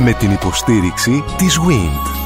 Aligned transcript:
Με 0.00 0.12
την 0.12 0.30
υποστήριξη 0.30 1.24
της 1.36 1.58
WIND. 1.58 2.18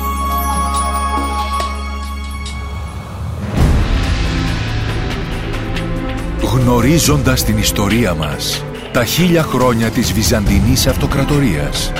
Γνωρίζοντας 6.42 7.44
την 7.44 7.58
ιστορία 7.58 8.14
μας, 8.14 8.64
τα 8.92 9.04
χίλια 9.04 9.42
χρόνια 9.42 9.90
της 9.90 10.12
Βυζαντινής 10.12 10.86
Αυτοκρατορίας. 10.86 11.92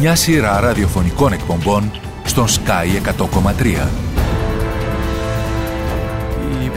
Μια 0.00 0.14
σειρά 0.14 0.60
ραδιοφωνικών 0.60 1.32
εκπομπών 1.32 1.90
στον 2.24 2.46
Sky 2.46 2.96
100,3 2.96 4.07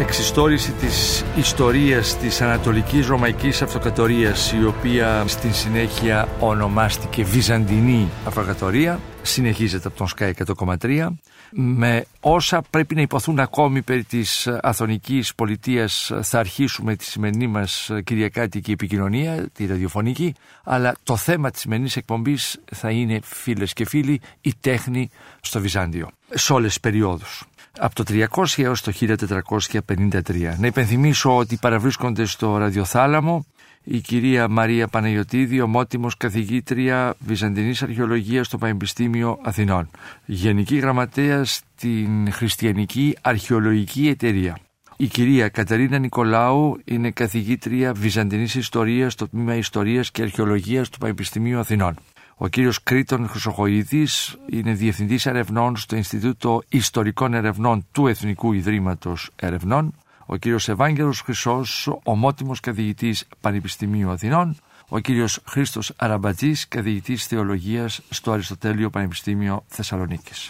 εξιστόρηση 0.01 0.71
της 0.71 1.25
ιστορίας 1.35 2.17
της 2.17 2.41
Ανατολικής 2.41 3.07
Ρωμαϊκής 3.07 3.61
Αυτοκρατορίας 3.61 4.51
η 4.51 4.65
οποία 4.65 5.23
στην 5.27 5.53
συνέχεια 5.53 6.27
ονομάστηκε 6.39 7.23
Βυζαντινή 7.23 8.09
Αυτοκρατορία 8.25 8.99
συνεχίζεται 9.21 9.87
από 9.87 9.97
τον 9.97 10.07
Sky 10.17 10.31
100,3 10.77 11.07
με 11.51 12.05
όσα 12.19 12.61
πρέπει 12.69 12.95
να 12.95 13.01
υποθούν 13.01 13.39
ακόμη 13.39 13.81
περί 13.81 14.03
της 14.03 14.47
Αθωνικής 14.47 15.35
Πολιτείας 15.35 16.11
θα 16.21 16.39
αρχίσουμε 16.39 16.95
τη 16.95 17.03
σημερινή 17.03 17.47
μας 17.47 17.91
κυριακάτικη 18.03 18.71
επικοινωνία, 18.71 19.49
τη 19.53 19.65
ραδιοφωνική 19.65 20.33
αλλά 20.63 20.95
το 21.03 21.15
θέμα 21.15 21.51
της 21.51 21.61
σημερινής 21.61 21.95
εκπομπής 21.95 22.59
θα 22.71 22.89
είναι 22.89 23.19
φίλες 23.23 23.73
και 23.73 23.85
φίλοι 23.85 24.21
η 24.41 24.53
τέχνη 24.61 25.09
στο 25.41 25.59
Βυζάντιο 25.59 26.07
σε 26.33 26.53
όλες 26.53 26.67
τις 26.67 26.79
περιόδους 26.79 27.43
από 27.79 27.95
το 27.95 28.03
300 28.07 28.63
έως 28.63 28.81
το 28.81 28.91
1453. 28.91 30.57
Να 30.57 30.67
υπενθυμίσω 30.67 31.37
ότι 31.37 31.57
παραβρίσκονται 31.61 32.25
στο 32.25 32.57
ραδιοθάλαμο 32.57 33.45
η 33.83 33.99
κυρία 33.99 34.47
Μαρία 34.47 34.87
Παναγιωτίδη, 34.87 35.61
ομότιμος 35.61 36.17
καθηγήτρια 36.17 37.15
Βυζαντινής 37.19 37.83
Αρχαιολογίας 37.83 38.45
στο 38.45 38.57
Πανεπιστήμιο 38.57 39.39
Αθηνών. 39.43 39.89
Γενική 40.25 40.77
Γραμματέα 40.77 41.43
στην 41.45 42.31
Χριστιανική 42.31 43.17
Αρχαιολογική 43.21 44.07
Εταιρεία. 44.07 44.57
Η 44.97 45.07
κυρία 45.07 45.49
Καταρίνα 45.49 45.97
Νικολάου 45.97 46.77
είναι 46.85 47.11
καθηγήτρια 47.11 47.93
Βυζαντινής 47.93 48.55
Ιστορίας 48.55 49.13
στο 49.13 49.27
Τμήμα 49.27 49.55
Ιστορίας 49.55 50.11
και 50.11 50.21
Αρχαιολογίας 50.21 50.89
του 50.89 50.97
Πανεπιστημίου 50.97 51.59
Αθηνών. 51.59 51.95
Ο 52.43 52.47
κύριος 52.47 52.83
Κρήτον 52.83 53.27
Χρυσοχοίδης 53.27 54.37
είναι 54.49 54.73
Διευθυντής 54.73 55.25
Ερευνών 55.25 55.77
στο 55.77 55.95
Ινστιτούτο 55.95 56.63
Ιστορικών 56.69 57.33
Ερευνών 57.33 57.85
του 57.91 58.07
Εθνικού 58.07 58.53
Ιδρύματος 58.53 59.29
Ερευνών. 59.35 59.93
Ο 60.25 60.35
κύριος 60.35 60.69
Ευάγγελος 60.69 61.21
Χρυσός, 61.21 61.93
ομότιμος 62.03 62.59
καθηγητής 62.59 63.27
Πανεπιστημίου 63.41 64.09
Αθηνών. 64.09 64.57
Ο 64.87 64.99
κύριος 64.99 65.39
Χρήστος 65.45 65.93
Αραμπατζής, 65.95 66.67
καθηγητής 66.67 67.25
Θεολογίας 67.25 68.01
στο 68.09 68.31
Αριστοτέλειο 68.31 68.89
Πανεπιστήμιο 68.89 69.63
Θεσσαλονίκης. 69.67 70.49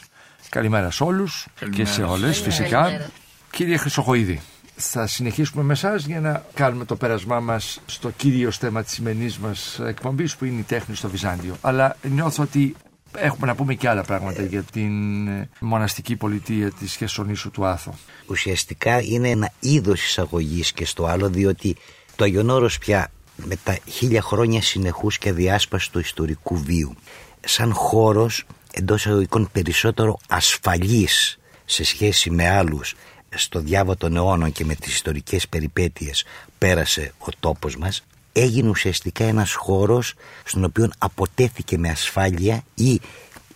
Καλημέρα 0.50 0.92
σε 0.92 1.04
όλους 1.04 1.48
και 1.72 1.86
σε 1.86 2.04
όλες 2.04 2.40
φυσικά. 2.40 3.10
Κύριε 3.52 3.78
Χρυσοχοίδη, 3.78 4.42
θα 4.90 5.08
συνεχίσουμε 5.08 5.64
με 5.64 5.74
εσά 5.74 5.96
για 5.96 6.20
να 6.20 6.46
κάνουμε 6.54 6.86
το 6.86 6.96
πέρασμά 6.96 7.40
μας 7.40 7.82
στο 7.86 8.10
κύριο 8.10 8.52
θέμα 8.52 8.84
της 8.84 8.94
σημερινής 8.94 9.38
μας 9.38 9.80
εκπομπής 9.80 10.36
που 10.36 10.46
είναι 10.46 10.60
η 10.60 10.64
τέχνη 10.64 10.96
στο 10.96 11.10
Βυζάντιο. 11.10 11.56
Αλλά 11.62 11.98
νιώθω 12.02 12.44
ότι 12.44 12.76
έχουμε 13.18 13.48
να 13.48 13.56
πούμε 13.56 13.74
και 13.74 13.90
άλλα 13.90 14.04
πράγματα 14.04 14.42
για 14.42 14.64
την 14.64 15.28
ε, 15.28 15.50
μοναστική 15.60 16.16
πολιτεία 16.16 16.72
της 16.72 16.96
Χερσονήσου 16.96 17.52
του 17.52 17.66
Άθο. 17.66 17.94
Ουσιαστικά 18.28 19.02
είναι 19.02 19.30
ένα 19.30 19.52
είδος 19.60 20.04
εισαγωγής 20.04 20.72
και 20.72 20.86
στο 20.86 21.06
άλλο, 21.06 21.30
διότι 21.30 21.76
το 22.16 22.24
Αγιονόρο 22.24 22.70
πια 22.80 23.12
με 23.36 23.56
τα 23.64 23.78
χίλια 23.86 24.22
χρόνια 24.22 24.62
συνεχούς 24.62 25.18
και 25.18 25.34
διάσπαση 25.34 25.92
του 25.92 26.00
ιστορικού 26.00 26.58
βίου, 26.58 26.96
σαν 27.40 27.74
χώρος 27.74 28.46
εντός 28.74 29.06
εισαγωγικών 29.06 29.50
περισσότερο 29.52 30.18
ασφαλής 30.28 31.40
σε 31.66 31.84
σχέση 31.84 32.30
με 32.30 32.50
άλλους 32.50 32.96
στο 33.36 33.60
διάβα 33.60 33.98
των 33.98 34.16
αιώνων 34.16 34.52
και 34.52 34.66
με 34.66 34.76
τις 34.76 34.94
ιστορικές 34.94 35.48
περιπέτειες 35.48 36.26
πέρασε 36.58 37.14
ο 37.18 37.28
τόπος 37.40 37.78
μας 37.78 38.04
έγινε 38.34 38.70
ουσιαστικά 38.70 39.24
ένας 39.24 39.54
χώρος 39.54 40.14
στον 40.44 40.64
οποίο 40.64 40.90
αποτέθηκε 40.98 41.78
με 41.78 41.90
ασφάλεια 41.90 42.64
ή 42.76 43.02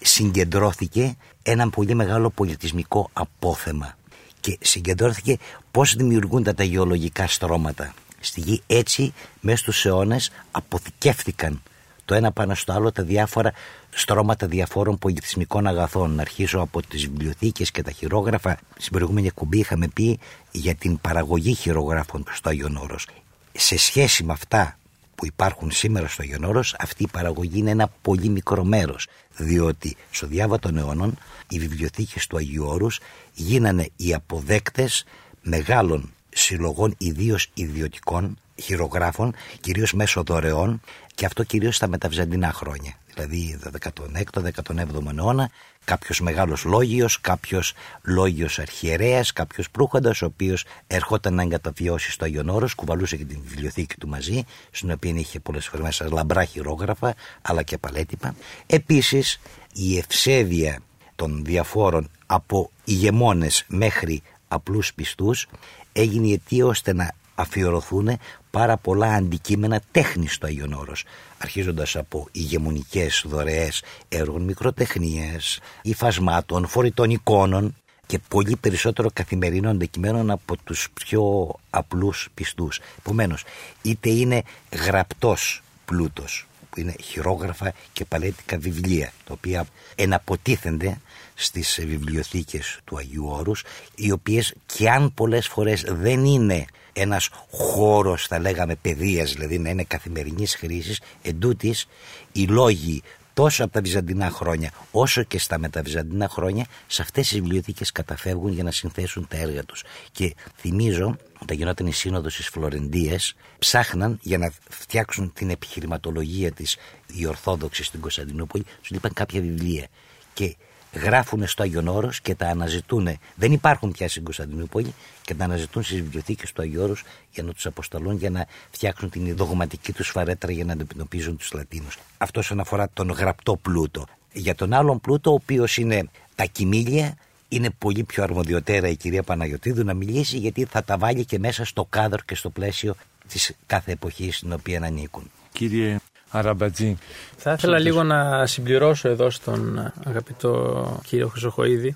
συγκεντρώθηκε 0.02 1.16
ένα 1.44 1.70
πολύ 1.70 1.96
μεγάλο 1.96 2.30
πολιτισμικό 2.30 3.10
απόθεμα. 3.14 3.98
Και 4.40 4.58
συγκεντρώθηκε 4.62 5.38
πώς 5.72 5.96
δημιουργούνται 5.96 6.54
τα 6.54 6.64
γεωλογικά 6.64 7.28
στρώματα. 7.28 7.94
Στη 8.20 8.42
γη 8.42 8.62
έτσι 8.68 9.14
μέσα 9.42 9.58
στους 9.58 9.86
αιώνες 9.86 10.32
αποθηκεύτηκαν 10.52 11.62
το 12.06 12.16
ένα 12.16 12.32
πάνω 12.32 12.56
στο 12.56 12.74
άλλο 12.74 12.92
τα 12.92 13.04
διάφορα 13.04 13.54
στρώματα 13.90 14.48
διαφόρων 14.48 14.98
πολιτισμικών 14.98 15.68
αγαθών. 15.68 16.12
Να 16.12 16.22
αρχίσω 16.22 16.60
από 16.60 16.82
τις 16.82 17.08
βιβλιοθήκες 17.08 17.72
και 17.72 17.84
τα 17.84 17.92
χειρόγραφα. 17.92 18.58
Στην 18.78 18.92
προηγούμενη 18.92 19.28
εκπομπή 19.28 19.60
είχαμε 19.60 19.88
πει 19.88 20.20
για 20.52 20.76
την 20.76 21.00
παραγωγή 21.02 21.54
χειρογράφων 21.54 22.26
στο 22.32 22.50
Άγιον 22.50 22.78
Όρος. 22.78 23.08
Σε 23.52 23.78
σχέση 23.78 24.24
με 24.24 24.34
αυτά 24.34 24.78
που 25.16 25.26
υπάρχουν 25.26 25.72
σήμερα 25.72 26.08
στο 26.08 26.22
Άγιον 26.22 26.44
Όρος, 26.44 26.76
αυτή 26.80 27.04
η 27.04 27.08
παραγωγή 27.12 27.60
είναι 27.60 27.72
ένα 27.72 27.92
πολύ 28.02 28.30
μικρό 28.30 28.64
μέρος. 28.64 29.08
Διότι 29.38 29.96
στο 30.12 30.28
διάβα 30.28 30.60
των 30.60 30.78
αιώνων 30.78 31.18
οι 31.48 31.60
βιβλιοθήκες 31.60 32.28
του 32.28 32.38
Αγίου 32.38 32.66
Όρους 32.66 33.00
γίνανε 33.34 33.90
οι 33.96 34.14
αποδέκτες 34.14 35.06
μεγάλων 35.42 36.10
συλλογών 36.30 36.96
ιδίως 36.98 37.50
ιδιωτικών 37.54 38.38
χειρογράφων, 38.62 39.36
κυρίως 39.60 39.94
μέσω 39.94 40.24
δωρεών 40.24 40.82
και 41.16 41.26
αυτό 41.26 41.44
κυρίως 41.44 41.76
στα 41.76 41.88
μεταβυζαντινά 41.88 42.52
χρόνια. 42.52 42.94
Δηλαδή 43.14 43.60
16ο, 43.82 44.42
17ο 44.74 45.18
αιώνα, 45.18 45.50
κάποιος 45.84 46.22
μεγάλος 46.22 46.64
λόγιος, 46.64 47.22
κάποιος 47.22 47.74
λόγιος 48.02 48.60
αρχιερέας, 48.60 49.34
κάποιος 49.34 49.70
προύχοντας, 49.70 50.22
ο 50.22 50.26
οποίος 50.26 50.66
ερχόταν 50.88 51.34
να 51.34 51.42
εγκαταβιώσει 51.42 52.12
στο 52.12 52.26
Άγιον 52.26 52.50
Όρος, 52.50 52.74
κουβαλούσε 52.74 53.18
και 53.18 53.26
την 53.26 53.40
βιβλιοθήκη 53.46 53.96
του 53.96 54.08
μαζί, 54.08 54.44
στην 54.72 54.92
οποία 54.92 55.14
είχε 55.16 55.40
πολλές 55.40 55.68
φορές 55.68 55.86
μέσα 55.86 56.10
λαμπρά 56.12 56.44
χειρόγραφα, 56.44 57.16
αλλά 57.42 57.64
και 57.64 57.78
παλέτυπα. 57.78 58.36
Επίσης, 58.66 59.40
η 59.74 59.98
ευσέβεια 59.98 60.80
των 61.16 61.46
διαφόρων 61.46 62.10
από 62.26 62.72
ηγεμόνες 62.84 63.64
μέχρι 63.68 64.22
απλούς 64.48 64.94
πιστούς 64.94 65.48
έγινε 65.94 66.28
η 66.28 66.34
αιτία 66.34 66.66
ώστε 66.66 66.94
να 66.94 67.14
αφιερωθούν 67.36 68.18
πάρα 68.56 68.78
πολλά 68.78 69.14
αντικείμενα 69.14 69.82
τέχνης 69.92 70.34
στο 70.34 70.46
Άγιον 70.46 70.74
Όρος 70.74 71.04
αρχίζοντας 71.38 71.96
από 71.96 72.28
ηγεμονικές 72.32 73.24
δωρεές 73.28 73.84
έργων 74.10 74.42
μικροτεχνίες, 74.42 75.60
υφασμάτων, 75.82 76.68
φορητών 76.68 77.10
εικόνων 77.10 77.76
και 78.06 78.20
πολύ 78.28 78.56
περισσότερο 78.56 79.10
καθημερινών 79.14 79.72
αντικειμένων 79.72 80.32
από 80.32 80.58
τους 80.64 80.88
πιο 80.94 81.54
απλούς 81.70 82.30
πιστούς. 82.34 82.80
Επομένως, 82.98 83.44
είτε 83.82 84.10
είναι 84.10 84.44
γραπτός 84.86 85.62
πλούτος, 85.86 86.48
που 86.70 86.80
είναι 86.80 86.96
χειρόγραφα 87.04 87.74
και 87.94 88.06
παλέτικα 88.06 88.58
βιβλία, 88.58 89.12
τα 89.26 89.34
οποία 89.34 89.66
εναποτίθενται 89.96 90.98
στις 91.34 91.80
βιβλιοθήκες 91.86 92.80
του 92.86 92.98
Αγίου 92.98 93.28
Όρους, 93.28 93.64
οι 93.96 94.12
οποίες 94.12 94.54
και 94.66 94.90
αν 94.90 95.14
πολλές 95.14 95.48
φορές 95.48 95.84
δεν 95.88 96.26
είναι 96.26 96.66
ένας 96.98 97.30
χώρος 97.52 98.28
θα 98.28 98.40
λέγαμε 98.40 98.76
παιδείας 98.76 99.34
δηλαδή 99.34 99.60
να 99.60 99.70
είναι 99.70 99.84
καθημερινής 99.84 100.56
χρήσης 100.56 101.02
εντούτοις 101.22 101.88
οι 102.32 102.46
λόγοι 102.46 103.04
τόσο 103.36 103.64
από 103.64 103.74
τα 103.74 103.82
βυζαντινά 103.82 104.30
χρόνια 104.30 104.72
όσο 104.92 105.24
και 105.24 105.40
στα 105.40 105.60
μεταβυζαντινά 105.60 106.30
χρόνια 106.30 106.66
σε 106.88 107.02
αυτές 107.02 107.28
τις 107.28 107.40
βιβλιοθήκες 107.40 107.92
καταφεύγουν 107.92 108.52
για 108.52 108.64
να 108.64 108.72
συνθέσουν 108.72 109.28
τα 109.28 109.38
έργα 109.38 109.64
τους. 109.64 109.84
Και 110.12 110.36
θυμίζω 110.58 111.18
όταν 111.40 111.58
γινόταν 111.58 111.88
η 111.88 111.94
σύνοδος 111.94 112.34
στις 112.34 112.48
Φλωρεντίες 112.48 113.36
ψάχναν 113.60 114.20
για 114.22 114.38
να 114.38 114.52
φτιάξουν 114.70 115.34
την 115.34 115.50
επιχειρηματολογία 115.50 116.52
της 116.52 116.78
οι 117.14 117.26
Ορθόδοξοι 117.26 117.84
στην 117.84 118.00
Κωνσταντινούπολη 118.00 118.66
τους 118.82 118.90
λείπαν 118.90 119.14
κάποια 119.14 119.42
βιβλία. 119.42 119.88
Και 120.34 120.56
γράφουν 120.96 121.48
στο 121.48 121.64
Άγιον 121.64 121.88
Όρος 121.88 122.22
και 122.22 122.36
τα 122.36 122.48
αναζητούν. 122.48 123.10
Δεν 123.36 123.52
υπάρχουν 123.52 123.92
πια 123.92 124.10
στην 124.10 124.24
Κωνσταντινούπολη 124.24 124.94
και 125.22 125.36
τα 125.36 125.44
αναζητούν 125.44 125.84
στις 125.84 126.02
βιβλιοθήκες 126.02 126.52
του 126.52 126.62
Αγίου 126.62 126.82
Όρους 126.82 127.04
για 127.32 127.44
να 127.44 127.54
τους 127.54 127.66
αποσταλούν 127.66 128.18
για 128.18 128.30
να 128.30 128.46
φτιάξουν 128.72 129.10
την 129.10 129.36
δογματική 129.36 129.94
τους 129.94 130.10
φαρέτρα 130.10 130.52
για 130.52 130.66
να 130.66 130.74
αντιμετωπίζουν 130.74 131.38
τους 131.38 131.52
Λατίνους. 131.52 131.98
Αυτό 132.18 132.40
όσον 132.40 132.60
αφορά 132.60 132.90
τον 132.94 133.10
γραπτό 133.10 133.56
πλούτο. 133.56 134.06
Για 134.34 134.56
τον 134.56 134.74
άλλον 134.74 135.00
πλούτο, 135.00 135.32
ο 135.32 135.34
οποίος 135.34 135.78
είναι 135.78 136.10
τα 136.36 136.46
κοιμήλια, 136.46 137.18
είναι 137.48 137.70
πολύ 137.70 138.04
πιο 138.04 138.24
αρμοδιοτέρα 138.24 138.88
η 138.88 138.96
κυρία 138.96 139.24
Παναγιοτήδου 139.24 139.84
να 139.84 139.94
μιλήσει 139.94 140.38
γιατί 140.38 140.66
θα 140.66 140.84
τα 140.84 140.98
βάλει 140.98 141.26
και 141.26 141.40
μέσα 141.40 141.66
στο 141.66 141.86
κάδρο 141.90 142.22
και 142.26 142.36
στο 142.36 142.50
πλαίσιο 142.50 142.96
της 143.28 143.52
κάθε 143.66 143.92
εποχής 143.92 144.38
στην 144.38 144.54
οποία 144.54 144.82
ανήκουν. 144.84 145.32
Κύριε 145.52 145.98
Αραμπατζή. 146.36 146.98
Θα 147.38 147.52
ήθελα 147.52 147.80
λίγο 147.80 148.04
να 148.04 148.46
συμπληρώσω 148.46 149.10
εδώ 149.10 149.30
στον 149.30 149.92
αγαπητό 150.06 151.00
κύριο 151.06 151.28
Χρυσοχοίδη 151.28 151.96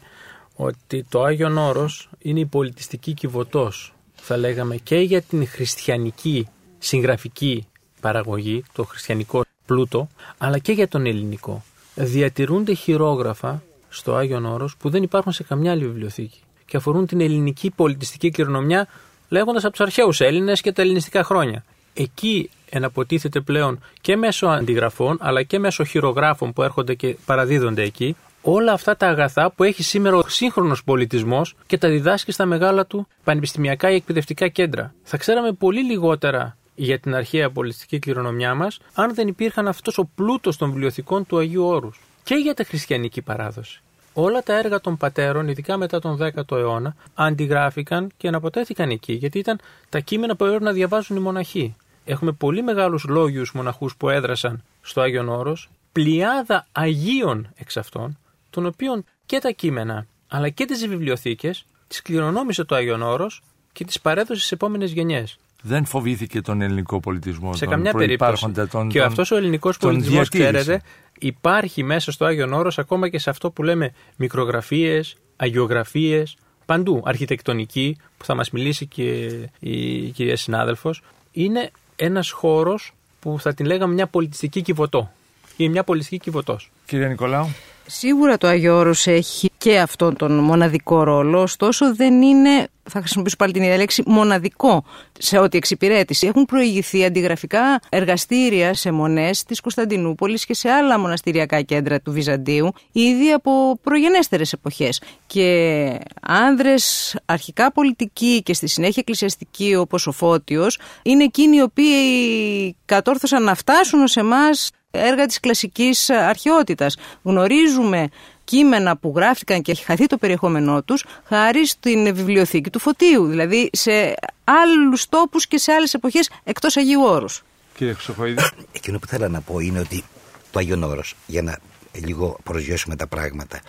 ότι 0.56 1.06
το 1.09 1.24
Άγιον 1.24 1.57
Όρος 1.57 2.09
είναι 2.19 2.39
η 2.39 2.45
πολιτιστική 2.45 3.13
κυβωτός 3.13 3.94
θα 4.15 4.38
λέγαμε 4.38 4.75
και 4.75 4.95
για 4.95 5.21
την 5.21 5.47
χριστιανική 5.47 6.47
συγγραφική 6.77 7.68
παραγωγή, 8.01 8.63
το 8.74 8.83
χριστιανικό 8.83 9.44
πλούτο, 9.65 10.07
αλλά 10.38 10.57
και 10.57 10.71
για 10.71 10.88
τον 10.88 11.06
ελληνικό. 11.06 11.63
διατηρούνται 11.95 12.74
χειρόγραφα 12.74 13.63
στο 13.89 14.15
Άγιον 14.15 14.45
Όρος 14.45 14.77
που 14.77 14.89
δεν 14.89 15.03
υπάρχουν 15.03 15.31
σε 15.31 15.44
καμιά 15.44 15.71
άλλη 15.71 15.85
βιβλιοθήκη 15.85 16.39
και 16.65 16.77
αφορούν 16.77 17.06
την 17.06 17.21
ελληνική 17.21 17.69
πολιτιστική 17.69 18.30
κληρονομιά 18.31 18.88
λέγοντας 19.30 19.63
από 19.63 19.71
τους 19.71 19.81
αρχαίους 19.81 20.19
Έλληνες 20.19 20.62
και 20.62 20.71
τα 20.71 20.81
ελληνιστικά 20.81 21.24
χρόνια. 21.24 21.63
Εκεί 22.01 22.49
εναποτίθεται 22.69 23.39
πλέον 23.39 23.79
και 24.01 24.15
μέσω 24.15 24.47
αντιγραφών 24.47 25.17
αλλά 25.21 25.43
και 25.43 25.59
μέσω 25.59 25.83
χειρογράφων 25.83 26.53
που 26.53 26.63
έρχονται 26.63 26.93
και 26.93 27.17
παραδίδονται 27.25 27.81
εκεί 27.81 28.15
όλα 28.41 28.71
αυτά 28.73 28.97
τα 28.97 29.07
αγαθά 29.07 29.51
που 29.51 29.63
έχει 29.63 29.83
σήμερα 29.83 30.15
ο 30.15 30.21
σύγχρονος 30.27 30.83
πολιτισμός 30.83 31.55
και 31.67 31.77
τα 31.77 31.89
διδάσκει 31.89 32.31
στα 32.31 32.45
μεγάλα 32.45 32.85
του 32.85 33.07
πανεπιστημιακά 33.23 33.91
ή 33.91 33.95
εκπαιδευτικά 33.95 34.47
κέντρα. 34.47 34.93
Θα 35.03 35.17
ξέραμε 35.17 35.51
πολύ 35.51 35.83
λιγότερα 35.83 36.57
για 36.75 36.99
την 36.99 37.15
αρχαία 37.15 37.49
πολιτιστική 37.49 37.99
κληρονομιά 37.99 38.55
μας, 38.55 38.79
αν 38.93 39.13
δεν 39.13 39.27
υπήρχαν 39.27 39.67
αυτός 39.67 39.97
ο 39.97 40.09
πλούτος 40.15 40.57
των 40.57 40.69
βιβλιοθηκών 40.69 41.25
του 41.25 41.37
Αγίου 41.37 41.65
Όρους. 41.65 42.01
Και 42.23 42.35
για 42.35 42.53
τη 42.53 42.63
χριστιανική 42.63 43.21
παράδοση. 43.21 43.81
Όλα 44.13 44.43
τα 44.43 44.57
έργα 44.57 44.81
των 44.81 44.97
πατέρων, 44.97 45.47
ειδικά 45.47 45.77
μετά 45.77 45.99
τον 45.99 46.17
10ο 46.21 46.57
αιώνα, 46.57 46.95
αντιγράφηκαν 47.13 48.11
και 48.17 48.27
αναποτέθηκαν 48.27 48.89
εκεί, 48.89 49.13
γιατί 49.13 49.39
ήταν 49.39 49.59
τα 49.89 49.99
κείμενα 49.99 50.35
που 50.35 50.45
έπρεπε 50.45 50.63
να 50.63 50.71
διαβάζουν 50.71 51.17
οι 51.17 51.19
μοναχοί. 51.19 51.75
Έχουμε 52.11 52.31
πολύ 52.31 52.63
μεγάλους 52.63 53.06
λόγιους 53.07 53.51
μοναχούς 53.51 53.95
που 53.95 54.09
έδρασαν 54.09 54.63
στο 54.81 55.01
Άγιον 55.01 55.29
Όρος, 55.29 55.69
πλειάδα 55.91 56.67
Αγίων 56.71 57.50
εξ 57.56 57.77
αυτών, 57.77 58.17
των 58.50 58.65
οποίων 58.65 59.06
και 59.25 59.39
τα 59.39 59.50
κείμενα 59.50 60.06
αλλά 60.27 60.50
και 60.50 60.65
τις 60.65 60.88
βιβλιοθήκες 60.88 61.65
τις 61.88 62.01
κληρονόμησε 62.01 62.63
το 62.63 62.75
Άγιον 62.75 63.01
Όρος 63.01 63.41
και 63.71 63.85
τις 63.85 64.00
παρέδωσε 64.00 64.39
στις 64.39 64.51
επόμενες 64.51 64.91
γενιές. 64.91 65.38
Δεν 65.61 65.85
φοβήθηκε 65.85 66.41
τον 66.41 66.61
ελληνικό 66.61 67.00
πολιτισμό. 67.00 67.56
Σε 67.56 67.65
καμιά 67.65 67.94
περίπτωση. 67.94 68.51
Τον, 68.71 68.89
και 68.89 69.01
αυτός 69.01 69.31
ο 69.31 69.35
ελληνικός 69.35 69.77
πολιτισμός, 69.77 70.29
ξέρετε, 70.29 70.81
υπάρχει 71.19 71.83
μέσα 71.83 72.11
στο 72.11 72.25
Άγιον 72.25 72.53
Όρος 72.53 72.79
ακόμα 72.79 73.09
και 73.09 73.19
σε 73.19 73.29
αυτό 73.29 73.51
που 73.51 73.63
λέμε 73.63 73.94
μικρογραφίες, 74.15 75.15
αγιογραφίες, 75.35 76.38
παντού. 76.65 77.01
Αρχιτεκτονική, 77.06 77.97
που 78.17 78.25
θα 78.25 78.35
μας 78.35 78.51
μιλήσει 78.51 78.85
και 78.85 79.29
η 79.59 80.09
κυρία 80.09 80.38
συνάδελφος. 80.38 81.01
Είναι 81.31 81.71
ένας 81.99 82.31
χώρος 82.31 82.93
που 83.19 83.39
θα 83.39 83.53
την 83.53 83.65
λέγαμε 83.65 83.93
μια 83.93 84.07
πολιτιστική 84.07 84.61
κυβωτό. 84.61 85.11
Είναι 85.57 85.71
μια 85.71 85.83
πολιτιστική 85.83 86.23
κυβωτός. 86.23 86.71
Κύριε 86.85 87.07
Νικολάου. 87.07 87.49
Σίγουρα 87.91 88.38
το 88.38 88.47
Άγιο 88.47 88.77
Όρος 88.77 89.07
έχει 89.07 89.50
και 89.57 89.80
αυτόν 89.80 90.15
τον 90.15 90.31
μοναδικό 90.31 91.03
ρόλο, 91.03 91.41
ωστόσο 91.41 91.95
δεν 91.95 92.21
είναι, 92.21 92.68
θα 92.83 93.00
χρησιμοποιήσω 93.00 93.36
πάλι 93.36 93.51
την 93.51 93.62
ίδια 93.62 93.77
λέξη, 93.77 94.03
μοναδικό 94.06 94.83
σε 95.19 95.38
ό,τι 95.38 95.57
εξυπηρέτηση. 95.57 96.27
Έχουν 96.27 96.45
προηγηθεί 96.45 97.06
αντιγραφικά 97.06 97.80
εργαστήρια 97.89 98.74
σε 98.74 98.91
μονές 98.91 99.44
της 99.44 99.62
Κωνσταντινούπολης 99.62 100.45
και 100.45 100.53
σε 100.53 100.69
άλλα 100.69 101.00
μοναστηριακά 101.00 101.62
κέντρα 101.62 102.00
του 102.01 102.12
Βυζαντίου, 102.12 102.71
ήδη 102.91 103.31
από 103.31 103.80
προγενέστερες 103.83 104.53
εποχές. 104.53 105.01
Και 105.27 106.00
άνδρες 106.21 107.15
αρχικά 107.25 107.71
πολιτικοί 107.71 108.42
και 108.44 108.53
στη 108.53 108.68
συνέχεια 108.68 108.97
εκκλησιαστικοί 108.97 109.75
όπως 109.75 110.07
ο 110.07 110.12
Φώτιος, 110.12 110.80
είναι 111.03 111.24
εκείνοι 111.24 111.57
οι 111.57 111.62
οποίοι 111.62 112.75
κατόρθωσαν 112.85 113.44
να 113.44 113.56
φτάσουν 113.56 114.07
σε 114.07 114.19
εμά 114.19 114.50
έργα 114.91 115.25
της 115.25 115.39
κλασικής 115.39 116.09
αρχαιότητας. 116.09 116.97
Γνωρίζουμε 117.24 118.09
κείμενα 118.44 118.97
που 118.97 119.13
γράφτηκαν 119.15 119.62
και 119.62 119.71
έχει 119.71 119.83
χαθεί 119.83 120.06
το 120.06 120.18
περιεχόμενό 120.18 120.83
τους 120.83 121.06
χάρη 121.25 121.68
στην 121.68 122.15
βιβλιοθήκη 122.15 122.69
του 122.69 122.80
Φωτίου, 122.80 123.25
δηλαδή 123.25 123.69
σε 123.74 124.15
άλλους 124.44 125.09
τόπους 125.09 125.47
και 125.47 125.57
σε 125.57 125.71
άλλες 125.71 125.94
εποχές 125.94 126.30
εκτός 126.44 126.77
Αγίου 126.77 127.01
Όρους. 127.03 127.44
Κύριε 127.75 127.94
Χρυσοχοίδη. 127.94 128.41
Εκείνο 128.71 129.00
που 129.00 129.07
θέλω 129.07 129.27
να 129.27 129.41
πω 129.41 129.59
είναι 129.59 129.80
ότι 129.80 130.03
το 130.51 130.59
Αγίον 130.59 130.83
Όρος, 130.83 131.15
για 131.25 131.42
να 131.42 131.59
λίγο 131.92 132.38
προσγειώσουμε 132.44 132.95
τα 132.95 133.07
πράγματα, 133.07 133.59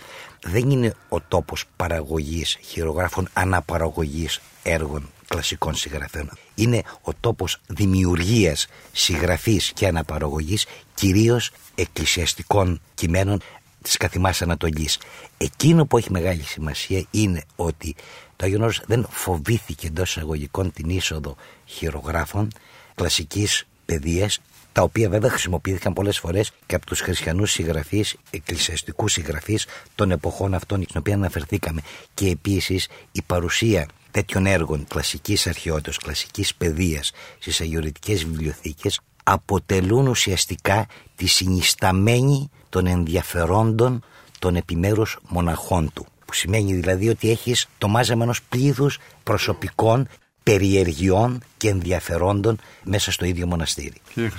δεν 0.42 0.70
είναι 0.70 0.94
ο 1.08 1.20
τόπος 1.20 1.64
παραγωγής 1.76 2.58
χειρογράφων 2.60 3.28
αναπαραγωγής 3.32 4.40
έργων 4.62 5.10
κλασικών 5.34 5.74
συγγραφέων. 5.74 6.30
Είναι 6.54 6.82
ο 7.02 7.14
τόπος 7.20 7.60
δημιουργίας, 7.66 8.66
συγγραφής 8.92 9.72
και 9.72 9.86
αναπαραγωγής 9.86 10.66
κυρίως 10.94 11.50
εκκλησιαστικών 11.74 12.80
κειμένων 12.94 13.40
της 13.82 13.96
καθημάς 13.96 14.42
Ανατολής. 14.42 14.98
Εκείνο 15.36 15.86
που 15.86 15.98
έχει 15.98 16.10
μεγάλη 16.10 16.42
σημασία 16.42 17.04
είναι 17.10 17.44
ότι 17.56 17.94
το 18.36 18.44
Άγιον 18.44 18.72
δεν 18.86 19.06
φοβήθηκε 19.10 19.86
εντός 19.86 20.10
εισαγωγικών 20.10 20.72
την 20.72 20.88
είσοδο 20.88 21.36
χειρογράφων 21.64 22.52
κλασικής 22.94 23.66
παιδείας 23.84 24.40
τα 24.72 24.82
οποία 24.82 25.08
βέβαια 25.08 25.30
χρησιμοποιήθηκαν 25.30 25.92
πολλές 25.92 26.18
φορές 26.18 26.52
και 26.66 26.74
από 26.74 26.86
τους 26.86 27.00
χριστιανούς 27.00 27.50
συγγραφείς, 27.50 28.16
εκκλησιαστικούς 28.30 29.12
συγγραφείς 29.12 29.66
των 29.94 30.10
εποχών 30.10 30.54
αυτών 30.54 30.82
στην 30.82 31.00
οποία 31.00 31.14
αναφερθήκαμε 31.14 31.80
και 32.14 32.28
επίσης 32.28 32.88
η 33.12 33.22
παρουσία 33.22 33.86
τέτοιων 34.10 34.46
έργων 34.46 34.86
κλασικής 34.88 35.46
αρχαιότητας, 35.46 35.96
κλασικής 35.96 36.54
παιδείας 36.54 37.12
στις 37.38 37.60
αγιορετικές 37.60 38.24
βιβλιοθήκες 38.24 39.00
αποτελούν 39.24 40.06
ουσιαστικά 40.06 40.86
τη 41.16 41.26
συνισταμένη 41.26 42.50
των 42.68 42.86
ενδιαφερόντων 42.86 44.04
των 44.38 44.56
επιμέρους 44.56 45.18
μοναχών 45.28 45.92
του. 45.92 46.06
Που 46.24 46.34
σημαίνει 46.34 46.72
δηλαδή 46.74 47.08
ότι 47.08 47.30
έχεις 47.30 47.68
το 47.78 47.88
μάζεμα 47.88 48.22
ενός 48.22 48.42
πλήθους 48.42 48.98
προσωπικών 49.22 50.08
περιεργειών 50.42 51.42
και 51.56 51.68
ενδιαφερόντων 51.68 52.58
μέσα 52.82 53.12
στο 53.12 53.24
ίδιο 53.24 53.46
μοναστήρι. 53.46 54.00
Κύριε 54.14 54.30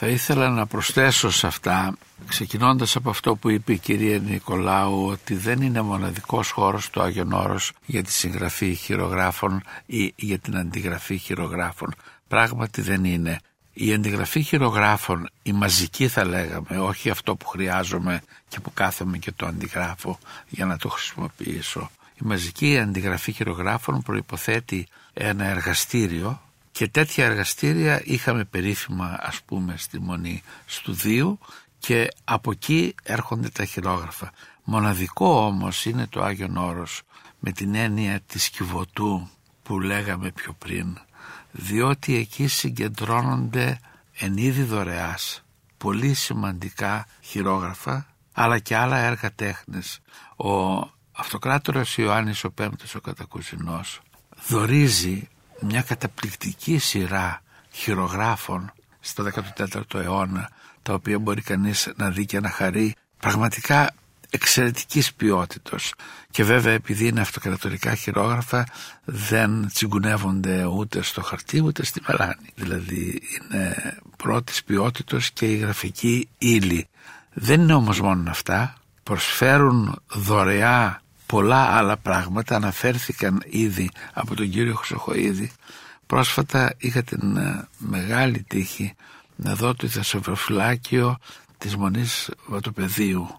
Θα 0.00 0.06
ήθελα 0.06 0.48
να 0.48 0.66
προσθέσω 0.66 1.30
σε 1.30 1.46
αυτά, 1.46 1.96
ξεκινώντας 2.28 2.96
από 2.96 3.10
αυτό 3.10 3.36
που 3.36 3.48
είπε 3.50 3.72
η 3.72 3.78
κυρία 3.78 4.18
Νικολάου, 4.18 5.06
ότι 5.06 5.34
δεν 5.34 5.62
είναι 5.62 5.80
μοναδικός 5.80 6.50
χώρος 6.50 6.90
του 6.90 7.02
Άγιον 7.02 7.32
Όρος 7.32 7.72
για 7.86 8.02
τη 8.02 8.12
συγγραφή 8.12 8.74
χειρογράφων 8.74 9.62
ή 9.86 10.12
για 10.16 10.38
την 10.38 10.56
αντιγραφή 10.56 11.16
χειρογράφων. 11.16 11.94
Πράγματι 12.28 12.80
δεν 12.80 13.04
είναι. 13.04 13.40
Η 13.72 13.92
αντιγραφή 13.92 14.42
χειρογράφων, 14.42 15.28
η 15.42 15.52
μαζική 15.52 16.08
θα 16.08 16.24
λέγαμε, 16.24 16.78
όχι 16.78 17.10
αυτό 17.10 17.36
που 17.36 17.46
χρειάζομαι 17.46 18.22
και 18.48 18.60
που 18.60 18.72
κάθομαι 18.72 19.18
και 19.18 19.32
το 19.32 19.46
αντιγράφω 19.46 20.18
για 20.48 20.66
να 20.66 20.76
το 20.76 20.88
χρησιμοποιήσω. 20.88 21.90
Η 22.14 22.20
μαζική 22.24 22.78
αντιγραφή 22.78 23.32
χειρογράφων 23.32 24.02
προϋποθέτει 24.02 24.86
ένα 25.12 25.44
εργαστήριο 25.44 26.40
και 26.78 26.88
τέτοια 26.88 27.24
εργαστήρια 27.24 28.02
είχαμε 28.04 28.44
περίφημα 28.44 29.18
ας 29.20 29.40
πούμε 29.42 29.74
στη 29.76 30.00
Μονή 30.00 30.42
Στουδίου 30.66 31.38
και 31.78 32.08
από 32.24 32.50
εκεί 32.50 32.94
έρχονται 33.02 33.48
τα 33.48 33.64
χειρόγραφα. 33.64 34.32
Μοναδικό 34.64 35.44
όμως 35.44 35.84
είναι 35.84 36.06
το 36.06 36.22
Άγιον 36.22 36.56
Όρος 36.56 37.02
με 37.38 37.52
την 37.52 37.74
έννοια 37.74 38.20
της 38.20 38.48
κυβωτού 38.48 39.28
που 39.62 39.80
λέγαμε 39.80 40.30
πιο 40.30 40.52
πριν 40.52 40.98
διότι 41.50 42.16
εκεί 42.16 42.46
συγκεντρώνονται 42.46 43.80
εν 44.18 44.36
είδη 44.36 44.62
δωρεάς 44.62 45.44
πολύ 45.76 46.14
σημαντικά 46.14 47.06
χειρόγραφα 47.20 48.06
αλλά 48.32 48.58
και 48.58 48.76
άλλα 48.76 48.98
έργα 48.98 49.32
τέχνης. 49.34 49.98
Ο 50.36 50.78
αυτοκράτορας 51.12 51.96
Ιωάννης 51.96 52.44
ο 52.44 52.50
Πέμπτος 52.50 52.94
ο 52.94 53.00
Κατακουζινός 53.00 54.00
δορίζει 54.48 55.28
μια 55.60 55.82
καταπληκτική 55.82 56.78
σειρά 56.78 57.42
χειρογράφων 57.70 58.72
στο 59.00 59.24
14ο 59.56 59.94
αιώνα 59.94 60.50
τα 60.82 60.94
οποία 60.94 61.18
μπορεί 61.18 61.42
κανείς 61.42 61.92
να 61.96 62.10
δει 62.10 62.26
και 62.26 62.40
να 62.40 62.50
χαρεί 62.50 62.94
πραγματικά 63.18 63.94
εξαιρετικής 64.30 65.14
ποιότητος. 65.14 65.94
Και 66.30 66.44
βέβαια 66.44 66.72
επειδή 66.72 67.06
είναι 67.06 67.20
αυτοκρατορικά 67.20 67.94
χειρόγραφα 67.94 68.66
δεν 69.04 69.68
τσιγκουνεύονται 69.72 70.64
ούτε 70.64 71.02
στο 71.02 71.22
χαρτί 71.22 71.62
ούτε 71.62 71.84
στη 71.84 72.02
μελάνη 72.08 72.52
δηλαδή 72.54 73.22
είναι 73.40 73.96
πρώτης 74.16 74.64
ποιότητος 74.64 75.30
και 75.30 75.46
η 75.46 75.56
γραφική 75.56 76.28
ύλη. 76.38 76.88
Δεν 77.32 77.60
είναι 77.60 77.74
όμως 77.74 78.00
μόνο 78.00 78.30
αυτά. 78.30 78.74
Προσφέρουν 79.02 80.02
δωρεά 80.08 81.02
πολλά 81.28 81.76
άλλα 81.76 81.96
πράγματα. 81.96 82.56
Αναφέρθηκαν 82.56 83.42
ήδη 83.46 83.90
από 84.12 84.34
τον 84.34 84.50
κύριο 84.50 84.74
Χρυσοχοίδη. 84.74 85.50
Πρόσφατα 86.06 86.74
είχα 86.78 87.02
την 87.02 87.36
ε, 87.36 87.68
μεγάλη 87.78 88.42
τύχη 88.42 88.94
να 89.36 89.54
δω 89.54 89.74
το 89.74 89.88
θεσσοβροφυλάκιο 89.88 91.18
της 91.58 91.76
Μονής 91.76 92.30
Βατοπεδίου. 92.46 93.38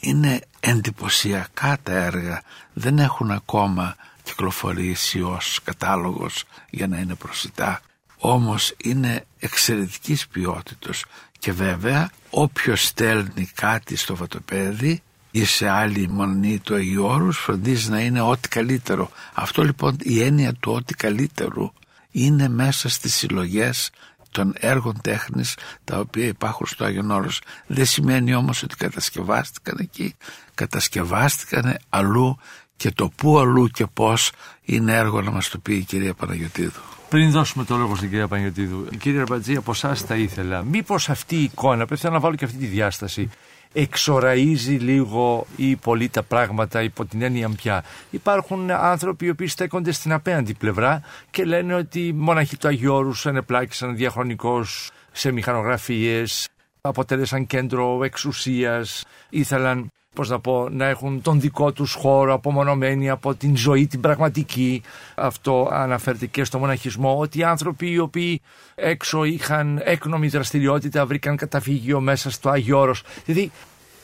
Είναι 0.00 0.40
εντυπωσιακά 0.60 1.78
τα 1.82 1.92
έργα. 1.92 2.42
Δεν 2.72 2.98
έχουν 2.98 3.30
ακόμα 3.30 3.96
κυκλοφορήσει 4.22 5.22
ως 5.22 5.60
κατάλογος 5.64 6.44
για 6.70 6.86
να 6.86 6.98
είναι 6.98 7.14
προσιτά. 7.14 7.80
Όμως 8.18 8.74
είναι 8.82 9.24
εξαιρετικής 9.38 10.28
ποιότητος. 10.28 11.04
Και 11.38 11.52
βέβαια 11.52 12.10
όποιος 12.30 12.86
στέλνει 12.86 13.50
κάτι 13.54 13.96
στο 13.96 14.16
βατοπέδι 14.16 15.02
ή 15.38 15.44
σε 15.44 15.68
άλλη 15.68 16.08
μονή 16.08 16.58
του 16.58 16.74
Αγίου 16.74 17.04
Όρους 17.04 17.38
φροντίζει 17.38 17.90
να 17.90 18.00
είναι 18.00 18.20
ό,τι 18.20 18.48
καλύτερο 18.48 19.10
αυτό 19.34 19.62
λοιπόν 19.62 19.96
η 20.02 20.22
έννοια 20.22 20.54
του 20.54 20.72
ό,τι 20.72 20.94
καλύτερου 20.94 21.72
είναι 22.10 22.48
μέσα 22.48 22.88
στις 22.88 23.14
συλλογές 23.14 23.90
των 24.30 24.54
έργων 24.58 25.00
τέχνης 25.02 25.56
τα 25.84 25.98
οποία 25.98 26.26
υπάρχουν 26.26 26.66
στο 26.66 26.84
Άγιον 26.84 27.10
Όρος. 27.10 27.40
Δεν 27.66 27.86
σημαίνει 27.86 28.34
όμως 28.34 28.62
ότι 28.62 28.76
κατασκευάστηκαν 28.76 29.76
εκεί, 29.80 30.14
κατασκευάστηκαν 30.54 31.76
αλλού 31.88 32.38
και 32.76 32.90
το 32.90 33.08
πού 33.16 33.38
αλλού 33.38 33.66
και 33.66 33.86
πώς 33.86 34.32
είναι 34.62 34.96
έργο 34.96 35.22
να 35.22 35.30
μας 35.30 35.48
το 35.48 35.58
πει 35.58 35.74
η 35.74 35.82
κυρία 35.82 36.14
Παναγιωτίδου. 36.14 36.80
Πριν 37.08 37.30
δώσουμε 37.30 37.64
το 37.64 37.76
λόγο 37.76 37.96
στην 37.96 38.08
κυρία 38.08 38.28
Παναγιωτίδου, 38.28 38.86
κύριε 38.98 39.18
Ραμπατζή, 39.18 39.56
από 39.56 39.70
εσάς 39.70 40.00
θα 40.00 40.14
ήθελα, 40.14 40.62
μήπως 40.62 41.08
αυτή 41.08 41.36
η 41.36 41.42
εικόνα, 41.42 41.86
πρέπει 41.86 42.10
να 42.10 42.20
βάλω 42.20 42.34
και 42.34 42.44
αυτή 42.44 42.56
τη 42.56 42.66
διάσταση, 42.66 43.30
εξοραίζει 43.72 44.74
λίγο 44.74 45.46
ή 45.56 45.76
πολύ 45.76 46.08
τα 46.08 46.22
πράγματα 46.22 46.82
υπό 46.82 47.04
την 47.04 47.22
έννοια 47.22 47.48
πια. 47.48 47.84
Υπάρχουν 48.10 48.70
άνθρωποι 48.70 49.26
οι 49.26 49.28
οποίοι 49.30 49.46
στέκονται 49.46 49.92
στην 49.92 50.12
απέναντι 50.12 50.54
πλευρά 50.54 51.02
και 51.30 51.44
λένε 51.44 51.74
ότι 51.74 52.06
οι 52.06 52.12
μοναχοί 52.12 52.56
του 52.56 52.68
Αγιώρου 52.68 53.12
ενεπλάκησαν 53.24 53.96
διαχρονικώς 53.96 54.90
σε 55.12 55.32
μηχανογραφίες, 55.32 56.48
αποτέλεσαν 56.80 57.46
κέντρο 57.46 58.04
εξουσίας, 58.04 59.04
ήθελαν 59.28 59.90
πώς 60.18 60.28
να 60.28 60.40
πω, 60.40 60.68
να 60.70 60.86
έχουν 60.86 61.22
τον 61.22 61.40
δικό 61.40 61.72
τους 61.72 61.94
χώρο 61.94 62.34
απομονωμένοι 62.34 63.10
από 63.10 63.34
την 63.34 63.56
ζωή 63.56 63.86
την 63.86 64.00
πραγματική. 64.00 64.82
Αυτό 65.14 65.68
αναφέρεται 65.72 66.26
και 66.26 66.44
στο 66.44 66.58
μοναχισμό, 66.58 67.18
ότι 67.18 67.38
οι 67.38 67.42
άνθρωποι 67.42 67.90
οι 67.90 67.98
οποίοι 67.98 68.40
έξω 68.74 69.24
είχαν 69.24 69.80
έκνομη 69.84 70.28
δραστηριότητα 70.28 71.06
βρήκαν 71.06 71.36
καταφύγιο 71.36 72.00
μέσα 72.00 72.30
στο 72.30 72.48
Άγιο 72.50 72.78
Όρος. 72.78 73.02
Δηλαδή 73.24 73.50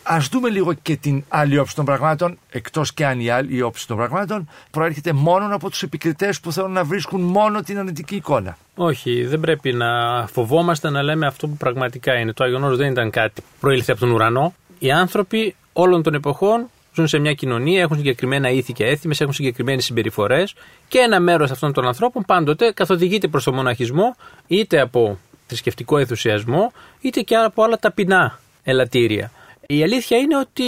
Α 0.06 0.18
δούμε 0.30 0.48
λίγο 0.48 0.72
και 0.72 0.96
την 0.96 1.24
άλλη 1.28 1.58
όψη 1.58 1.74
των 1.74 1.84
πραγμάτων, 1.84 2.38
εκτός 2.50 2.92
και 2.94 3.06
αν 3.06 3.20
η 3.20 3.30
άλλη 3.30 3.62
όψη 3.62 3.86
των 3.86 3.96
πραγμάτων 3.96 4.48
προέρχεται 4.70 5.12
μόνο 5.12 5.54
από 5.54 5.70
τους 5.70 5.82
επικριτές 5.82 6.40
που 6.40 6.52
θέλουν 6.52 6.72
να 6.72 6.84
βρίσκουν 6.84 7.20
μόνο 7.20 7.62
την 7.62 7.78
αρνητική 7.78 8.14
εικόνα. 8.14 8.56
Όχι, 8.74 9.24
δεν 9.24 9.40
πρέπει 9.40 9.72
να 9.72 9.86
φοβόμαστε 10.26 10.90
να 10.90 11.02
λέμε 11.02 11.26
αυτό 11.26 11.48
που 11.48 11.56
πραγματικά 11.56 12.14
είναι. 12.14 12.32
Το 12.32 12.44
Άγιον 12.44 12.76
δεν 12.76 12.90
ήταν 12.90 13.10
κάτι 13.10 13.40
που 13.40 13.46
προήλθε 13.60 13.92
από 13.92 14.00
τον 14.00 14.10
ουρανό. 14.10 14.54
Οι 14.84 14.90
άνθρωποι 14.90 15.54
όλων 15.72 16.02
των 16.02 16.14
εποχών 16.14 16.70
ζουν 16.94 17.06
σε 17.06 17.18
μια 17.18 17.32
κοινωνία, 17.32 17.80
έχουν 17.80 17.96
συγκεκριμένα 17.96 18.50
ήθη 18.50 18.72
και 18.72 18.84
έθιμες, 18.84 19.20
έχουν 19.20 19.32
συγκεκριμένες 19.32 19.84
συμπεριφορές 19.84 20.54
και 20.88 20.98
ένα 20.98 21.20
μέρος 21.20 21.50
αυτών 21.50 21.72
των 21.72 21.86
ανθρώπων 21.86 22.22
πάντοτε 22.26 22.72
καθοδηγείται 22.72 23.28
προς 23.28 23.44
τον 23.44 23.54
μοναχισμό 23.54 24.16
είτε 24.46 24.80
από 24.80 25.18
θρησκευτικό 25.46 25.98
ενθουσιασμό 25.98 26.72
είτε 27.00 27.20
και 27.20 27.34
από 27.36 27.62
άλλα 27.62 27.78
ταπεινά 27.78 28.38
ελαττήρια. 28.62 29.30
Η 29.66 29.82
αλήθεια 29.82 30.18
είναι 30.18 30.38
ότι 30.38 30.64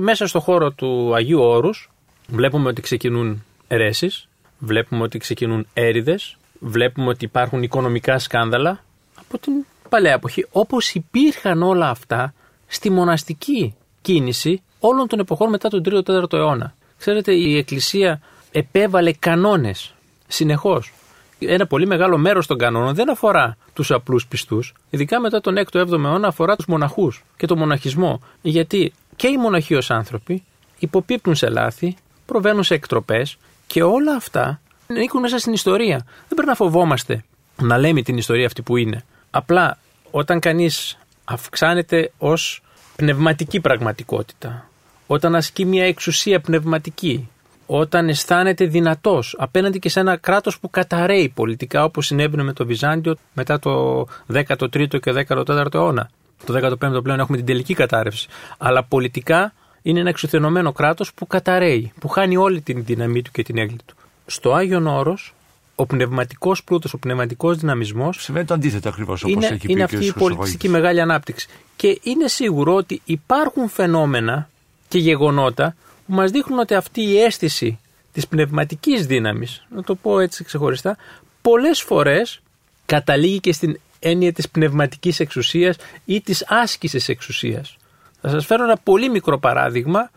μέσα 0.00 0.26
στο 0.26 0.40
χώρο 0.40 0.70
του 0.70 1.14
Αγίου 1.14 1.40
Όρους 1.40 1.90
βλέπουμε 2.28 2.68
ότι 2.68 2.80
ξεκινούν 2.80 3.44
αιρέσεις, 3.68 4.28
βλέπουμε 4.58 5.02
ότι 5.02 5.18
ξεκινούν 5.18 5.66
έρηδες, 5.74 6.36
βλέπουμε 6.58 7.08
ότι 7.08 7.24
υπάρχουν 7.24 7.62
οικονομικά 7.62 8.18
σκάνδαλα 8.18 8.84
από 9.14 9.38
την 9.38 9.52
παλαιά 9.88 10.12
εποχή, 10.12 10.46
όπως 10.50 10.94
υπήρχαν 10.94 11.62
όλα 11.62 11.88
αυτά 11.88 12.32
στη 12.68 12.90
μοναστική 12.90 13.74
κίνηση 14.00 14.62
όλων 14.80 15.06
των 15.06 15.18
εποχών 15.18 15.50
μετά 15.50 15.68
τον 15.68 15.82
3ο-4ο 15.84 16.32
αιώνα. 16.32 16.74
Ξέρετε, 16.98 17.32
η 17.32 17.56
Εκκλησία 17.56 18.20
επέβαλε 18.52 19.12
κανόνες 19.12 19.94
συνεχώς. 20.28 20.92
Ένα 21.38 21.66
πολύ 21.66 21.86
μεγάλο 21.86 22.18
μέρος 22.18 22.46
των 22.46 22.58
κανόνων 22.58 22.94
δεν 22.94 23.10
αφορά 23.10 23.56
τους 23.72 23.90
απλούς 23.90 24.26
πιστούς, 24.26 24.74
ειδικά 24.90 25.20
μετά 25.20 25.40
τον 25.40 25.54
6ο-7ο 25.70 26.04
αιώνα 26.04 26.28
αφορά 26.28 26.56
τους 26.56 26.66
μοναχούς 26.66 27.24
και 27.36 27.46
τον 27.46 27.58
μοναχισμό. 27.58 28.22
Γιατί 28.42 28.92
και 29.16 29.28
οι 29.28 29.36
μοναχοί 29.36 29.74
ως 29.74 29.90
άνθρωποι 29.90 30.42
υποπίπτουν 30.78 31.34
σε 31.34 31.48
λάθη, 31.48 31.96
προβαίνουν 32.26 32.62
σε 32.62 32.74
εκτροπές 32.74 33.36
και 33.66 33.82
όλα 33.82 34.14
αυτά 34.14 34.60
ανήκουν 34.86 35.20
μέσα 35.20 35.38
στην 35.38 35.52
ιστορία. 35.52 35.96
Δεν 35.96 36.28
πρέπει 36.28 36.46
να 36.48 36.54
φοβόμαστε 36.54 37.24
να 37.62 37.78
λέμε 37.78 38.02
την 38.02 38.16
ιστορία 38.16 38.46
αυτή 38.46 38.62
που 38.62 38.76
είναι. 38.76 39.04
Απλά 39.30 39.78
όταν 40.10 40.40
κανείς 40.40 40.98
αυξάνεται 41.28 42.10
ως 42.18 42.62
πνευματική 42.96 43.60
πραγματικότητα, 43.60 44.68
όταν 45.06 45.34
ασκεί 45.34 45.64
μια 45.64 45.84
εξουσία 45.84 46.40
πνευματική, 46.40 47.28
όταν 47.66 48.08
αισθάνεται 48.08 48.66
δυνατός 48.66 49.36
απέναντι 49.38 49.78
και 49.78 49.88
σε 49.88 50.00
ένα 50.00 50.16
κράτος 50.16 50.58
που 50.60 50.70
καταραίει 50.70 51.28
πολιτικά, 51.28 51.84
όπως 51.84 52.06
συνέβαινε 52.06 52.42
με 52.42 52.52
το 52.52 52.66
Βυζάντιο 52.66 53.16
μετά 53.32 53.58
το 53.58 54.00
13ο 54.32 55.00
και 55.00 55.26
14ο 55.28 55.74
αιώνα. 55.74 56.10
Το 56.44 56.76
15ο 56.80 57.02
πλέον 57.02 57.20
έχουμε 57.20 57.36
την 57.36 57.46
τελική 57.46 57.74
κατάρρευση. 57.74 58.28
Αλλά 58.58 58.84
πολιτικά 58.84 59.52
είναι 59.82 60.00
ένα 60.00 60.08
εξουθενωμένο 60.08 60.72
κράτος 60.72 61.14
που 61.14 61.26
καταραίει, 61.26 61.92
που 62.00 62.08
χάνει 62.08 62.36
όλη 62.36 62.60
την 62.60 62.84
δύναμή 62.84 63.22
του 63.22 63.30
και 63.30 63.42
την 63.42 63.58
έγκλη 63.58 63.78
του. 63.86 63.94
Στο 64.26 64.54
Άγιον 64.54 64.86
Όρος, 64.86 65.34
ο 65.80 65.86
πνευματικός 65.86 66.64
πλούτος, 66.64 66.92
ο 66.92 66.98
πνευματικός 66.98 67.56
δυναμισμός. 67.56 68.22
Σημαίνει 68.22 68.44
το 68.44 68.54
αντίθετο 68.54 68.88
ακριβώς 68.88 69.22
όπως 69.22 69.34
είναι, 69.34 69.46
έχει 69.46 69.66
πει 69.66 69.72
είναι 69.72 69.80
ο 69.80 69.84
αυτή 69.84 70.06
η 70.06 70.12
πολιτιστική 70.12 70.68
μεγάλη 70.68 71.00
ανάπτυξη. 71.00 71.48
Και 71.76 72.00
είναι 72.02 72.28
σίγουρο 72.28 72.74
ότι 72.74 73.00
υπάρχουν 73.04 73.68
φαινόμενα 73.68 74.48
και 74.88 74.98
γεγονότα 74.98 75.76
που 76.06 76.14
μας 76.14 76.30
δείχνουν 76.30 76.58
ότι 76.58 76.74
αυτή 76.74 77.02
η 77.02 77.22
αίσθηση 77.22 77.78
της 78.12 78.26
πνευματικής 78.26 79.06
δύναμης, 79.06 79.66
να 79.74 79.82
το 79.82 79.94
πω 79.94 80.20
έτσι 80.20 80.44
ξεχωριστά, 80.44 80.96
πολλές 81.42 81.82
φορές 81.82 82.40
καταλήγει 82.86 83.40
και 83.40 83.52
στην 83.52 83.80
έννοια 83.98 84.32
της 84.32 84.48
πνευματικής 84.48 85.20
εξουσίας 85.20 85.76
ή 86.04 86.20
της 86.20 86.44
άσκησης 86.48 87.08
εξουσίας. 87.08 87.76
Θα 88.20 88.28
σας 88.28 88.46
φέρω 88.46 88.64
ένα 88.64 88.76
πολύ 88.76 89.10
μικρό 89.10 89.38
παράδειγμα 89.38 90.10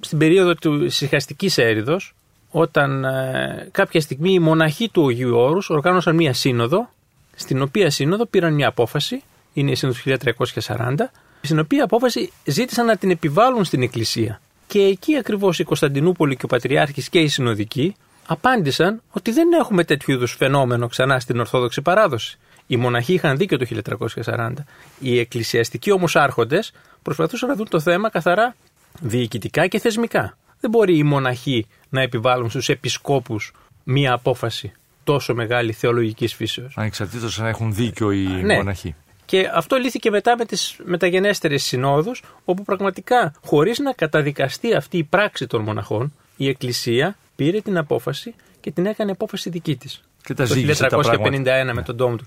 στην 0.00 0.18
περίοδο 0.18 0.54
του 0.54 0.90
συχαστικής 0.90 1.58
έρηδος, 1.58 2.14
όταν 2.50 3.04
ε, 3.04 3.68
κάποια 3.70 4.00
στιγμή 4.00 4.32
οι 4.32 4.38
μοναχοί 4.38 4.88
του 4.88 5.08
Αγίου 5.08 5.36
Όρους 5.36 5.70
οργάνωσαν 5.70 6.14
μία 6.14 6.32
σύνοδο, 6.32 6.88
στην 7.36 7.62
οποία 7.62 7.90
σύνοδο 7.90 8.26
πήραν 8.26 8.54
μια 8.54 8.68
απόφαση, 8.68 9.22
είναι 9.52 9.70
η 9.70 9.74
σύνοδος 9.74 10.04
1340, 10.66 10.94
στην 11.40 11.58
οποία 11.58 11.84
απόφαση 11.84 12.32
ζήτησαν 12.44 12.86
να 12.86 12.96
την 12.96 13.10
επιβάλλουν 13.10 13.64
στην 13.64 13.82
Εκκλησία. 13.82 14.40
Και 14.66 14.80
εκεί 14.80 15.16
ακριβώς 15.16 15.58
η 15.58 15.64
Κωνσταντινούπολη 15.64 16.36
και 16.36 16.44
ο 16.44 16.48
Πατριάρχης 16.48 17.08
και 17.08 17.18
οι 17.18 17.28
συνοδικοί 17.28 17.96
απάντησαν 18.26 19.02
ότι 19.10 19.30
δεν 19.30 19.52
έχουμε 19.52 19.84
τέτοιου 19.84 20.12
είδους 20.14 20.34
φαινόμενο 20.34 20.86
ξανά 20.86 21.20
στην 21.20 21.40
Ορθόδοξη 21.40 21.82
παράδοση. 21.82 22.38
Οι 22.66 22.76
μοναχοί 22.76 23.12
είχαν 23.12 23.36
δίκιο 23.36 23.58
το 23.58 23.66
1340. 24.24 24.52
Οι 25.00 25.18
εκκλησιαστικοί 25.18 25.90
όμως 25.90 26.16
άρχοντες 26.16 26.72
προσπαθούσαν 27.02 27.48
να 27.48 27.54
δουν 27.54 27.68
το 27.68 27.80
θέμα 27.80 28.10
καθαρά 28.10 28.56
διοικητικά 29.00 29.66
και 29.66 29.78
θεσμικά. 29.78 30.36
Δεν 30.60 30.70
μπορεί 30.70 30.96
οι 30.96 31.02
μοναχοί 31.02 31.66
να 31.88 32.00
επιβάλλουν 32.00 32.50
στους 32.50 32.68
επισκόπους 32.68 33.52
μία 33.84 34.12
απόφαση 34.12 34.72
τόσο 35.04 35.34
μεγάλη 35.34 35.72
θεολογικής 35.72 36.34
φύσεως. 36.34 36.74
Ανεξαρτήτως 36.76 37.40
αν 37.40 37.46
έχουν 37.46 37.74
δίκιο 37.74 38.10
οι 38.10 38.26
ναι. 38.26 38.54
μοναχοί. 38.54 38.94
Και 39.24 39.50
αυτό 39.54 39.76
λύθηκε 39.76 40.10
μετά 40.10 40.36
με 40.36 40.44
τις 40.44 40.76
μεταγενέστερες 40.84 41.62
συνόδους, 41.62 42.22
όπου 42.44 42.62
πραγματικά 42.62 43.32
χωρίς 43.44 43.78
να 43.78 43.92
καταδικαστεί 43.92 44.74
αυτή 44.74 44.98
η 44.98 45.04
πράξη 45.04 45.46
των 45.46 45.62
μοναχών, 45.62 46.12
η 46.36 46.48
Εκκλησία 46.48 47.16
πήρε 47.36 47.60
την 47.60 47.76
απόφαση 47.78 48.34
και 48.60 48.70
την 48.70 48.86
έκανε 48.86 49.10
απόφαση 49.10 49.50
δική 49.50 49.76
της. 49.76 50.07
Και 50.22 50.34
τα 50.34 50.46
το 50.46 50.52
ζήγησε 50.54 50.84
1351 50.84 50.88
τα 50.88 51.00
πράγματα. 51.00 51.74
με 51.74 51.82
τον 51.82 51.96
τόμο 51.96 52.16
του 52.16 52.24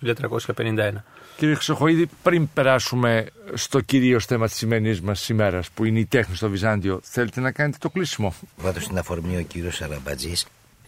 1351. 0.55 1.03
Κύριε 1.37 1.55
Χρυσοχοίδη, 1.55 2.09
πριν 2.23 2.49
περάσουμε 2.53 3.27
στο 3.53 3.79
κυρίως 3.79 4.25
θέμα 4.25 4.47
της 4.47 4.55
σημερινής 4.55 5.01
μας 5.01 5.29
ημέρας, 5.29 5.69
που 5.69 5.85
είναι 5.85 5.99
η 5.99 6.05
τέχνη 6.05 6.35
στο 6.35 6.49
Βυζάντιο, 6.49 6.99
θέλετε 7.03 7.39
να 7.39 7.51
κάνετε 7.51 7.77
το 7.81 7.89
κλείσιμο; 7.89 8.33
Βάτω 8.57 8.79
στην 8.79 8.97
αφορμή 8.97 9.37
ο 9.37 9.41
κύριος 9.41 9.81
Αραμπατζή, 9.81 10.33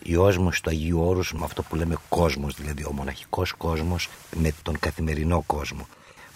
ιός 0.04 0.38
του 0.38 0.70
Αγίου 0.70 1.02
Όρους 1.02 1.34
με 1.34 1.44
αυτό 1.44 1.64
που 1.64 1.76
λέμε 1.76 1.96
κόσμος, 2.10 2.56
δηλαδή 2.56 2.84
ο 2.84 2.92
μοναχικός 2.92 3.52
κόσμος 3.52 4.10
με 4.36 4.52
τον 4.64 4.80
καθημερινό 4.80 5.44
κόσμο. 5.46 5.88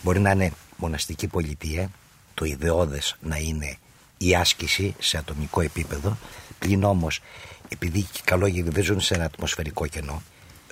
Μπορεί 0.01 0.19
να 0.19 0.31
είναι 0.31 0.51
μοναστική 0.77 1.27
πολιτεία, 1.27 1.89
το 2.33 2.45
ιδεώδες 2.45 3.15
να 3.21 3.37
είναι 3.37 3.77
η 4.17 4.35
άσκηση 4.35 4.95
σε 4.99 5.17
ατομικό 5.17 5.61
επίπεδο, 5.61 6.17
πλην 6.59 6.83
όμως 6.83 7.21
επειδή 7.67 7.99
οι 7.99 8.07
καλόγεροι 8.23 8.69
δεν 8.69 8.83
ζουν 8.83 8.99
σε 8.99 9.13
ένα 9.13 9.23
ατμοσφαιρικό 9.23 9.87
κενό, 9.87 10.21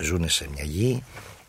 ζουν 0.02 0.30
σε 0.30 0.48
μια 0.54 0.64
γη, 0.64 1.04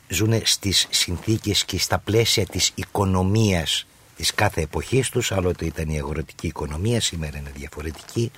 ζουν 0.09 0.41
στις 0.45 0.87
συνθήκες 0.91 1.65
και 1.65 1.79
στα 1.79 1.99
πλαίσια 1.99 2.47
της 2.47 2.73
οικονομίας 2.75 3.87
της 4.17 4.35
κάθε 4.35 4.61
εποχής 4.61 5.11
τους, 5.11 5.33
άλλοτε 5.33 5.65
ήταν 5.65 5.89
η 5.89 5.99
αγροτική 5.99 6.47
οικονομία, 6.47 7.01
σήμερα 7.01 7.39
είναι 7.39 7.53
διαφορετική 7.57 8.31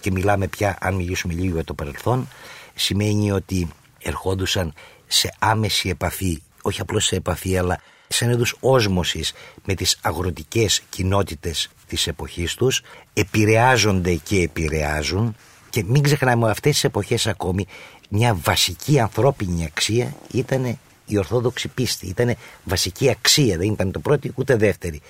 και 0.00 0.10
μιλάμε 0.10 0.46
πια, 0.46 0.78
αν 0.80 0.94
μιλήσουμε 0.94 1.34
λίγο 1.34 1.54
για 1.54 1.64
το 1.64 1.74
παρελθόν, 1.74 2.28
σημαίνει 2.74 3.32
ότι 3.32 3.68
ερχόντουσαν 3.98 4.74
σε 5.06 5.34
άμεση 5.38 5.88
επαφή, 5.88 6.42
όχι 6.62 6.80
απλώς 6.80 7.04
σε 7.04 7.16
επαφή, 7.16 7.58
αλλά 7.58 7.80
σε 8.08 8.24
ένα 8.24 8.32
είδους 8.32 8.56
όσμωσης 8.60 9.32
με 9.64 9.74
τις 9.74 9.98
αγροτικές 10.02 10.82
κοινότητες 10.88 11.68
της 11.86 12.06
εποχής 12.06 12.54
τους, 12.54 12.82
επηρεάζονται 13.12 14.14
και 14.14 14.42
επηρεάζουν. 14.42 15.36
Και 15.70 15.84
μην 15.84 16.02
ξεχνάμε 16.02 16.50
αυτές 16.50 16.72
τις 16.72 16.84
εποχές 16.84 17.26
ακόμη 17.26 17.66
μια 18.14 18.34
βασική 18.34 19.00
ανθρώπινη 19.00 19.64
αξία 19.64 20.14
ήταν 20.32 20.78
η 21.06 21.18
ορθόδοξη 21.18 21.68
πίστη, 21.68 22.06
ήταν 22.06 22.34
βασική 22.64 23.10
αξία, 23.10 23.56
δεν 23.56 23.72
ήταν 23.72 23.92
το 23.92 24.00
πρώτο 24.00 24.28
ούτε 24.34 24.56
δεύτερη 24.56 25.00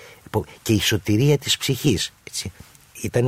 και 0.61 0.73
η 0.73 0.79
σωτηρία 0.79 1.37
της 1.37 1.57
ψυχής 1.57 2.13
έτσι. 2.23 2.51
ήταν 3.01 3.27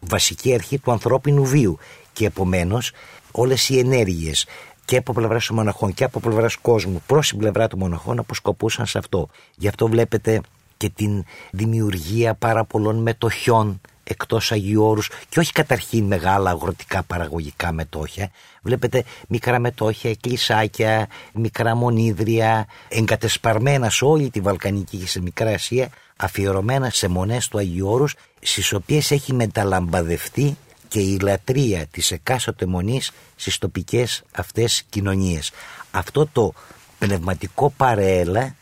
βασική 0.00 0.54
αρχή 0.54 0.78
του 0.78 0.90
ανθρώπινου 0.92 1.44
βίου 1.44 1.78
και 2.12 2.26
επομένως 2.26 2.92
όλες 3.32 3.68
οι 3.68 3.78
ενέργειες 3.78 4.46
και 4.84 4.96
από 4.96 5.12
πλευράς 5.12 5.46
των 5.46 5.56
μοναχών 5.56 5.94
και 5.94 6.04
από 6.04 6.20
πλευράς 6.20 6.56
κόσμου 6.56 7.02
προς 7.06 7.28
την 7.28 7.38
πλευρά 7.38 7.68
των 7.68 7.78
μοναχών 7.78 8.18
αποσκοπούσαν 8.18 8.86
σε 8.86 8.98
αυτό. 8.98 9.28
Γι' 9.56 9.68
αυτό 9.68 9.88
βλέπετε 9.88 10.40
και 10.76 10.88
την 10.88 11.24
δημιουργία 11.50 12.34
πάρα 12.34 12.64
πολλών 12.64 12.96
μετοχιών 12.96 13.80
εκτός 14.08 14.52
Αγίου 14.52 14.84
Όρους 14.84 15.10
και 15.28 15.38
όχι 15.38 15.52
καταρχήν 15.52 16.04
μεγάλα 16.04 16.50
αγροτικά 16.50 17.02
παραγωγικά 17.02 17.72
μετόχια. 17.72 18.30
Βλέπετε 18.62 19.04
μικρά 19.28 19.58
μετόχια, 19.58 20.10
εκκλησάκια, 20.10 21.06
μικρά 21.32 21.74
μονίδρια, 21.74 22.66
εγκατεσπαρμένα 22.88 23.90
σε 23.90 24.04
όλη 24.04 24.30
τη 24.30 24.40
Βαλκανική 24.40 24.96
και 24.96 25.06
σε 25.06 25.20
Μικρά 25.20 25.50
Ασία, 25.50 25.88
αφιερωμένα 26.16 26.90
σε 26.90 27.08
μονές 27.08 27.48
του 27.48 27.58
Αγίου 27.58 27.88
Όρους, 27.88 28.14
στις 28.40 28.72
οποίες 28.72 29.10
έχει 29.10 29.32
μεταλαμπαδευτεί 29.32 30.56
και 30.88 31.00
η 31.00 31.18
λατρεία 31.18 31.86
της 31.86 32.10
εκάστοτε 32.10 32.66
μονής 32.66 33.12
στις 33.36 33.58
τοπικές 33.58 34.22
αυτές 34.32 34.82
κοινωνίες. 34.88 35.52
Αυτό 35.90 36.26
το 36.32 36.52
πνευματικό 36.98 37.72
παρέλα, 37.76 38.54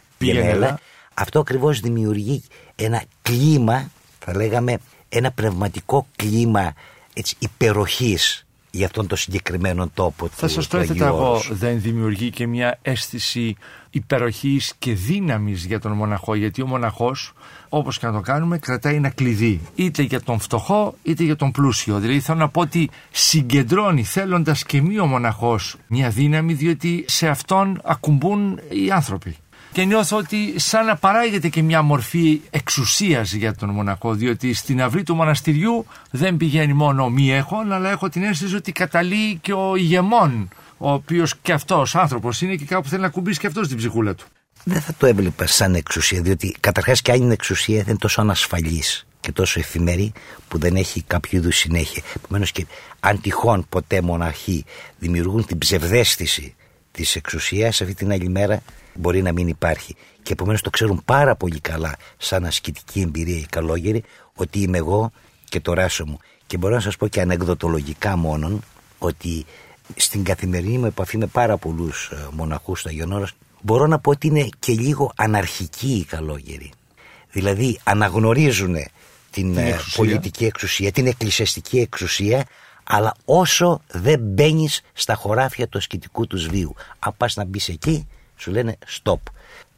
αυτό 1.14 1.40
ακριβώς 1.40 1.80
δημιουργεί 1.80 2.42
ένα 2.76 3.02
κλίμα, 3.22 3.90
θα 4.18 4.36
λέγαμε, 4.36 4.78
ένα 5.14 5.30
πνευματικό 5.30 6.06
κλίμα 6.16 6.74
έτσι, 7.14 7.36
υπεροχής 7.38 8.46
για 8.70 8.86
αυτόν 8.86 9.06
τον 9.06 9.18
συγκεκριμένο 9.18 9.88
τόπο 9.94 10.28
Θα 10.28 10.48
σας 10.48 10.66
το 10.66 10.78
έθετα 10.78 11.06
εγώ, 11.06 11.42
δεν 11.50 11.80
δημιουργεί 11.80 12.30
και 12.30 12.46
μια 12.46 12.78
αίσθηση 12.82 13.56
υπεροχής 13.90 14.74
και 14.78 14.94
δύναμης 14.94 15.64
για 15.64 15.80
τον 15.80 15.92
μοναχό, 15.92 16.34
γιατί 16.34 16.62
ο 16.62 16.66
μοναχός, 16.66 17.32
όπως 17.68 17.98
και 17.98 18.06
να 18.06 18.12
το 18.12 18.20
κάνουμε, 18.20 18.58
κρατάει 18.58 18.94
ένα 18.94 19.08
κλειδί, 19.08 19.60
είτε 19.74 20.02
για 20.02 20.20
τον 20.22 20.40
φτωχό, 20.40 20.94
είτε 21.02 21.24
για 21.24 21.36
τον 21.36 21.50
πλούσιο. 21.50 21.98
Δηλαδή 21.98 22.20
θέλω 22.20 22.38
να 22.38 22.48
πω 22.48 22.60
ότι 22.60 22.90
συγκεντρώνει, 23.10 24.04
θέλοντας 24.04 24.64
και 24.64 24.82
μη 24.82 24.98
ο 24.98 25.06
μοναχός, 25.06 25.76
μια 25.86 26.10
δύναμη, 26.10 26.52
διότι 26.52 27.04
σε 27.08 27.28
αυτόν 27.28 27.80
ακουμπούν 27.84 28.60
οι 28.68 28.90
άνθρωποι 28.90 29.36
και 29.74 29.84
νιώθω 29.84 30.16
ότι 30.16 30.54
σαν 30.56 30.86
να 30.86 30.96
παράγεται 30.96 31.48
και 31.48 31.62
μια 31.62 31.82
μορφή 31.82 32.40
εξουσίας 32.50 33.32
για 33.32 33.54
τον 33.54 33.70
μοναχό 33.70 34.14
διότι 34.14 34.54
στην 34.54 34.82
αυλή 34.82 35.02
του 35.02 35.14
μοναστηριού 35.14 35.86
δεν 36.10 36.36
πηγαίνει 36.36 36.72
μόνο 36.72 37.08
μη 37.08 37.32
έχων 37.32 37.72
αλλά 37.72 37.90
έχω 37.90 38.08
την 38.08 38.22
αίσθηση 38.22 38.54
ότι 38.54 38.72
καταλύει 38.72 39.38
και 39.42 39.52
ο 39.52 39.76
ηγεμόν 39.76 40.48
ο 40.78 40.92
οποίος 40.92 41.36
και 41.42 41.52
αυτός 41.52 41.94
άνθρωπος 41.94 42.40
είναι 42.40 42.54
και 42.54 42.64
κάπου 42.64 42.88
θέλει 42.88 43.02
να 43.02 43.08
κουμπίσει 43.08 43.40
και 43.40 43.46
αυτός 43.46 43.68
την 43.68 43.76
ψυχούλα 43.76 44.14
του. 44.14 44.26
Δεν 44.64 44.80
θα 44.80 44.94
το 44.98 45.06
έβλεπα 45.06 45.46
σαν 45.46 45.74
εξουσία 45.74 46.22
διότι 46.22 46.56
καταρχάς 46.60 47.02
και 47.02 47.12
αν 47.12 47.22
είναι 47.22 47.32
εξουσία 47.32 47.76
δεν 47.76 47.88
είναι 47.88 47.98
τόσο 47.98 48.20
ανασφαλής 48.20 49.06
και 49.20 49.32
τόσο 49.32 49.60
εφημερή 49.60 50.12
που 50.48 50.58
δεν 50.58 50.76
έχει 50.76 51.02
κάποιο 51.02 51.38
είδους 51.38 51.56
συνέχεια. 51.56 52.02
Επομένως 52.16 52.52
και 52.52 52.66
αν 53.00 53.20
τυχόν 53.20 53.66
ποτέ 53.68 54.00
μοναχοί 54.00 54.64
δημιουργούν 54.98 55.46
την 55.46 55.58
ψευδέστηση 55.58 56.54
της 56.90 57.16
εξουσίας 57.16 57.80
αυτή 57.80 57.94
την 57.94 58.12
άλλη 58.12 58.28
μέρα 58.28 58.62
μπορεί 58.94 59.22
να 59.22 59.32
μην 59.32 59.48
υπάρχει. 59.48 59.96
Και 60.22 60.32
επομένως 60.32 60.60
το 60.60 60.70
ξέρουν 60.70 61.02
πάρα 61.04 61.36
πολύ 61.36 61.60
καλά, 61.60 61.96
σαν 62.16 62.44
ασκητική 62.44 63.00
εμπειρία 63.00 63.38
οι 63.38 63.46
καλόγεροι, 63.50 64.04
ότι 64.34 64.58
είμαι 64.60 64.78
εγώ 64.78 65.10
και 65.44 65.60
το 65.60 65.72
ράσο 65.72 66.06
μου. 66.06 66.18
Και 66.46 66.56
μπορώ 66.56 66.74
να 66.74 66.80
σας 66.80 66.96
πω 66.96 67.08
και 67.08 67.20
ανεκδοτολογικά 67.20 68.16
μόνον, 68.16 68.62
ότι 68.98 69.44
στην 69.96 70.24
καθημερινή 70.24 70.78
μου 70.78 70.86
επαφή 70.86 71.16
με 71.18 71.26
πάρα 71.26 71.56
πολλούς 71.56 72.10
ε, 72.12 72.28
μοναχούς 72.32 72.80
στο 72.80 72.88
Αγιονόρο, 72.88 73.26
μπορώ 73.60 73.86
να 73.86 73.98
πω 73.98 74.10
ότι 74.10 74.26
είναι 74.26 74.48
και 74.58 74.72
λίγο 74.72 75.12
αναρχικοί 75.16 75.92
οι 75.92 76.04
καλόγεροι. 76.04 76.70
Δηλαδή 77.30 77.78
αναγνωρίζουν 77.84 78.76
την, 79.30 79.56
ε, 79.56 79.76
πολιτική 79.96 80.44
εξουσία, 80.44 80.92
την 80.92 81.06
εκκλησιαστική 81.06 81.78
εξουσία, 81.78 82.44
αλλά 82.84 83.14
όσο 83.24 83.80
δεν 83.92 84.20
μπαίνεις 84.20 84.80
στα 84.92 85.14
χωράφια 85.14 85.68
του 85.68 85.78
ασκητικού 85.78 86.26
τους 86.26 86.48
βίου. 86.48 86.74
Αν 86.98 87.14
πας 87.16 87.36
να 87.36 87.44
μπεις 87.44 87.68
εκεί, 87.68 88.08
σου 88.36 88.50
λένε 88.50 88.78
stop. 89.02 89.20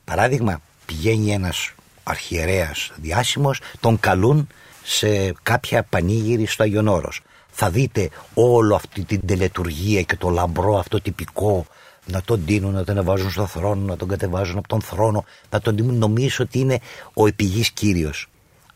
Παράδειγμα, 0.04 0.60
πηγαίνει 0.86 1.32
ένας 1.32 1.72
αρχιερέας 2.02 2.92
διάσημος, 2.96 3.60
τον 3.80 4.00
καλούν 4.00 4.48
σε 4.82 5.32
κάποια 5.42 5.82
πανήγυρη 5.82 6.46
στο 6.46 6.62
Αγιονόρος. 6.62 7.20
Θα 7.50 7.70
δείτε 7.70 8.08
όλο 8.34 8.74
αυτή 8.74 9.04
την 9.04 9.26
τελετουργία 9.26 10.02
και 10.02 10.16
το 10.16 10.28
λαμπρό 10.28 10.78
αυτό 10.78 11.00
τυπικό 11.00 11.66
να 12.06 12.22
τον 12.22 12.42
δίνουν, 12.44 12.72
να 12.72 12.84
τον 12.84 13.04
βάζουν 13.04 13.30
στον 13.30 13.46
θρόνο, 13.46 13.84
να 13.84 13.96
τον 13.96 14.08
κατεβάζουν 14.08 14.58
από 14.58 14.68
τον 14.68 14.80
θρόνο, 14.80 15.24
να 15.50 15.60
τον 15.60 15.76
δίνουν 15.76 15.98
νομίζω 15.98 16.44
ότι 16.44 16.58
είναι 16.58 16.80
ο 17.14 17.26
επιγής 17.26 17.70
κύριος. 17.70 18.28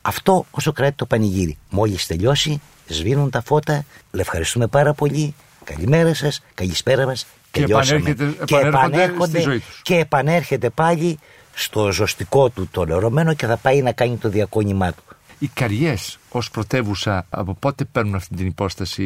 Αυτό 0.03 0.47
όσο 0.51 0.73
κρατάει 0.73 0.93
το 0.93 1.07
πανηγύρι. 1.07 1.59
Μόλις 1.71 2.07
τελειώσει, 2.07 2.61
σβήνουν 2.87 3.31
τα 3.31 3.43
φώτα, 3.43 3.85
le 4.13 4.19
ευχαριστούμε 4.19 4.67
πάρα 4.67 4.95
πολύ, 4.95 5.35
καλημέρα 5.65 6.15
σας, 6.15 6.43
καλησπέρα 6.55 7.07
μας, 7.07 7.27
και, 7.51 7.63
επανέρχεται, 7.63 8.35
και, 8.45 8.57
επανέρχονται 8.57 9.39
στη 9.39 9.41
ζωή 9.41 9.59
τους. 9.59 9.81
και 9.83 9.95
επανέρχεται 9.95 10.71
πάλι 10.71 11.19
στο 11.55 11.93
ζωστικό 11.93 12.49
του 12.49 12.69
το 12.71 12.85
λερωμένο 12.85 13.35
και 13.35 13.47
θα 13.47 13.57
πάει 13.57 13.83
να 13.83 13.93
κάνει 13.93 14.17
το 14.17 14.29
διακόνημά 14.29 14.93
του. 14.93 15.03
Οι 15.39 15.51
καριές 15.55 16.19
ως 16.31 16.51
πρωτεύουσα 16.51 17.27
από 17.31 17.55
πότε 17.55 17.85
παίρνουν 17.85 18.15
αυτή 18.15 18.37
την 18.37 18.47
υπόσταση 18.47 19.05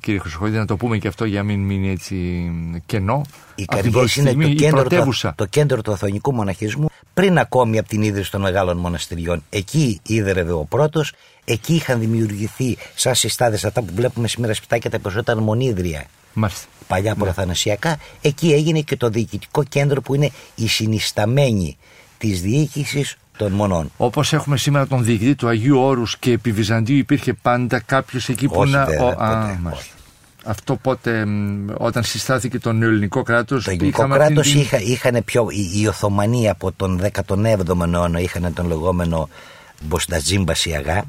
κύριε 0.00 0.20
Χρυσοχοίδη 0.20 0.56
να 0.56 0.66
το 0.66 0.76
πούμε 0.76 0.98
και 0.98 1.08
αυτό 1.08 1.24
για 1.24 1.38
να 1.38 1.44
μην 1.44 1.60
μείνει 1.60 1.90
έτσι 1.90 2.16
κενό. 2.86 3.22
Οι 3.54 3.64
καριές 3.64 4.16
είναι 4.16 4.32
το 4.32 4.48
κέντρο, 4.48 4.84
το, 4.84 5.32
το 5.34 5.46
κέντρο 5.46 5.82
του 5.82 5.92
αθωνικού 5.92 6.34
μοναχισμού 6.34 6.86
πριν 7.14 7.38
ακόμη 7.38 7.78
από 7.78 7.88
την 7.88 8.02
ίδρυση 8.02 8.30
των 8.30 8.40
μεγάλων 8.40 8.76
μοναστηριών. 8.76 9.44
Εκεί 9.50 10.00
ίδρυε 10.06 10.52
ο 10.52 10.64
πρώτος, 10.64 11.12
εκεί 11.44 11.74
είχαν 11.74 12.00
δημιουργηθεί 12.00 12.76
σαν 12.94 13.14
συστάδες 13.14 13.64
αυτά 13.64 13.82
που 13.82 13.92
βλέπουμε 13.94 14.28
σήμερα 14.28 14.54
σπιτάκια 14.54 14.90
τα 14.90 14.98
περισσότερα 14.98 15.40
μονίδρια 15.40 16.06
Μάλιστα. 16.32 16.66
Παλιά 16.92 17.14
προθανασιακά, 17.14 17.98
εκεί 18.20 18.52
έγινε 18.52 18.80
και 18.80 18.96
το 18.96 19.08
διοικητικό 19.08 19.64
κέντρο 19.64 20.00
που 20.02 20.14
είναι 20.14 20.30
η 20.54 20.68
συνισταμένη 20.68 21.76
της 22.18 22.40
διοίκησης 22.42 23.16
των 23.36 23.52
μονών. 23.52 23.90
Όπως 23.96 24.32
έχουμε 24.32 24.56
σήμερα 24.56 24.86
τον 24.86 25.04
διοικητή 25.04 25.34
του 25.34 25.48
Αγίου 25.48 25.78
Όρους 25.78 26.18
και 26.18 26.32
επί 26.32 26.52
Βυζαντίου 26.52 26.96
υπήρχε 26.96 27.32
πάντα 27.32 27.80
κάποιος 27.80 28.28
εκεί 28.28 28.46
που 28.46 28.54
όχι, 28.56 28.72
να... 28.72 28.84
Βέβαια, 28.84 29.06
ο... 29.06 29.10
ποτέ, 29.10 29.60
όχι. 29.72 29.90
Αυτό 30.44 30.76
πότε, 30.76 31.26
όταν 31.76 32.02
συστάθηκε 32.02 32.58
το 32.58 32.72
νεοελληνικό 32.72 33.22
κράτος... 33.22 33.64
Το 33.64 33.70
ελληνικό 33.70 34.08
κράτος 34.08 34.50
την... 34.50 34.60
είχα, 34.60 34.80
είχαν 34.80 35.24
πιο... 35.24 35.46
Οι 35.74 35.86
Οθωμανοί 35.86 36.48
από 36.48 36.72
τον 36.72 37.00
17ο 37.26 37.92
αιώνα 37.92 38.20
είχαν 38.20 38.52
τον 38.54 38.66
λεγόμενο 38.66 39.28
Μποστατζίμπα 39.80 40.54
Σιαγά 40.54 41.04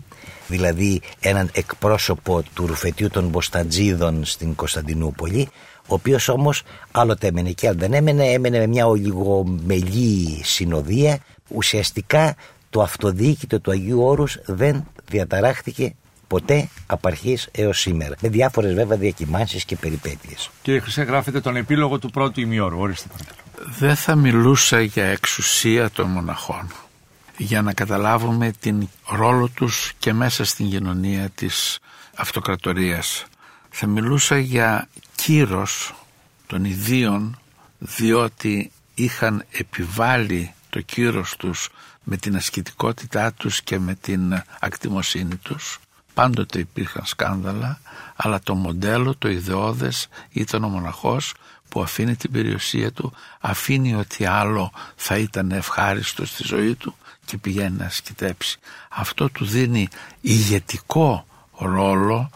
δηλαδή 0.47 1.01
έναν 1.19 1.49
εκπρόσωπο 1.53 2.43
του 2.53 2.67
ρουφετιού 2.67 3.09
των 3.09 3.27
Μποστατζίδων 3.27 4.25
στην 4.25 4.55
Κωνσταντινούπολη 4.55 5.49
ο 5.87 5.93
οποίος 5.93 6.27
όμως 6.27 6.63
άλλοτε 6.91 7.27
έμενε 7.27 7.51
και 7.51 7.67
αν 7.67 7.77
δεν 7.77 7.93
έμενε, 7.93 8.25
έμενε 8.25 8.59
με 8.59 8.67
μια 8.67 8.87
ολιγομελή 8.87 10.41
συνοδεία. 10.43 11.19
Ουσιαστικά 11.47 12.35
το 12.69 12.81
αυτοδιοίκητο 12.81 13.59
του 13.59 13.71
Αγίου 13.71 14.01
Όρους 14.03 14.37
δεν 14.45 14.83
διαταράχθηκε 15.09 15.95
ποτέ 16.27 16.69
από 16.85 17.07
αρχής 17.07 17.49
έως 17.51 17.79
σήμερα. 17.79 18.15
Με 18.21 18.29
διάφορες 18.29 18.73
βέβαια 18.73 18.97
διακυμάνσεις 18.97 19.65
και 19.65 19.75
περιπέτειες. 19.75 20.49
Κύριε 20.61 20.79
Χρυσέ, 20.79 21.03
γράφετε 21.03 21.41
τον 21.41 21.55
επίλογο 21.55 21.99
του 21.99 22.09
πρώτου 22.09 22.39
ημιώρου. 22.39 22.79
Ορίστε 22.79 23.07
Δεν 23.79 23.95
θα 23.95 24.15
μιλούσα 24.15 24.81
για 24.81 25.05
εξουσία 25.05 25.89
των 25.89 26.09
μοναχών 26.09 26.71
για 27.37 27.61
να 27.61 27.73
καταλάβουμε 27.73 28.53
την 28.59 28.89
ρόλο 29.07 29.49
τους 29.49 29.93
και 29.99 30.13
μέσα 30.13 30.45
στην 30.45 30.69
κοινωνία 30.69 31.29
της 31.35 31.79
αυτοκρατορίας. 32.15 33.25
Θα 33.69 33.87
μιλούσα 33.87 34.37
για 34.37 34.87
κύρος 35.25 35.93
των 36.47 36.65
ιδίων 36.65 37.39
διότι 37.77 38.71
είχαν 38.93 39.45
επιβάλει 39.51 40.53
το 40.69 40.81
κύρος 40.81 41.35
τους 41.37 41.69
με 42.03 42.17
την 42.17 42.35
ασκητικότητά 42.35 43.33
τους 43.33 43.61
και 43.61 43.79
με 43.79 43.95
την 43.95 44.43
ακτιμοσύνη 44.59 45.35
τους. 45.35 45.79
Πάντοτε 46.13 46.59
υπήρχαν 46.59 47.05
σκάνδαλα, 47.05 47.79
αλλά 48.15 48.39
το 48.39 48.55
μοντέλο, 48.55 49.15
το 49.15 49.29
ιδεώδες 49.29 50.07
ήταν 50.29 50.63
ο 50.63 50.67
μοναχός 50.67 51.33
που 51.69 51.81
αφήνει 51.81 52.15
την 52.15 52.31
περιουσία 52.31 52.91
του, 52.91 53.13
αφήνει 53.39 53.95
ότι 53.95 54.25
άλλο 54.25 54.71
θα 54.95 55.17
ήταν 55.17 55.51
ευχάριστο 55.51 56.25
στη 56.25 56.43
ζωή 56.45 56.75
του 56.75 56.95
και 57.25 57.37
πηγαίνει 57.37 57.77
να 57.77 57.89
σκητέψει. 57.89 58.59
Αυτό 58.89 59.29
του 59.29 59.45
δίνει 59.45 59.87
ηγετικό 60.21 61.25
ρόλο 61.57 62.29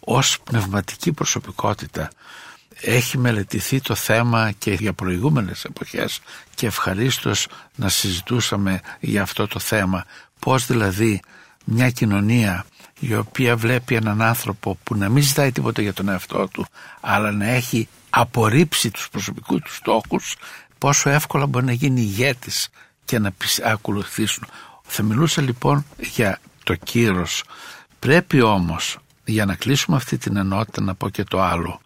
ως 0.00 0.40
πνευματική 0.44 1.12
προσωπικότητα. 1.12 2.10
Έχει 2.80 3.18
μελετηθεί 3.18 3.80
το 3.80 3.94
θέμα 3.94 4.50
και 4.58 4.72
για 4.72 4.92
προηγούμενες 4.92 5.64
εποχές 5.64 6.20
και 6.54 6.66
ευχαρίστως 6.66 7.46
να 7.74 7.88
συζητούσαμε 7.88 8.80
για 9.00 9.22
αυτό 9.22 9.46
το 9.46 9.58
θέμα. 9.58 10.04
Πώς 10.38 10.66
δηλαδή 10.66 11.20
μια 11.64 11.90
κοινωνία 11.90 12.64
η 13.00 13.14
οποία 13.14 13.56
βλέπει 13.56 13.94
έναν 13.94 14.22
άνθρωπο 14.22 14.78
που 14.82 14.94
να 14.94 15.08
μην 15.08 15.22
ζητάει 15.22 15.52
τίποτα 15.52 15.82
για 15.82 15.92
τον 15.92 16.08
εαυτό 16.08 16.48
του 16.48 16.66
αλλά 17.00 17.30
να 17.30 17.46
έχει 17.46 17.88
απορρίψει 18.10 18.90
τους 18.90 19.08
προσωπικούς 19.10 19.60
του 19.60 19.74
στόχους 19.74 20.36
πόσο 20.78 21.10
εύκολα 21.10 21.46
μπορεί 21.46 21.64
να 21.64 21.72
γίνει 21.72 22.00
ηγέτης 22.00 22.68
και 23.04 23.18
να 23.18 23.32
ακολουθήσουν. 23.64 24.46
Θα 24.82 25.02
μιλούσα 25.02 25.42
λοιπόν 25.42 25.84
για 25.98 26.40
το 26.64 26.74
κύρος. 26.74 27.44
Πρέπει 27.98 28.40
όμως 28.40 28.98
για 29.30 29.44
να 29.44 29.54
κλείσουμε 29.54 29.96
αυτή 29.96 30.18
την 30.18 30.36
ενότητα 30.36 30.82
να 30.82 30.94
πω 30.94 31.08
και 31.08 31.24
το 31.24 31.42
άλλο. 31.42 31.80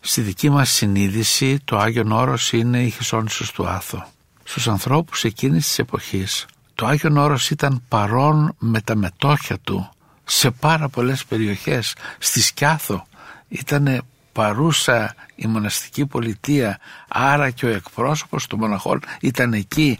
Στη 0.00 0.20
δική 0.20 0.50
μας 0.50 0.70
συνείδηση 0.70 1.58
το 1.64 1.78
Άγιον 1.78 2.12
Όρος 2.12 2.52
είναι 2.52 2.82
η 2.82 2.90
Χεσόνησος 2.90 3.52
του 3.52 3.68
Άθο. 3.68 4.06
Στους 4.44 4.68
ανθρώπους 4.68 5.24
εκείνης 5.24 5.66
της 5.66 5.78
εποχής 5.78 6.46
το 6.78 6.86
Άγιον 6.86 7.16
Όρος 7.16 7.50
ήταν 7.50 7.82
παρόν 7.88 8.54
με 8.58 8.80
τα 8.80 8.96
μετόχια 8.96 9.58
του 9.58 9.90
σε 10.24 10.50
πάρα 10.50 10.88
πολλές 10.88 11.24
περιοχές. 11.24 11.94
Στη 12.18 12.40
Σκιάθο 12.40 13.06
ήταν 13.48 14.02
παρούσα 14.32 15.14
η 15.34 15.46
μοναστική 15.46 16.06
πολιτεία 16.06 16.78
άρα 17.08 17.50
και 17.50 17.66
ο 17.66 17.68
εκπρόσωπος 17.68 18.46
των 18.46 18.58
μοναχών 18.58 19.00
ήταν 19.20 19.52
εκεί 19.52 19.98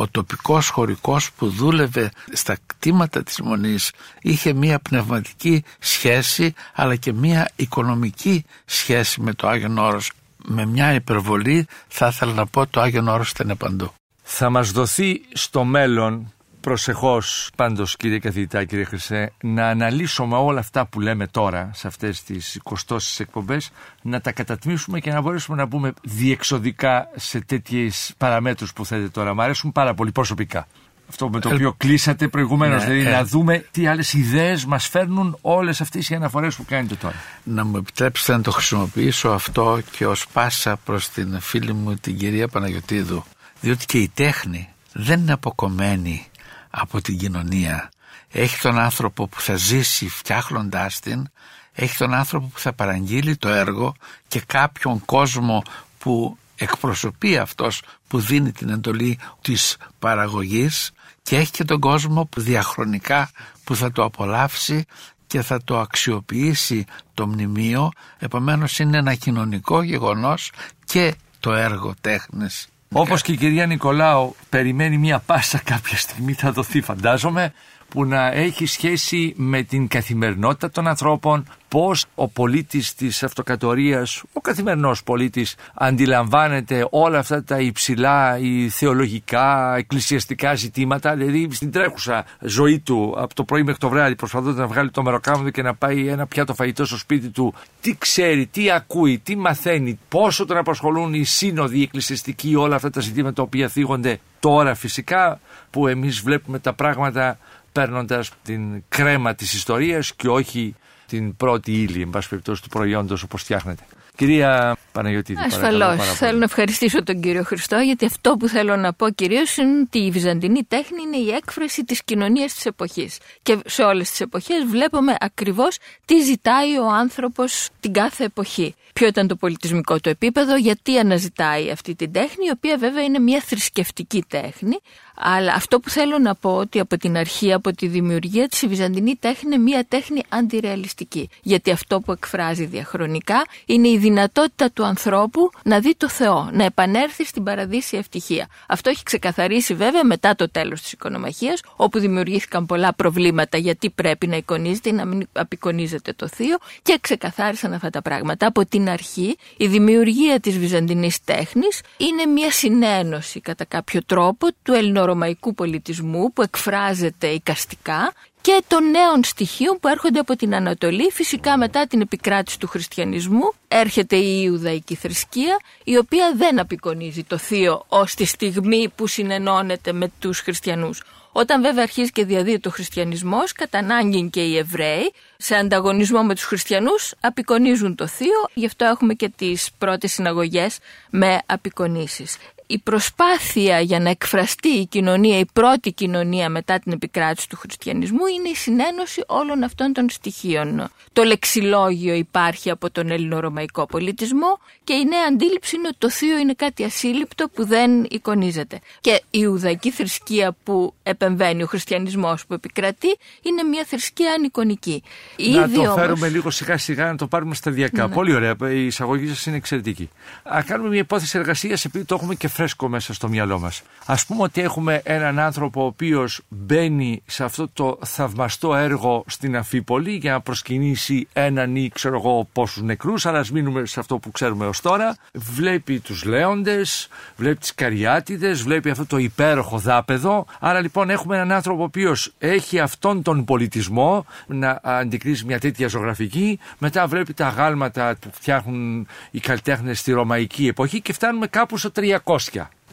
ο 0.00 0.08
τοπικός 0.10 0.68
χωρικός 0.68 1.32
που 1.32 1.48
δούλευε 1.48 2.10
στα 2.32 2.56
κτήματα 2.66 3.22
της 3.22 3.40
Μονής 3.40 3.92
είχε 4.20 4.52
μία 4.52 4.78
πνευματική 4.78 5.64
σχέση 5.78 6.54
αλλά 6.74 6.96
και 6.96 7.12
μία 7.12 7.50
οικονομική 7.56 8.44
σχέση 8.64 9.20
με 9.20 9.34
το 9.34 9.48
Άγιον 9.48 9.78
Όρος. 9.78 10.10
Με 10.44 10.66
μια 10.66 10.94
υπερβολή 10.94 11.66
θα 11.88 12.06
ήθελα 12.06 12.32
να 12.32 12.46
πω 12.46 12.66
το 12.66 12.80
Άγιον 12.80 13.08
Όρος 13.08 13.30
ήταν 13.30 13.56
παντού. 13.56 13.92
Θα 14.22 14.50
μας 14.50 14.70
δοθεί 14.70 15.20
στο 15.32 15.64
μέλλον 15.64 16.32
προσεχώς 16.60 17.50
πάντως 17.56 17.96
κύριε 17.96 18.18
καθηγητά 18.18 18.64
κύριε 18.64 18.84
Χρυσέ 18.84 19.32
να 19.40 19.68
αναλύσουμε 19.68 20.36
όλα 20.36 20.60
αυτά 20.60 20.86
που 20.86 21.00
λέμε 21.00 21.26
τώρα 21.26 21.70
σε 21.74 21.86
αυτές 21.86 22.22
τις 22.22 22.60
20 22.88 22.96
εκπομπές 23.18 23.70
να 24.02 24.20
τα 24.20 24.32
κατατμήσουμε 24.32 25.00
και 25.00 25.12
να 25.12 25.20
μπορέσουμε 25.20 25.56
να 25.56 25.66
μπούμε 25.66 25.92
διεξοδικά 26.02 27.08
σε 27.16 27.40
τέτοιες 27.40 28.14
παραμέτρους 28.18 28.72
που 28.72 28.84
θέλετε 28.84 29.08
τώρα. 29.08 29.34
Μ' 29.34 29.40
αρέσουν 29.40 29.72
πάρα 29.72 29.94
πολύ 29.94 30.12
προσωπικά. 30.12 30.66
Αυτό 31.08 31.28
με 31.30 31.40
το 31.40 31.54
οποίο 31.54 31.74
κλείσατε 31.76 32.28
προηγουμένως, 32.28 32.86
ναι, 32.86 32.92
δηλαδή 32.92 33.08
ε. 33.08 33.12
να 33.12 33.24
δούμε 33.24 33.66
τι 33.70 33.86
άλλες 33.86 34.12
ιδέες 34.12 34.64
μας 34.64 34.88
φέρνουν 34.88 35.38
όλες 35.40 35.80
αυτές 35.80 36.10
οι 36.10 36.14
αναφορές 36.14 36.54
που 36.56 36.64
κάνετε 36.64 36.94
τώρα. 36.94 37.14
Να 37.42 37.64
μου 37.64 37.76
επιτρέψετε 37.76 38.32
να 38.36 38.42
το 38.42 38.50
χρησιμοποιήσω 38.50 39.28
αυτό 39.28 39.80
και 39.90 40.06
ως 40.06 40.26
πάσα 40.32 40.76
προς 40.76 41.08
την 41.08 41.40
φίλη 41.40 41.72
μου 41.72 41.94
την 41.94 42.16
κυρία 42.18 42.48
Παναγιοτήδου. 42.48 43.24
Διότι 43.60 43.84
και 43.86 43.98
η 43.98 44.10
τέχνη 44.14 44.68
δεν 44.92 45.20
είναι 45.20 45.32
αποκομμένη 45.32 46.29
από 46.70 47.00
την 47.00 47.18
κοινωνία. 47.18 47.90
Έχει 48.28 48.60
τον 48.60 48.78
άνθρωπο 48.78 49.26
που 49.28 49.40
θα 49.40 49.56
ζήσει 49.56 50.08
φτιάχνοντάς 50.08 51.00
την, 51.00 51.28
έχει 51.72 51.96
τον 51.96 52.14
άνθρωπο 52.14 52.46
που 52.46 52.58
θα 52.58 52.72
παραγγείλει 52.72 53.36
το 53.36 53.48
έργο 53.48 53.94
και 54.28 54.40
κάποιον 54.40 55.04
κόσμο 55.04 55.62
που 55.98 56.38
εκπροσωπεί 56.56 57.38
αυτός 57.38 57.82
που 58.08 58.20
δίνει 58.20 58.52
την 58.52 58.68
εντολή 58.68 59.18
της 59.40 59.76
παραγωγής 59.98 60.92
και 61.22 61.36
έχει 61.36 61.50
και 61.50 61.64
τον 61.64 61.80
κόσμο 61.80 62.24
που 62.24 62.40
διαχρονικά 62.40 63.30
που 63.64 63.76
θα 63.76 63.92
το 63.92 64.04
απολαύσει 64.04 64.84
και 65.26 65.42
θα 65.42 65.62
το 65.64 65.78
αξιοποιήσει 65.78 66.84
το 67.14 67.26
μνημείο 67.26 67.90
επομένως 68.18 68.78
είναι 68.78 68.98
ένα 68.98 69.14
κοινωνικό 69.14 69.82
γεγονός 69.82 70.52
και 70.84 71.14
το 71.40 71.52
έργο 71.52 71.94
τέχνης 72.00 72.66
Όπως 72.94 73.22
και 73.22 73.32
η 73.32 73.36
κυρία 73.36 73.66
Νικολάου 73.66 74.34
περιμένει 74.48 74.98
μια 74.98 75.18
πάσα 75.18 75.58
κάποια 75.64 75.96
στιγμή 75.96 76.32
θα 76.32 76.52
δοθεί 76.52 76.80
φαντάζομαι 76.80 77.52
που 77.90 78.04
να 78.04 78.26
έχει 78.32 78.66
σχέση 78.66 79.34
με 79.36 79.62
την 79.62 79.88
καθημερινότητα 79.88 80.70
των 80.70 80.86
ανθρώπων, 80.86 81.46
πώς 81.68 82.06
ο 82.14 82.28
πολίτης 82.28 82.94
της 82.94 83.22
αυτοκατορίας, 83.22 84.22
ο 84.32 84.40
καθημερινός 84.40 85.02
πολίτης 85.02 85.54
αντιλαμβάνεται 85.74 86.86
όλα 86.90 87.18
αυτά 87.18 87.44
τα 87.44 87.60
υψηλά 87.60 88.38
ή 88.38 88.68
θεολογικά, 88.68 89.74
εκκλησιαστικά 89.76 90.54
ζητήματα, 90.54 91.14
δηλαδή 91.14 91.48
στην 91.50 91.70
τρέχουσα 91.70 92.24
ζωή 92.40 92.78
του 92.78 93.14
από 93.16 93.34
το 93.34 93.44
πρωί 93.44 93.62
μέχρι 93.62 93.80
το 93.80 93.88
βράδυ 93.88 94.14
προσπαθώντας 94.14 94.56
να 94.56 94.66
βγάλει 94.66 94.90
το 94.90 95.02
μεροκάμδο 95.02 95.50
και 95.50 95.62
να 95.62 95.74
πάει 95.74 96.08
ένα 96.08 96.26
πιάτο 96.26 96.54
φαγητό 96.54 96.84
στο 96.84 96.96
σπίτι 96.96 97.28
του, 97.28 97.54
τι 97.80 97.94
ξέρει, 97.98 98.46
τι 98.46 98.70
ακούει, 98.70 99.18
τι 99.18 99.36
μαθαίνει, 99.36 99.98
πόσο 100.08 100.46
τον 100.46 100.56
απασχολούν 100.56 101.14
οι 101.14 101.24
σύνοδοι, 101.24 101.78
οι 101.78 101.82
εκκλησιαστικοί, 101.82 102.54
όλα 102.54 102.74
αυτά 102.74 102.90
τα 102.90 103.00
ζητήματα 103.00 103.32
τα 103.32 103.42
οποία 103.42 103.68
θίγονται 103.68 104.20
τώρα 104.40 104.74
φυσικά 104.74 105.40
που 105.70 105.86
εμείς 105.86 106.20
βλέπουμε 106.20 106.58
τα 106.58 106.72
πράγματα 106.72 107.38
παίρνοντας 107.72 108.30
την 108.42 108.82
κρέμα 108.88 109.34
της 109.34 109.54
ιστορίας 109.54 110.14
και 110.14 110.28
όχι 110.28 110.74
την 111.06 111.36
πρώτη 111.36 111.72
ύλη, 111.72 112.02
εν 112.02 112.10
πάση 112.10 112.28
περιπτώσει, 112.28 112.62
του 112.62 112.68
προϊόντος 112.68 113.22
όπως 113.22 113.42
φτιάχνεται. 113.42 113.82
Κυρία 114.16 114.76
Παναγιωτήδη, 114.92 115.40
Ασφαλώς. 115.44 116.16
Θέλω 116.16 116.38
να 116.38 116.44
ευχαριστήσω 116.44 117.02
τον 117.02 117.20
κύριο 117.20 117.42
Χριστό, 117.42 117.76
γιατί 117.76 118.04
αυτό 118.04 118.36
που 118.36 118.48
θέλω 118.48 118.76
να 118.76 118.92
πω 118.92 119.10
κυρίως 119.10 119.56
είναι 119.56 119.80
ότι 119.80 119.98
η 119.98 120.10
βυζαντινή 120.10 120.64
τέχνη 120.68 121.02
είναι 121.02 121.16
η 121.16 121.30
έκφραση 121.30 121.84
της 121.84 122.04
κοινωνίας 122.04 122.54
της 122.54 122.66
εποχής. 122.66 123.18
Και 123.42 123.58
σε 123.66 123.82
όλες 123.82 124.10
τις 124.10 124.20
εποχές 124.20 124.64
βλέπουμε 124.64 125.14
ακριβώς 125.20 125.78
τι 126.04 126.20
ζητάει 126.20 126.78
ο 126.78 126.86
άνθρωπος 126.90 127.68
την 127.80 127.92
κάθε 127.92 128.24
εποχή. 128.24 128.74
Ποιο 128.92 129.06
ήταν 129.06 129.26
το 129.26 129.36
πολιτισμικό 129.36 130.00
του 130.00 130.08
επίπεδο, 130.08 130.56
γιατί 130.56 130.98
αναζητάει 130.98 131.70
αυτή 131.70 131.94
την 131.94 132.12
τέχνη, 132.12 132.46
η 132.46 132.50
οποία 132.54 132.76
βέβαια 132.78 133.02
είναι 133.02 133.18
μια 133.18 133.40
θρησκευτική 133.40 134.24
τέχνη, 134.28 134.78
αλλά 135.22 135.52
αυτό 135.52 135.80
που 135.80 135.90
θέλω 135.90 136.18
να 136.18 136.34
πω 136.34 136.56
ότι 136.56 136.80
από 136.80 136.96
την 136.96 137.16
αρχή, 137.16 137.52
από 137.52 137.72
τη 137.72 137.86
δημιουργία 137.86 138.48
της 138.48 138.62
η 138.62 138.66
Βυζαντινή 138.66 139.16
τέχνη 139.16 139.38
είναι 139.44 139.62
μια 139.62 139.84
τέχνη 139.88 140.22
αντιρεαλιστική. 140.28 141.28
Γιατί 141.42 141.70
αυτό 141.70 142.00
που 142.00 142.12
εκφράζει 142.12 142.64
διαχρονικά 142.64 143.44
είναι 143.66 143.88
η 143.88 143.98
δυνατότητα 143.98 144.70
του 144.70 144.84
ανθρώπου 144.84 145.50
να 145.64 145.80
δει 145.80 145.94
το 145.96 146.08
Θεό, 146.08 146.50
να 146.52 146.64
επανέλθει 146.64 147.24
στην 147.24 147.42
παραδείσια 147.42 147.98
ευτυχία. 147.98 148.46
Αυτό 148.68 148.90
έχει 148.90 149.02
ξεκαθαρίσει 149.02 149.74
βέβαια 149.74 150.04
μετά 150.04 150.34
το 150.34 150.50
τέλος 150.50 150.80
της 150.80 150.92
οικονομαχίας, 150.92 151.60
όπου 151.76 151.98
δημιουργήθηκαν 151.98 152.66
πολλά 152.66 152.94
προβλήματα 152.94 153.58
γιατί 153.58 153.90
πρέπει 153.90 154.26
να 154.26 154.36
εικονίζεται 154.36 154.88
ή 154.88 154.92
να 154.92 155.04
μην 155.04 155.28
απεικονίζεται 155.32 156.12
το 156.12 156.28
Θείο 156.28 156.56
και 156.82 156.98
ξεκαθάρισαν 157.00 157.72
αυτά 157.72 157.90
τα 157.90 158.02
πράγματα. 158.02 158.46
Από 158.46 158.66
την 158.66 158.88
αρχή 158.88 159.36
η 159.56 159.66
δημιουργία 159.66 160.40
της 160.40 160.58
Βυζαντινής 160.58 161.24
τέχνης 161.24 161.80
είναι 161.96 162.26
μια 162.26 162.50
συνένωση 162.50 163.40
κατά 163.40 163.64
κάποιο 163.64 164.00
τρόπο 164.06 164.46
του 164.62 164.72
ελληνορωμαϊκού 164.72 165.08
ρωμαϊκού 165.10 165.54
πολιτισμού 165.54 166.32
που 166.32 166.42
εκφράζεται 166.42 167.26
οικαστικά 167.26 168.12
και 168.40 168.62
των 168.68 168.90
νέων 168.90 169.24
στοιχείων 169.24 169.78
που 169.80 169.88
έρχονται 169.88 170.18
από 170.18 170.36
την 170.36 170.54
Ανατολή. 170.54 171.10
Φυσικά 171.12 171.58
μετά 171.58 171.86
την 171.86 172.00
επικράτηση 172.00 172.58
του 172.58 172.66
χριστιανισμού 172.66 173.52
έρχεται 173.68 174.16
η 174.16 174.40
Ιουδαϊκή 174.44 174.94
θρησκεία 174.94 175.56
η 175.84 175.96
οποία 175.96 176.32
δεν 176.36 176.60
απεικονίζει 176.60 177.24
το 177.24 177.38
θείο 177.38 177.84
ως 177.88 178.14
τη 178.14 178.24
στιγμή 178.24 178.88
που 178.94 179.06
συνενώνεται 179.06 179.92
με 179.92 180.10
τους 180.18 180.40
χριστιανούς. 180.40 181.02
Όταν 181.32 181.62
βέβαια 181.62 181.82
αρχίζει 181.82 182.10
και 182.10 182.24
διαδίδει 182.24 182.58
το 182.58 182.70
χριστιανισμός, 182.70 183.52
κατά 183.52 183.78
ανάγκη 183.78 184.28
και 184.32 184.40
οι 184.40 184.56
Εβραίοι, 184.56 185.12
σε 185.36 185.54
ανταγωνισμό 185.54 186.22
με 186.22 186.34
τους 186.34 186.44
χριστιανούς, 186.44 187.14
απεικονίζουν 187.20 187.94
το 187.94 188.06
θείο, 188.06 188.48
γι' 188.54 188.66
αυτό 188.66 188.84
έχουμε 188.84 189.14
και 189.14 189.28
τις 189.28 189.70
πρώτες 189.78 190.12
συναγωγές 190.12 190.78
με 191.10 191.38
απεικονίσεις 191.46 192.36
η 192.70 192.78
προσπάθεια 192.78 193.80
για 193.80 194.00
να 194.00 194.10
εκφραστεί 194.10 194.68
η 194.68 194.86
κοινωνία, 194.86 195.38
η 195.38 195.46
πρώτη 195.52 195.92
κοινωνία 195.92 196.48
μετά 196.48 196.78
την 196.78 196.92
επικράτηση 196.92 197.48
του 197.48 197.56
χριστιανισμού 197.56 198.26
είναι 198.26 198.48
η 198.48 198.54
συνένωση 198.54 199.22
όλων 199.26 199.62
αυτών 199.62 199.92
των 199.92 200.10
στοιχείων. 200.10 200.90
Το 201.12 201.22
λεξιλόγιο 201.22 202.14
υπάρχει 202.14 202.70
από 202.70 202.90
τον 202.90 203.10
ελληνορωμαϊκό 203.10 203.86
πολιτισμό 203.86 204.58
και 204.84 204.92
η 204.92 205.04
νέα 205.04 205.26
αντίληψη 205.28 205.76
είναι 205.76 205.86
ότι 205.88 205.96
το 205.98 206.10
θείο 206.10 206.38
είναι 206.38 206.52
κάτι 206.52 206.84
ασύλληπτο 206.84 207.48
που 207.54 207.66
δεν 207.66 208.06
εικονίζεται. 208.10 208.80
Και 209.00 209.10
η 209.10 209.28
Ιουδαϊκή 209.30 209.90
θρησκεία 209.90 210.56
που 210.64 210.94
επεμβαίνει, 211.02 211.62
ο 211.62 211.66
χριστιανισμός 211.66 212.46
που 212.46 212.54
επικρατεί, 212.54 213.16
είναι 213.42 213.62
μια 213.62 213.84
θρησκεία 213.86 214.32
ανικονική. 214.32 215.02
Να 215.36 215.62
Ήδη 215.62 215.74
το 215.74 215.80
όμως... 215.80 215.94
φέρουμε 215.94 216.28
λίγο 216.28 216.50
σιγά 216.50 216.78
σιγά, 216.78 217.06
να 217.06 217.16
το 217.16 217.26
πάρουμε 217.26 217.54
σταδιακά. 217.54 218.06
Ναι. 218.06 218.14
Πολύ 218.14 218.34
ωραία. 218.34 218.56
Η 218.72 218.86
εισαγωγή 218.86 219.28
σας 219.28 219.46
είναι 219.46 219.56
εξαιρετική. 219.56 220.08
Α 220.42 220.62
κάνουμε 220.66 220.88
μια 220.88 221.00
υπόθεση 221.00 221.38
εργασίας 221.38 221.84
επειδή 221.84 222.04
το 222.04 222.14
έχουμε 222.14 222.34
και 222.34 222.48
φρέσκο 222.60 222.88
μέσα 222.88 223.14
στο 223.14 223.28
μυαλό 223.28 223.58
μας. 223.58 223.82
Ας 224.06 224.26
πούμε 224.26 224.42
ότι 224.42 224.60
έχουμε 224.60 225.00
έναν 225.04 225.38
άνθρωπο 225.38 225.82
ο 225.82 225.86
οποίος 225.86 226.40
μπαίνει 226.48 227.22
σε 227.26 227.44
αυτό 227.44 227.68
το 227.72 227.98
θαυμαστό 228.04 228.74
έργο 228.74 229.24
στην 229.26 229.56
Αφίπολη 229.56 230.10
για 230.10 230.32
να 230.32 230.40
προσκυνήσει 230.40 231.28
έναν 231.32 231.76
ή 231.76 231.88
ξέρω 231.94 232.16
εγώ 232.16 232.48
πόσους 232.52 232.82
νεκρούς, 232.82 233.26
αλλά 233.26 233.38
ας 233.38 233.50
μείνουμε 233.50 233.86
σε 233.86 234.00
αυτό 234.00 234.18
που 234.18 234.30
ξέρουμε 234.30 234.66
ως 234.66 234.80
τώρα. 234.80 235.16
Βλέπει 235.32 235.98
τους 235.98 236.24
λέοντες, 236.24 237.08
βλέπει 237.36 237.58
τις 237.58 237.74
καριάτιδες, 237.74 238.62
βλέπει 238.62 238.90
αυτό 238.90 239.06
το 239.06 239.16
υπέροχο 239.16 239.78
δάπεδο. 239.78 240.46
Άρα 240.60 240.80
λοιπόν 240.80 241.10
έχουμε 241.10 241.36
έναν 241.36 241.52
άνθρωπο 241.52 241.80
ο 241.80 241.84
οποίος 241.84 242.32
έχει 242.38 242.78
αυτόν 242.78 243.22
τον 243.22 243.44
πολιτισμό 243.44 244.26
να 244.46 244.80
αντικρίσει 244.82 245.44
μια 245.44 245.60
τέτοια 245.60 245.88
ζωγραφική. 245.88 246.58
Μετά 246.78 247.06
βλέπει 247.06 247.34
τα 247.34 247.48
γάλματα 247.48 248.16
που 248.20 248.30
φτιάχνουν 248.32 249.06
οι 249.30 249.40
καλλιτέχνες 249.40 249.98
στη 249.98 250.12
Ρωμαϊκή 250.12 250.66
εποχή 250.66 251.00
και 251.00 251.12
φτάνουμε 251.12 251.46
κάπου 251.46 251.76
στο 251.76 251.90
300 251.96 252.36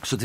στο 0.02 0.18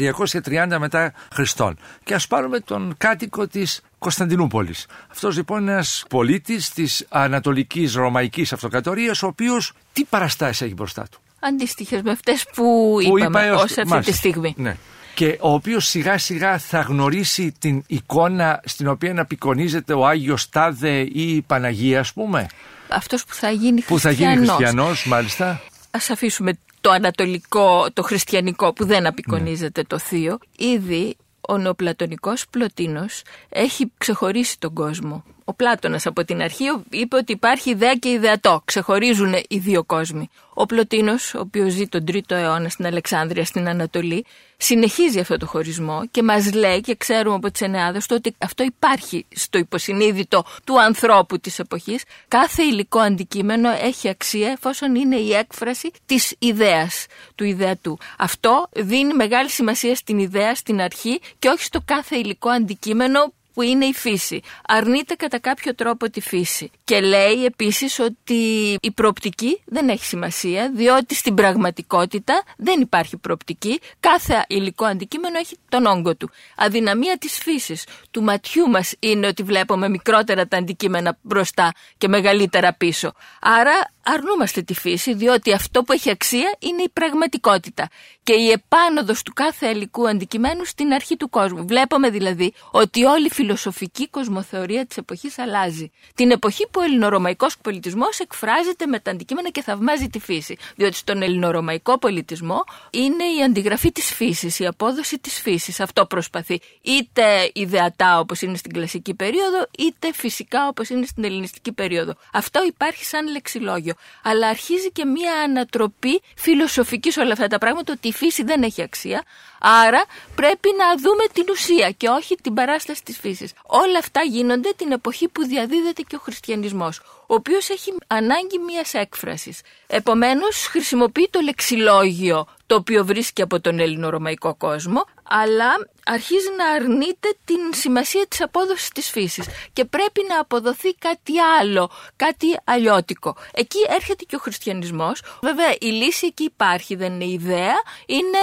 330 0.73 0.77
μετά 0.79 1.13
Χριστόν. 1.35 1.79
Και 2.05 2.15
ας 2.15 2.27
πάρουμε 2.27 2.61
τον 2.61 2.95
κάτοικο 2.99 3.47
της 3.47 3.81
Κωνσταντινούπολης. 3.99 4.87
Αυτός 5.11 5.37
λοιπόν 5.37 5.61
είναι 5.61 5.73
ένας 5.73 6.05
πολίτης 6.09 6.71
της 6.71 7.07
Ανατολικής 7.09 7.95
Ρωμαϊκής 7.95 8.53
Αυτοκρατορίας, 8.53 9.23
ο 9.23 9.27
οποίος 9.27 9.73
τι 9.93 10.05
παραστάσεις 10.05 10.61
έχει 10.61 10.75
μπροστά 10.75 11.07
του. 11.11 11.21
Αντίστοιχες 11.41 12.03
με 12.03 12.11
αυτές 12.11 12.45
που, 12.55 12.99
που 13.03 13.19
είπαμε 13.19 13.47
είπα 13.47 13.55
ως 13.55 13.79
αυτή 13.79 14.11
τη 14.11 14.17
στιγμή. 14.17 14.55
Ναι. 14.57 14.77
Και 15.15 15.39
ο 15.41 15.53
οποίος 15.53 15.87
σιγά 15.87 16.19
σιγά 16.19 16.59
θα 16.59 16.81
γνωρίσει 16.81 17.55
την 17.59 17.85
εικόνα 17.87 18.61
στην 18.65 18.89
οποία 18.89 19.15
απεικονίζεται 19.21 19.93
ο 19.93 20.07
Άγιος 20.07 20.49
Τάδε 20.49 21.01
ή 21.01 21.37
η 21.37 21.43
Παναγία 21.43 22.01
ας 22.01 22.13
πούμε. 22.13 22.47
Αυτός 22.89 23.25
που 23.25 23.35
θα 23.35 23.51
γίνει 23.51 23.81
χριστιανός. 23.81 23.87
Που 23.87 23.99
θα 23.99 24.11
γίνει 24.11 24.47
χριστιανός 24.47 25.07
μάλιστα 25.07 25.61
ας 25.95 26.11
αφήσουμε 26.11 26.59
το 26.83 26.91
ανατολικό, 26.91 27.87
το 27.93 28.03
χριστιανικό 28.03 28.73
που 28.73 28.85
δεν 28.85 29.07
απεικονίζεται 29.07 29.83
το 29.83 29.99
θείο. 29.99 30.39
Ήδη 30.57 31.17
ο 31.49 31.59
νεοπλατωνικός 31.59 32.47
Πλωτίνος 32.51 33.23
έχει 33.49 33.93
ξεχωρίσει 33.99 34.59
τον 34.59 34.73
κόσμο. 34.75 35.25
Ο 35.45 35.55
Πλάτωνας 35.55 36.07
από 36.07 36.25
την 36.25 36.43
αρχή 36.43 36.65
είπε 36.91 37.17
ότι 37.17 37.33
υπάρχει 37.33 37.71
ιδέα 37.71 37.95
και 37.95 38.09
ιδεατό. 38.09 38.63
Ξεχωρίζουν 38.65 39.35
οι 39.49 39.59
δύο 39.59 39.85
κόσμοι. 39.85 40.31
Ο 40.55 40.67
Πλωτίνος, 40.67 41.35
ο 41.35 41.41
οποίος 41.41 41.73
ζει 41.73 41.87
τον 41.87 42.05
3ο 42.09 42.31
αιώνα 42.31 42.69
στην 42.69 42.87
Αλεξάνδρεια 42.87 43.45
στην 43.45 43.69
Ανατολή, 43.69 44.25
συνεχίζει 44.57 45.21
αυτό 45.21 45.37
το 45.37 45.47
χωρισμό 45.47 46.07
και 46.11 46.23
μας 46.23 46.53
λέει 46.55 46.81
και 46.81 46.95
ξέρουμε 46.95 47.35
από 47.35 47.51
τις 47.51 47.61
ενεάδες 47.61 48.07
του 48.07 48.15
ότι 48.19 48.35
αυτό 48.39 48.63
υπάρχει 48.63 49.27
στο 49.35 49.59
υποσυνείδητο 49.59 50.45
του 50.65 50.81
ανθρώπου 50.81 51.39
της 51.39 51.59
εποχής. 51.59 52.03
Κάθε 52.29 52.63
υλικό 52.63 52.99
αντικείμενο 52.99 53.71
έχει 53.71 54.09
αξία 54.09 54.51
εφόσον 54.51 54.95
είναι 54.95 55.17
η 55.17 55.33
έκφραση 55.33 55.91
της 56.07 56.35
ιδέας, 56.39 57.07
του 57.35 57.45
ιδεατού. 57.45 57.99
Αυτό 58.19 58.69
δίνει 58.73 59.15
μεγάλη 59.15 59.51
σημασία 59.51 59.95
στην 59.95 60.19
ιδέα 60.19 60.55
στην 60.55 60.81
αρχή 60.81 61.21
και 61.39 61.49
όχι 61.49 61.65
στο 61.65 61.81
κάθε 61.85 62.17
υλικό 62.17 62.49
αντικείμενο 62.49 63.33
που 63.55 63.63
είναι 63.63 63.85
η 63.85 63.93
φύση. 63.93 64.41
Αρνείται 64.67 65.15
κατά 65.15 65.39
κάποιο 65.39 65.75
τρόπο 65.75 66.11
τη 66.11 66.21
φύση. 66.21 66.71
Και 66.85 67.01
λέει 67.01 67.45
επίσης 67.45 67.99
ότι 67.99 68.77
η 68.81 68.91
προοπτική 68.91 69.63
δεν 69.65 69.89
έχει 69.89 70.05
σημασία, 70.05 70.71
διότι 70.75 71.15
στην 71.15 71.35
πραγματικότητα 71.35 72.43
δεν 72.57 72.81
υπάρχει 72.81 73.17
προοπτική. 73.17 73.81
Κάθε 74.01 74.45
υλικό 74.49 74.85
αντικείμενο 74.85 75.39
έχει 75.39 75.57
τον 75.69 75.87
όγκο 75.87 76.17
του. 76.17 76.31
Αδυναμία 76.57 77.19
της 77.19 77.39
φύσης 77.39 77.87
του 78.11 78.23
ματιού 78.23 78.69
μας 78.69 78.95
είναι 78.99 79.27
ότι 79.27 79.43
βλέπουμε 79.43 79.89
μικρότερα 79.89 80.47
τα 80.47 80.57
αντικείμενα 80.57 81.19
μπροστά 81.23 81.73
και 81.99 82.09
μεγαλύτερα 82.09 82.73
πίσω. 82.75 83.13
Άρα 83.41 83.73
αρνούμαστε 84.05 84.63
τη 84.63 84.75
φύση, 84.75 85.15
διότι 85.15 85.53
αυτό 85.53 85.83
που 85.83 85.93
έχει 85.93 86.11
αξία 86.11 86.57
είναι 86.59 86.83
η 86.83 86.89
πραγματικότητα 86.89 87.89
και 88.23 88.33
η 88.33 88.51
επάνωδος 88.51 89.23
του 89.23 89.33
κάθε 89.33 89.69
υλικού 89.69 90.09
αντικειμένου 90.09 90.65
στην 90.65 90.93
αρχή 90.93 91.17
του 91.17 91.31
κόσμου. 91.31 91.67
Βλέπουμε 91.67 92.11
δηλαδή 92.11 92.53
ότι 92.71 93.05
όλη 93.05 93.27
η 93.27 93.31
φιλοσοφική 93.31 94.09
κοσμοθεωρία 94.09 94.87
της 94.87 94.97
εποχής 94.97 95.39
αλλάζει. 95.39 95.91
Την 96.15 96.31
εποχή 96.31 96.67
που 96.71 96.81
ο 96.81 96.83
ελληνορωμαϊκός 96.83 97.59
πολιτισμός 97.59 98.19
εκφράζεται 98.19 98.87
με 98.87 99.01
τα 99.01 99.11
αντικείμενα 99.11 99.51
και 99.51 99.63
θαυμάζει 99.63 100.09
τη 100.09 100.19
φύση. 100.19 100.57
Διότι 100.77 100.97
στον 100.97 101.23
ελληνορωμαϊκό 101.23 101.99
πολιτισμό 101.99 102.65
είναι 102.91 103.25
η 103.39 103.43
αντιγραφή 103.43 103.93
της 103.93 104.15
φύσης, 104.15 104.59
η 104.59 104.67
απόδοση 104.67 105.19
της 105.19 105.41
φύσης. 105.41 105.81
Αυτό 105.81 106.07
προσπαθεί. 106.07 106.61
Είτε 106.83 107.51
ιδεατά 107.53 108.19
όπως 108.19 108.43
είναι 108.43 108.57
στην 108.57 108.73
κλασική 108.73 109.15
περίοδο, 109.15 109.67
είτε 109.79 110.13
φυσικά 110.13 110.69
όπως 110.69 110.89
είναι 110.89 111.07
στην 111.07 111.25
ελληνιστική 111.25 111.73
περίοδο. 111.73 112.15
Αυτό 112.33 112.65
υπάρχει 112.65 113.05
σαν 113.05 113.31
λεξιλόγιο. 113.31 113.92
Αλλά 114.23 114.49
αρχίζει 114.49 114.91
και 114.91 115.05
μία 115.05 115.35
ανατροπή 115.45 116.23
φιλοσοφικής 116.37 117.13
σε 117.13 117.21
όλα 117.21 117.33
αυτά 117.33 117.47
τα 117.47 117.59
πράγματα 117.59 117.93
ότι 117.93 118.09
η 118.09 118.13
φύση 118.13 118.43
δεν 118.43 118.63
έχει 118.63 118.83
αξία. 118.83 119.23
Άρα 119.61 120.05
πρέπει 120.35 120.69
να 120.79 120.97
δούμε 120.97 121.25
την 121.33 121.45
ουσία 121.51 121.91
και 121.91 122.09
όχι 122.09 122.35
την 122.35 122.55
παράσταση 122.55 123.03
της 123.03 123.19
φύσης. 123.19 123.53
Όλα 123.67 123.99
αυτά 123.99 124.21
γίνονται 124.23 124.73
την 124.77 124.93
εποχή 124.93 125.29
που 125.29 125.47
διαδίδεται 125.47 126.03
και 126.03 126.17
ο 126.17 126.19
χριστιανισμός, 126.19 127.01
ο 127.33 127.35
οποίος 127.35 127.69
έχει 127.69 127.95
ανάγκη 128.07 128.59
μιας 128.59 128.95
έκφρασης. 128.95 129.61
Επομένως 129.87 130.67
χρησιμοποιεί 130.67 131.29
το 131.31 131.41
λεξιλόγιο 131.41 132.47
το 132.67 132.75
οποίο 132.75 133.05
βρίσκει 133.05 133.43
από 133.43 133.61
τον 133.61 133.79
ελληνορωμαϊκό 133.79 134.55
κόσμο, 134.55 135.05
αλλά 135.23 135.71
αρχίζει 136.05 136.49
να 136.57 136.69
αρνείται 136.69 137.37
την 137.45 137.59
σημασία 137.73 138.27
της 138.29 138.41
απόδοσης 138.41 138.89
της 138.89 139.11
φύσης 139.11 139.47
και 139.73 139.85
πρέπει 139.85 140.25
να 140.29 140.41
αποδοθεί 140.41 140.95
κάτι 140.95 141.39
άλλο, 141.61 141.91
κάτι 142.17 142.47
αλλιώτικο. 142.65 143.37
Εκεί 143.53 143.79
έρχεται 143.89 144.25
και 144.25 144.37
ο 144.37 144.39
χριστιανισμός. 144.39 145.23
Βέβαια 145.43 145.75
η 145.81 145.87
λύση 145.87 146.27
εκεί 146.27 146.45
υπάρχει, 146.45 146.95
δεν 146.95 147.13
είναι 147.13 147.33
ιδέα, 147.33 147.75
είναι 148.07 148.39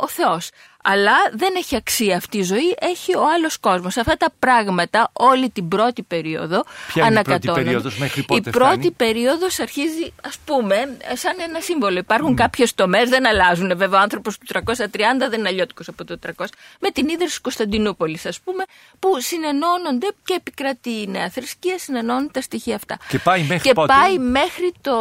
ο 0.00 0.08
Θεός. 0.08 0.50
Αλλά 0.86 1.12
δεν 1.32 1.54
έχει 1.56 1.76
αξία 1.76 2.16
αυτή 2.16 2.38
η 2.38 2.42
ζωή, 2.42 2.76
έχει 2.78 3.16
ο 3.16 3.22
άλλος 3.34 3.58
κόσμος. 3.58 3.96
Αυτά 3.96 4.16
τα 4.16 4.32
πράγματα 4.38 5.10
όλη 5.12 5.50
την 5.50 5.68
πρώτη 5.68 6.02
περίοδο 6.02 6.64
Ποια 6.92 7.06
είναι 7.06 7.20
η 7.20 7.22
πρώτη 7.22 7.50
περίοδος, 7.52 7.98
μέχρι 7.98 8.22
πότε 8.22 8.48
Η 8.48 8.52
πρώτη 8.52 8.90
περίοδος 8.90 9.60
αρχίζει, 9.60 10.12
ας 10.26 10.38
πούμε, 10.44 10.76
σαν 11.14 11.36
ένα 11.48 11.60
σύμβολο. 11.60 11.98
Υπάρχουν 11.98 12.32
mm. 12.32 12.36
κάποιες 12.36 12.74
τομές, 12.74 13.08
δεν 13.08 13.26
αλλάζουν. 13.26 13.76
Βέβαια, 13.76 13.98
ο 13.98 14.02
άνθρωπος 14.02 14.38
του 14.38 14.46
330 14.46 14.86
δεν 15.30 15.38
είναι 15.38 15.48
αλλιώτικος 15.48 15.88
από 15.88 16.04
το 16.04 16.18
300. 16.26 16.44
Με 16.80 16.90
την 16.90 17.08
ίδρυση 17.08 17.40
Κωνσταντινούπολης, 17.40 18.26
ας 18.26 18.40
πούμε, 18.40 18.64
που 18.98 19.20
συνενώνονται 19.20 20.08
και 20.24 20.34
επικρατεί 20.34 20.90
η 20.90 21.06
νέα 21.10 21.28
θρησκεία, 21.30 21.78
συνενώνουν 21.78 22.30
τα 22.30 22.40
στοιχεία 22.40 22.74
αυτά. 22.74 22.98
Και 23.08 23.18
πάει 23.18 23.42
μέχρι 23.42 23.68
και 23.68 23.72
πότε; 23.72 23.92
πάει 23.92 24.18
μέχρι 24.18 24.72
το. 24.80 24.92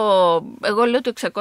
Εγώ 0.62 0.84
λέω 0.84 1.02
το 1.02 1.13
641, 1.22 1.36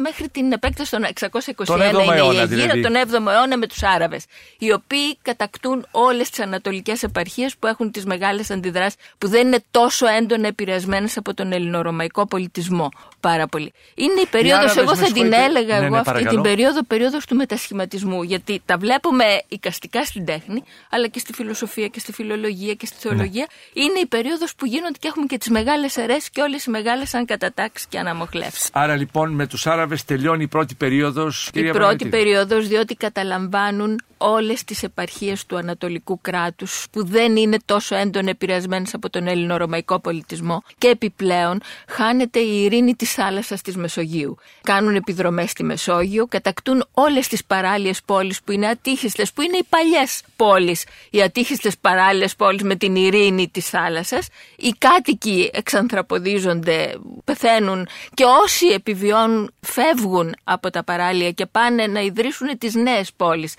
μέχρι 0.00 0.28
την 0.28 0.52
επέκταση 0.52 0.90
των 0.90 1.04
621 1.20 1.64
Τον 1.64 1.80
7ο 1.80 2.02
είναι 2.02 2.02
η 2.02 2.16
αιώνα, 2.16 2.40
Αιγύρα, 2.40 2.46
δηλαδή. 2.46 2.82
τον 2.82 2.92
7ο 2.94 3.32
αιώνα 3.32 3.43
με 3.56 3.66
τους 3.66 3.82
Άραβες, 3.82 4.24
οι 4.58 4.72
οποίοι 4.72 5.16
κατακτούν 5.22 5.86
όλες 5.90 6.30
τις 6.30 6.40
ανατολικές 6.40 7.02
επαρχίες 7.02 7.56
που 7.56 7.66
έχουν 7.66 7.90
τις 7.90 8.04
μεγάλες 8.04 8.50
αντιδράσεις 8.50 8.94
που 9.18 9.28
δεν 9.28 9.46
είναι 9.46 9.62
τόσο 9.70 10.06
έντονα 10.06 10.46
επηρεασμένες 10.46 11.16
από 11.16 11.34
τον 11.34 11.52
ελληνορωμαϊκό 11.52 12.26
πολιτισμό. 12.26 12.88
Πάρα 13.20 13.46
πολύ. 13.46 13.72
Είναι 13.94 14.20
η 14.20 14.26
περίοδος, 14.26 14.58
Άραβες, 14.64 14.76
εγώ 14.76 14.90
με 14.90 14.96
θα 14.96 15.04
την 15.04 15.14
συγχωρείτε. 15.14 15.44
έλεγα 15.44 15.78
Ναι, 15.78 15.84
εγώ 15.84 15.94
ναι, 15.94 15.98
αυτή 16.00 16.10
παρακαλώ. 16.12 16.30
την 16.42 16.50
περίοδο, 16.50 16.82
περίοδος 16.82 17.26
του 17.26 17.34
μετασχηματισμού, 17.36 18.22
γιατί 18.22 18.62
τα 18.66 18.76
βλέπουμε 18.76 19.24
οικαστικά 19.48 20.04
στην 20.04 20.24
τέχνη, 20.24 20.62
αλλά 20.90 21.06
και 21.08 21.18
στη 21.18 21.32
φιλοσοφία 21.32 21.88
και 21.88 21.98
στη 22.00 22.12
φιλολογία 22.12 22.74
και 22.74 22.86
στη 22.86 22.96
θεολογία. 22.98 23.46
Είναι 23.72 23.98
η 24.02 24.06
περίοδος 24.06 24.54
που 24.54 24.66
γίνονται 24.66 24.98
και 24.98 25.08
έχουμε 25.08 25.26
και 25.26 25.38
τις 25.38 25.48
μεγάλες 25.48 25.96
αιρέσεις 25.96 26.30
και 26.30 26.40
όλες 26.40 26.64
οι 26.64 26.70
μεγάλες 26.70 27.14
ανκατατάξεις 27.14 27.86
και 27.86 27.98
αναμοχλεύσεις. 27.98 28.68
Άρα 28.72 28.96
λοιπόν 28.96 29.30
με 29.32 29.46
τους 29.46 29.66
Άραβες 29.66 30.04
τελειώνει 30.04 30.42
η 30.42 30.48
πρώτη 30.48 30.74
περίοδος. 30.74 31.46
Η 31.48 31.50
κυρία 31.50 31.72
πρώτη 31.72 31.84
Παναγιωτίδη. 31.86 32.10
περίοδος 32.24 32.68
διότι 32.68 32.94
καταλαμβάνουν 33.34 34.00
όλες 34.26 34.64
τις 34.64 34.82
επαρχίες 34.82 35.46
του 35.46 35.56
Ανατολικού 35.56 36.20
κράτους 36.20 36.86
που 36.90 37.04
δεν 37.04 37.36
είναι 37.36 37.56
τόσο 37.64 37.96
έντονα 37.96 38.30
επηρεασμένες 38.30 38.94
από 38.94 39.10
τον 39.10 39.26
ελληνορωμαϊκό 39.26 40.00
πολιτισμό 40.00 40.62
και 40.78 40.88
επιπλέον 40.88 41.60
χάνεται 41.88 42.38
η 42.38 42.62
ειρήνη 42.62 42.94
της 42.94 43.12
θάλασσας 43.12 43.62
της 43.62 43.76
Μεσογείου. 43.76 44.36
Κάνουν 44.62 44.94
επιδρομές 44.94 45.50
στη 45.50 45.64
Μεσόγειο, 45.64 46.26
κατακτούν 46.26 46.84
όλες 46.92 47.28
τις 47.28 47.44
παράλιες 47.44 48.02
πόλεις 48.04 48.42
που 48.42 48.52
είναι 48.52 48.66
ατύχιστες, 48.66 49.32
που 49.32 49.42
είναι 49.42 49.56
οι 49.56 49.64
παλιές 49.68 50.22
πόλεις, 50.36 50.86
οι 51.10 51.22
ατύχιστες 51.22 51.78
παράλιες 51.78 52.36
πόλεις 52.36 52.62
με 52.62 52.74
την 52.76 52.96
ειρήνη 52.96 53.48
της 53.48 53.68
θάλασσας. 53.68 54.28
Οι 54.56 54.74
κάτοικοι 54.78 55.50
εξανθραποδίζονται, 55.52 56.94
πεθαίνουν 57.24 57.88
και 58.14 58.24
όσοι 58.42 58.66
επιβιώνουν 58.66 59.52
φεύγουν 59.60 60.34
από 60.44 60.70
τα 60.70 60.84
παράλια 60.84 61.30
και 61.30 61.46
πάνε 61.46 61.86
να 61.86 62.00
ιδρύσουν 62.00 62.58
τις 62.58 62.74
νέες 62.74 63.12
πόλεις, 63.16 63.54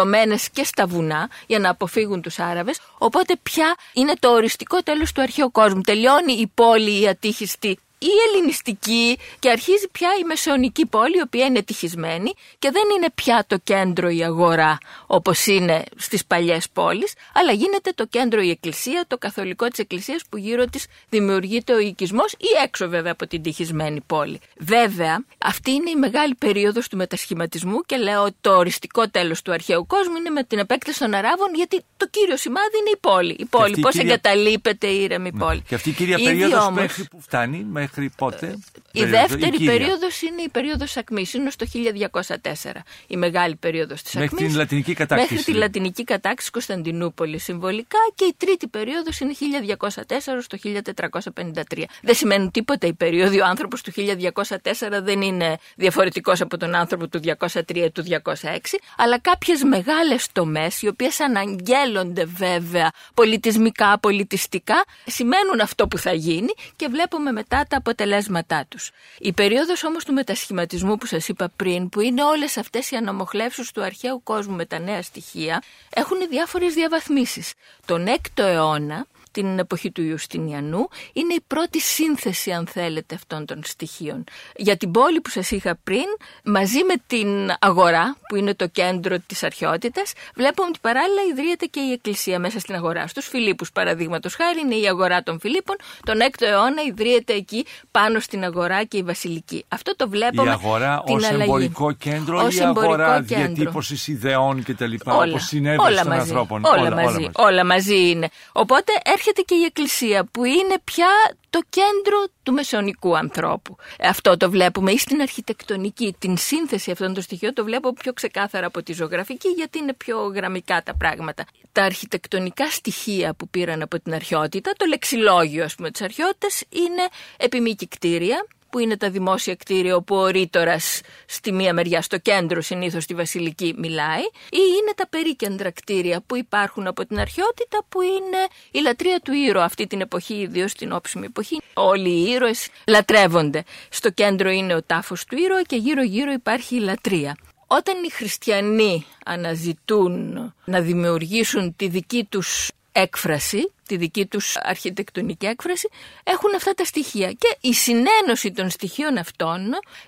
οχυρωμένες 0.00 0.50
και 0.50 0.64
στα 0.64 0.86
βουνά 0.86 1.30
για 1.46 1.58
να 1.58 1.70
αποφύγουν 1.70 2.22
τους 2.22 2.38
Άραβες. 2.38 2.80
Οπότε 2.98 3.36
πια 3.42 3.74
είναι 3.92 4.12
το 4.18 4.28
οριστικό 4.28 4.82
τέλος 4.82 5.12
του 5.12 5.22
αρχαίου 5.22 5.50
κόσμου. 5.50 5.80
Τελειώνει 5.80 6.32
η 6.32 6.50
πόλη 6.54 7.00
η 7.00 7.08
ατύχιστη 7.08 7.78
η 8.02 8.08
ελληνιστική 8.28 9.18
και 9.38 9.50
αρχίζει 9.50 9.88
πια 9.92 10.08
η 10.20 10.24
μεσαιωνική 10.24 10.86
πόλη 10.86 11.16
η 11.16 11.20
οποία 11.20 11.44
είναι 11.46 11.58
ευτυχισμένη 11.58 12.32
και 12.58 12.70
δεν 12.70 12.82
είναι 12.96 13.06
πια 13.14 13.44
το 13.46 13.58
κέντρο 13.64 14.08
η 14.08 14.24
αγορά 14.24 14.78
όπως 15.06 15.46
είναι 15.46 15.84
στις 15.96 16.24
παλιές 16.26 16.68
πόλεις 16.72 17.12
αλλά 17.34 17.52
γίνεται 17.52 17.92
το 17.94 18.06
κέντρο 18.06 18.40
η 18.40 18.50
εκκλησία, 18.50 19.04
το 19.08 19.18
καθολικό 19.18 19.66
της 19.68 19.78
εκκλησίας 19.78 20.22
που 20.30 20.36
γύρω 20.36 20.64
της 20.64 20.86
δημιουργείται 21.08 21.72
ο 21.72 21.78
οικισμός 21.78 22.32
ή 22.32 22.46
έξω 22.64 22.88
βέβαια 22.88 23.12
από 23.12 23.26
την 23.26 23.42
τυχισμένη 23.42 24.00
πόλη. 24.06 24.40
Βέβαια 24.58 25.24
αυτή 25.38 25.70
είναι 25.70 25.90
η 25.90 25.96
μεγάλη 25.96 26.34
περίοδος 26.34 26.88
του 26.88 26.96
μετασχηματισμού 26.96 27.80
και 27.86 27.96
λέω 27.96 28.22
ότι 28.22 28.36
το 28.40 28.56
οριστικό 28.56 29.08
τέλος 29.08 29.42
του 29.42 29.52
αρχαίου 29.52 29.86
κόσμου 29.86 30.16
είναι 30.16 30.30
με 30.30 30.44
την 30.44 30.58
επέκταση 30.58 30.98
των 30.98 31.14
Αράβων 31.14 31.54
γιατί 31.54 31.84
το 31.96 32.08
κύριο 32.10 32.36
σημάδι 32.36 32.78
είναι 32.80 32.90
η 32.90 32.98
πόλη. 33.00 33.36
Η 33.38 33.44
πόλη, 33.44 33.64
αυτή 33.64 33.78
η 33.78 33.82
πώς 33.82 33.92
κυρία- 33.92 34.10
εγκαταλείπεται 34.12 34.86
η 34.86 35.02
ήρεμη 35.02 35.32
πόλη. 35.32 35.62
Και 35.68 35.74
αυτή 35.74 35.88
η 35.88 35.92
κυρία 35.92 36.16
Ήδη 36.16 36.24
περίοδος 36.24 36.64
όμως- 36.66 36.80
μέχρι 36.80 37.04
που 37.04 37.20
φτάνει, 37.20 37.66
μέχρι 37.70 37.88
πότε. 38.16 38.58
η 38.92 39.00
περίοδο, 39.00 39.26
δεύτερη 39.26 39.56
κύρια; 39.56 39.70
περίοδος 39.70 40.22
είναι 40.22 40.42
η 40.42 40.48
περίοδος 40.48 40.96
ακμής, 40.96 41.34
είναι 41.34 41.50
στο 41.50 41.66
1204. 41.66 42.84
Η 43.06 43.16
μεγάλη 43.16 43.56
περίοδος 43.56 44.02
της 44.02 44.14
Μέχρι 44.14 44.30
ακμής. 44.34 44.48
την 44.48 44.58
λατινική 44.58 44.94
κατάκτηση. 44.94 45.34
Μέχρι 45.34 45.52
τη 45.52 45.58
λατινική 45.58 46.04
κατάκτηση 46.04 46.50
Κωνσταντινούπολη 46.50 47.38
συμβολικά 47.38 47.98
και 48.14 48.24
η 48.24 48.34
τρίτη 48.36 48.68
περίοδος 48.68 49.20
είναι 49.20 49.32
1204 49.32 50.42
στο 50.42 50.58
1453. 50.58 51.84
Δεν 52.02 52.14
σημαίνει 52.14 52.50
τίποτα 52.50 52.86
η 52.86 52.92
περίοδο. 52.92 53.38
Ο 53.40 53.44
άνθρωπος 53.44 53.82
του 53.82 53.92
1204 53.92 55.02
δεν 55.02 55.20
είναι 55.22 55.56
διαφορετικός 55.76 56.40
από 56.40 56.56
τον 56.56 56.74
άνθρωπο 56.74 57.08
του 57.08 57.20
203 57.24 57.76
ή 57.76 57.90
του 57.90 58.02
206, 58.02 58.78
αλλά 58.96 59.18
κάποιες 59.18 59.62
μεγάλες 59.62 60.26
τομές, 60.32 60.82
οι 60.82 60.88
οποίες 60.88 61.20
αναγγέλλονται 61.20 62.24
βέβαια 62.24 62.90
πολιτισμικά, 63.14 63.98
πολιτιστικά, 63.98 64.84
σημαίνουν 65.06 65.60
αυτό 65.60 65.88
που 65.88 65.98
θα 65.98 66.12
γίνει 66.12 66.52
και 66.76 66.88
βλέπουμε 66.90 67.32
μετά 67.32 67.64
τα 67.68 67.79
αποτελέσματά 67.80 68.64
τους. 68.68 68.90
Η 69.18 69.32
περίοδος 69.32 69.84
όμως 69.84 70.04
του 70.04 70.12
μετασχηματισμού 70.12 70.96
που 70.96 71.06
σας 71.06 71.28
είπα 71.28 71.50
πριν, 71.56 71.88
που 71.88 72.00
είναι 72.00 72.24
όλες 72.24 72.56
αυτές 72.56 72.90
οι 72.90 72.96
αναμοχλεύσεις 72.96 73.70
του 73.72 73.82
αρχαίου 73.82 74.22
κόσμου 74.22 74.56
με 74.56 74.64
τα 74.66 74.78
νέα 74.78 75.02
στοιχεία, 75.02 75.62
έχουν 75.90 76.18
διάφορες 76.30 76.74
διαβαθμίσεις. 76.74 77.52
Τον 77.86 78.06
6ο 78.06 78.42
αιώνα 78.42 79.06
την 79.30 79.58
εποχή 79.58 79.90
του 79.90 80.02
Ιουστινιανού. 80.02 80.88
Είναι 81.12 81.34
η 81.34 81.40
πρώτη 81.46 81.80
σύνθεση, 81.80 82.50
αν 82.52 82.66
θέλετε, 82.66 83.14
αυτών 83.14 83.46
των 83.46 83.60
στοιχείων. 83.64 84.24
Για 84.56 84.76
την 84.76 84.90
πόλη 84.90 85.20
που 85.20 85.30
σας 85.30 85.50
είχα 85.50 85.78
πριν, 85.84 86.04
μαζί 86.44 86.84
με 86.84 86.94
την 87.06 87.28
αγορά, 87.60 88.16
που 88.28 88.36
είναι 88.36 88.54
το 88.54 88.66
κέντρο 88.68 89.16
της 89.26 89.42
αρχαιότητας, 89.42 90.12
βλέπουμε 90.34 90.68
ότι 90.68 90.78
παράλληλα 90.82 91.20
ιδρύεται 91.32 91.66
και 91.66 91.80
η 91.80 91.92
εκκλησία 91.92 92.38
μέσα 92.38 92.58
στην 92.58 92.74
αγορά. 92.74 93.06
Στους 93.06 93.26
Φιλίππους, 93.28 93.72
παραδείγματος 93.72 94.34
χάρη, 94.34 94.60
είναι 94.60 94.74
η 94.74 94.86
αγορά 94.88 95.22
των 95.22 95.40
Φιλίππων. 95.40 95.76
Τον 96.04 96.18
6ο 96.20 96.46
αιώνα 96.46 96.82
ιδρύεται 96.88 97.32
εκεί 97.32 97.64
πάνω 97.90 98.20
στην 98.20 98.44
αγορά 98.44 98.84
και 98.84 98.96
η 98.96 99.02
βασιλική. 99.02 99.64
Αυτό 99.68 99.96
το 99.96 100.08
βλέπουμε. 100.08 100.48
Η 100.50 100.52
αγορά 100.52 101.02
την 101.06 101.14
ως 101.16 101.24
αλλαγή. 101.28 101.42
εμπορικό 101.42 101.92
κέντρο 101.92 102.38
Ως 102.44 102.54
ή 102.54 102.58
η 102.58 102.62
αγορά 102.62 102.86
εμπορικό 103.04 103.24
κέντρο. 103.24 103.46
διατύπωσης 103.54 104.08
ιδεών 104.08 104.62
και 104.64 104.74
τα 104.74 104.86
λοιπά, 104.86 105.14
Όλα. 105.16 105.30
όπως 105.30 105.42
συνέβη 105.44 105.78
όλα 105.78 105.96
στον 105.96 106.08
μαζί. 106.08 106.20
ανθρώπων. 106.20 106.64
Όλα, 106.64 106.90
μαζί. 106.94 107.28
Όλα 107.32 107.64
μαζί 107.64 108.08
είναι. 108.10 108.28
Οπότε 108.52 108.92
έρχεται 109.20 109.42
και 109.42 109.54
η 109.54 109.64
Εκκλησία 109.64 110.24
που 110.24 110.44
είναι 110.44 110.80
πια 110.84 111.08
το 111.50 111.60
κέντρο 111.68 112.24
του 112.42 112.52
μεσαιωνικού 112.52 113.16
ανθρώπου. 113.16 113.76
Αυτό 114.00 114.36
το 114.36 114.50
βλέπουμε 114.50 114.92
ή 114.92 114.98
στην 114.98 115.20
αρχιτεκτονική. 115.20 116.14
Την 116.18 116.36
σύνθεση 116.36 116.90
αυτών 116.90 117.14
των 117.14 117.22
στοιχείων 117.22 117.54
το 117.54 117.64
βλέπω 117.64 117.92
πιο 117.92 118.12
ξεκάθαρα 118.12 118.66
από 118.66 118.82
τη 118.82 118.92
ζωγραφική 118.92 119.48
γιατί 119.48 119.78
είναι 119.78 119.94
πιο 119.94 120.16
γραμμικά 120.34 120.82
τα 120.82 120.94
πράγματα. 120.96 121.44
Τα 121.72 121.82
αρχιτεκτονικά 121.82 122.70
στοιχεία 122.70 123.34
που 123.34 123.48
πήραν 123.48 123.82
από 123.82 124.00
την 124.00 124.14
αρχαιότητα, 124.14 124.72
το 124.76 124.86
λεξιλόγιο 124.86 125.64
ας 125.64 125.74
πούμε 125.74 125.90
της 125.90 126.02
αρχαιότητας 126.02 126.62
είναι 126.68 127.08
επιμήκη 127.36 127.88
κτίρια, 127.88 128.46
που 128.70 128.78
είναι 128.78 128.96
τα 128.96 129.10
δημόσια 129.10 129.54
κτίρια 129.54 129.96
όπου 129.96 130.16
ο 130.16 130.26
ρήτορας 130.26 131.00
στη 131.26 131.52
μία 131.52 131.74
μεριά, 131.74 132.02
στο 132.02 132.18
κέντρο 132.18 132.60
συνήθως 132.60 133.02
στη 133.02 133.14
Βασιλική, 133.14 133.74
μιλάει, 133.78 134.22
ή 134.50 134.58
είναι 134.78 134.92
τα 134.96 135.08
περίκεντρα 135.08 135.70
κτίρια 135.70 136.22
που 136.26 136.36
υπάρχουν 136.36 136.86
από 136.86 137.06
την 137.06 137.18
αρχαιότητα, 137.18 137.84
που 137.88 138.00
είναι 138.00 138.46
η 138.70 138.80
λατρεία 138.80 139.20
του 139.24 139.32
ήρωα 139.32 139.64
αυτή 139.64 139.86
την 139.86 140.00
εποχή, 140.00 140.34
ιδίως 140.34 140.70
στην 140.70 140.92
όψιμη 140.92 141.26
εποχή. 141.26 141.60
Όλοι 141.74 142.10
οι 142.10 142.30
ήρωες 142.30 142.68
λατρεύονται. 142.86 143.64
Στο 143.88 144.10
κέντρο 144.10 144.50
είναι 144.50 144.74
ο 144.74 144.82
τάφος 144.82 145.24
του 145.24 145.36
ήρωα 145.38 145.62
και 145.62 145.76
γύρω-γύρω 145.76 146.32
υπάρχει 146.32 146.76
η 146.76 146.80
λατρεία. 146.80 147.36
Όταν 147.66 148.04
οι 148.04 148.10
χριστιανοί 148.10 149.06
αναζητούν 149.24 150.34
να 150.64 150.80
δημιουργήσουν 150.80 151.76
τη 151.76 151.88
δική 151.88 152.26
τους 152.28 152.70
έκφραση, 152.92 153.72
τη 153.86 153.96
δική 153.96 154.26
τους 154.26 154.56
αρχιτεκτονική 154.56 155.46
έκφραση, 155.46 155.88
έχουν 156.24 156.54
αυτά 156.54 156.74
τα 156.74 156.84
στοιχεία. 156.84 157.32
Και 157.32 157.56
η 157.60 157.72
συνένωση 157.72 158.52
των 158.52 158.70
στοιχείων 158.70 159.16
αυτών 159.16 159.60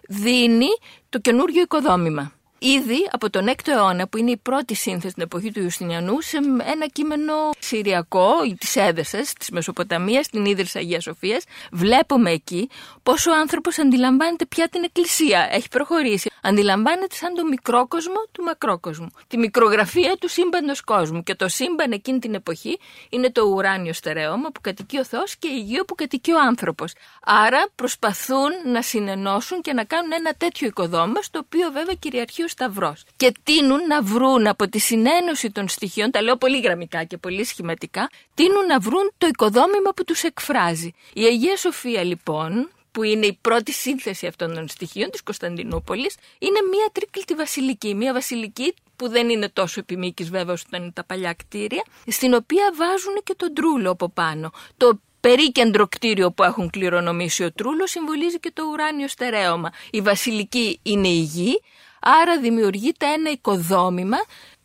δίνει 0.09 0.69
το 1.09 1.19
καινούργιο 1.19 1.63
οικοδόμημα. 1.63 2.33
Ήδη 2.65 3.09
από 3.11 3.31
τον 3.31 3.49
6ο 3.49 3.69
αιώνα, 3.69 4.09
που 4.09 4.17
είναι 4.17 4.31
η 4.31 4.37
πρώτη 4.37 4.75
σύνθεση 4.75 5.11
στην 5.11 5.23
εποχή 5.23 5.53
του 5.53 5.61
Ιουστινιανού, 5.61 6.21
σε 6.21 6.37
ένα 6.73 6.87
κείμενο 6.93 7.33
συριακό 7.59 8.35
της 8.59 8.77
Έδεσας, 8.77 9.33
της 9.33 9.51
Μεσοποταμίας, 9.51 10.29
την 10.29 10.45
ίδρυση 10.45 10.79
Αγίας 10.79 11.03
Σοφίας, 11.03 11.45
βλέπουμε 11.73 12.31
εκεί 12.31 12.69
πόσο 13.03 13.31
ο 13.31 13.35
άνθρωπος 13.35 13.79
αντιλαμβάνεται 13.79 14.47
πια 14.47 14.69
την 14.69 14.85
Εκκλησία. 14.85 15.49
Έχει 15.53 15.69
προχωρήσει. 15.69 16.31
Αντιλαμβάνεται 16.43 17.15
σαν 17.15 17.35
το 17.35 17.45
μικρόκοσμο 17.45 18.23
του 18.33 18.43
μακρόκοσμου. 18.43 19.11
Τη 19.29 19.37
μικρογραφία 19.37 20.17
του 20.21 20.29
σύμπαντος 20.29 20.81
κόσμου. 20.81 21.23
Και 21.23 21.35
το 21.35 21.49
σύμπαν 21.49 21.93
εκείνη 21.93 22.19
την 22.19 22.35
εποχή 22.35 22.79
είναι 23.09 23.31
το 23.31 23.43
ουράνιο 23.43 23.93
στερέωμα 23.93 24.51
που 24.51 24.61
κατοικεί 24.61 24.99
ο 24.99 25.05
Θεός 25.05 25.37
και 25.37 25.49
η 25.49 25.59
γη 25.59 25.85
που 25.87 25.95
κατοικεί 25.95 26.33
ο 26.33 26.41
άνθρωπος. 26.41 26.93
Άρα 27.25 27.65
προσπαθούν 27.75 28.51
να 28.65 28.83
συνενώσουν 28.83 29.61
και 29.61 29.73
να 29.73 29.85
κάνουν 29.85 30.13
ένα 30.13 30.35
τέτοιο 30.39 30.67
οικοδόμημα, 30.67 31.23
στο 31.23 31.39
οποίο 31.39 31.71
βέβαια 31.73 31.95
κυριαρχεί 31.95 32.43
ο 32.43 32.49
Σταυρός. 32.53 33.05
Και 33.17 33.35
τείνουν 33.43 33.87
να 33.87 34.03
βρουν 34.03 34.47
από 34.47 34.69
τη 34.69 34.79
συνένωση 34.79 35.51
των 35.51 35.69
στοιχείων, 35.69 36.11
τα 36.11 36.23
λέω 36.23 36.37
πολύ 36.37 36.61
γραμμικά 36.61 37.05
και 37.05 37.17
πολύ 37.17 37.45
σχηματικά, 37.45 38.11
τείνουν 38.35 38.67
να 38.67 38.79
βρουν 38.79 39.13
το 39.19 39.27
οικοδόμημα 39.27 39.91
που 39.97 40.05
τους 40.05 40.23
εκφράζει. 40.23 40.91
Η 41.13 41.25
Αγία 41.25 41.57
Σοφία 41.57 42.03
λοιπόν, 42.03 42.71
που 42.93 43.03
είναι 43.03 43.27
η 43.27 43.39
πρώτη 43.41 43.73
σύνθεση 43.73 44.27
αυτών 44.27 44.55
των 44.55 44.69
στοιχείων 44.69 45.11
της 45.11 45.23
Κωνσταντινούπολης, 45.23 46.17
είναι 46.39 46.59
μια 46.71 46.89
τρίκλητη 46.93 47.35
βασιλική. 47.35 47.95
Μια 47.95 48.13
βασιλική 48.13 48.75
που 48.97 49.09
δεν 49.09 49.29
είναι 49.29 49.49
τόσο 49.49 49.81
επιμήκης 49.81 50.31
βέβαια 50.31 50.55
όσο 50.55 50.65
ήταν 50.69 50.93
τα 50.93 51.05
παλιά 51.05 51.33
κτίρια, 51.33 51.85
στην 52.07 52.35
οποία 52.35 52.73
βάζουν 52.77 53.21
και 53.25 53.35
τον 53.37 53.55
τρούλο 53.55 53.91
από 53.91 54.09
πάνω. 54.09 54.53
Το 54.77 55.01
περίκεντρο 55.21 55.89
κτίριο 55.89 56.33
που 56.33 56.43
έχουν 56.43 56.71
κληρονομήσει 56.71 57.45
ο 57.45 57.53
τρούλος 57.53 57.91
συμβολίζει 57.91 58.41
και 58.41 58.51
το 58.55 58.63
ουράνιο 58.73 59.09
στερέωμα. 59.09 59.73
Η 59.91 60.01
βασιλική 60.01 60.81
είναι 60.83 61.09
η 61.09 61.21
γη, 61.21 61.61
άρα 62.03 62.39
δημιουργείται 62.39 63.07
ένα 63.07 63.31
οικοδόμημα 63.31 64.17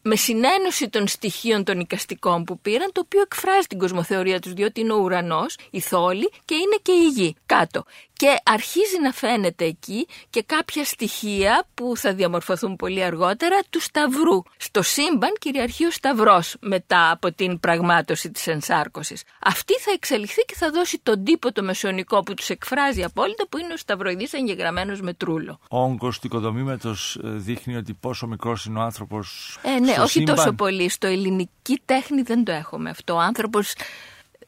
με 0.01 0.15
συνένωση 0.15 0.89
των 0.89 1.07
στοιχείων 1.07 1.63
των 1.63 1.79
οικαστικών 1.79 2.43
που 2.43 2.59
πήραν, 2.59 2.91
το 2.91 3.01
οποίο 3.05 3.21
εκφράζει 3.21 3.67
την 3.67 3.77
κοσμοθεωρία 3.77 4.39
τους, 4.39 4.53
διότι 4.53 4.81
είναι 4.81 4.93
ο 4.93 4.97
ουρανός, 4.97 5.57
η 5.69 5.79
θόλη 5.79 6.31
και 6.45 6.55
είναι 6.55 6.77
και 6.81 6.91
η 6.91 7.07
γη 7.07 7.35
κάτω. 7.45 7.83
Και 8.17 8.35
αρχίζει 8.43 8.99
να 9.01 9.11
φαίνεται 9.11 9.65
εκεί 9.65 10.07
και 10.29 10.43
κάποια 10.45 10.83
στοιχεία 10.83 11.65
που 11.73 11.97
θα 11.97 12.13
διαμορφωθούν 12.13 12.75
πολύ 12.75 13.03
αργότερα 13.03 13.55
του 13.69 13.81
Σταυρού. 13.81 14.41
Στο 14.57 14.81
σύμπαν 14.81 15.33
κυριαρχεί 15.39 15.85
ο 15.85 15.91
Σταυρός 15.91 16.55
μετά 16.59 17.11
από 17.11 17.31
την 17.33 17.59
πραγμάτωση 17.59 18.31
της 18.31 18.47
ενσάρκωσης. 18.47 19.23
Αυτή 19.43 19.73
θα 19.73 19.91
εξελιχθεί 19.91 20.41
και 20.41 20.53
θα 20.57 20.71
δώσει 20.71 20.99
τον 21.03 21.23
τύπο 21.23 21.51
το 21.51 21.63
μεσαιωνικό 21.63 22.23
που 22.23 22.33
τους 22.33 22.49
εκφράζει 22.49 23.03
απόλυτα 23.03 23.47
που 23.49 23.57
είναι 23.57 23.73
ο 23.73 23.77
Σταυροειδής 23.77 24.33
εγγεγραμμένος 24.33 25.01
με 25.01 25.13
τρούλο. 25.13 25.59
Ο 25.69 25.79
όγκος 25.83 26.19
του 26.19 26.27
οικοδομήματος 26.27 27.15
ε, 27.23 27.29
δείχνει 27.29 27.75
ότι 27.75 27.93
πόσο 27.93 28.27
μικρός 28.27 28.65
είναι 28.65 28.79
ο 28.79 28.81
άνθρωπος 28.81 29.57
Ε, 29.63 29.79
ναι, 29.79 29.91
στο 29.91 30.01
όχι 30.01 30.11
σύμπαν. 30.11 30.35
τόσο 30.35 30.53
πολύ. 30.53 30.89
Στο 30.89 31.07
ελληνική 31.07 31.81
τέχνη 31.85 32.21
δεν 32.21 32.43
το 32.43 32.51
έχουμε 32.51 32.89
αυτό. 32.89 33.13
Ο 33.13 33.19
άνθρωπος 33.19 33.73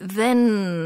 δεν 0.01 0.37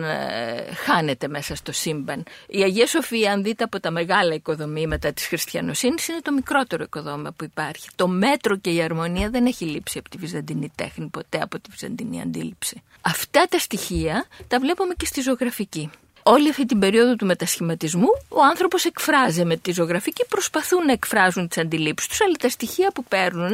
ε, 0.03 0.73
χάνεται 0.85 1.27
μέσα 1.27 1.55
στο 1.55 1.71
σύμπαν. 1.71 2.23
Η 2.47 2.61
Αγία 2.61 2.87
Σοφία, 2.87 3.31
αν 3.31 3.43
δείτε 3.43 3.63
από 3.63 3.79
τα 3.79 3.91
μεγάλα 3.91 4.33
οικοδομήματα 4.33 5.13
της 5.13 5.27
χριστιανοσύνης, 5.27 6.07
είναι 6.07 6.19
το 6.21 6.31
μικρότερο 6.31 6.83
οικοδόμημα 6.83 7.31
που 7.31 7.43
υπάρχει. 7.43 7.89
Το 7.95 8.07
μέτρο 8.07 8.57
και 8.57 8.69
η 8.69 8.81
αρμονία 8.81 9.29
δεν 9.29 9.45
έχει 9.45 9.65
λείψει 9.65 9.97
από 9.97 10.09
τη 10.09 10.17
βυζαντινή 10.17 10.71
τέχνη, 10.75 11.07
ποτέ 11.07 11.39
από 11.41 11.59
τη 11.59 11.69
βυζαντινή 11.71 12.21
αντίληψη. 12.21 12.81
Αυτά 13.01 13.45
τα 13.49 13.57
στοιχεία 13.57 14.25
τα 14.47 14.59
βλέπουμε 14.59 14.93
και 14.97 15.05
στη 15.05 15.21
ζωγραφική. 15.21 15.89
Όλη 16.23 16.49
αυτή 16.49 16.65
την 16.65 16.79
περίοδο 16.79 17.15
του 17.15 17.25
μετασχηματισμού, 17.25 18.07
ο 18.29 18.43
άνθρωπος 18.43 18.85
εκφράζει 18.85 19.45
με 19.45 19.57
τη 19.57 19.71
ζωγραφική, 19.71 20.25
προσπαθούν 20.29 20.85
να 20.85 20.91
εκφράζουν 20.91 21.47
τις 21.47 21.57
αντιλήψεις 21.57 22.09
τους, 22.09 22.21
αλλά 22.21 22.35
τα 22.39 22.49
στοιχεία 22.49 22.91
που 22.93 23.03
παίρνουν 23.03 23.51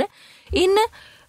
είναι 0.51 0.81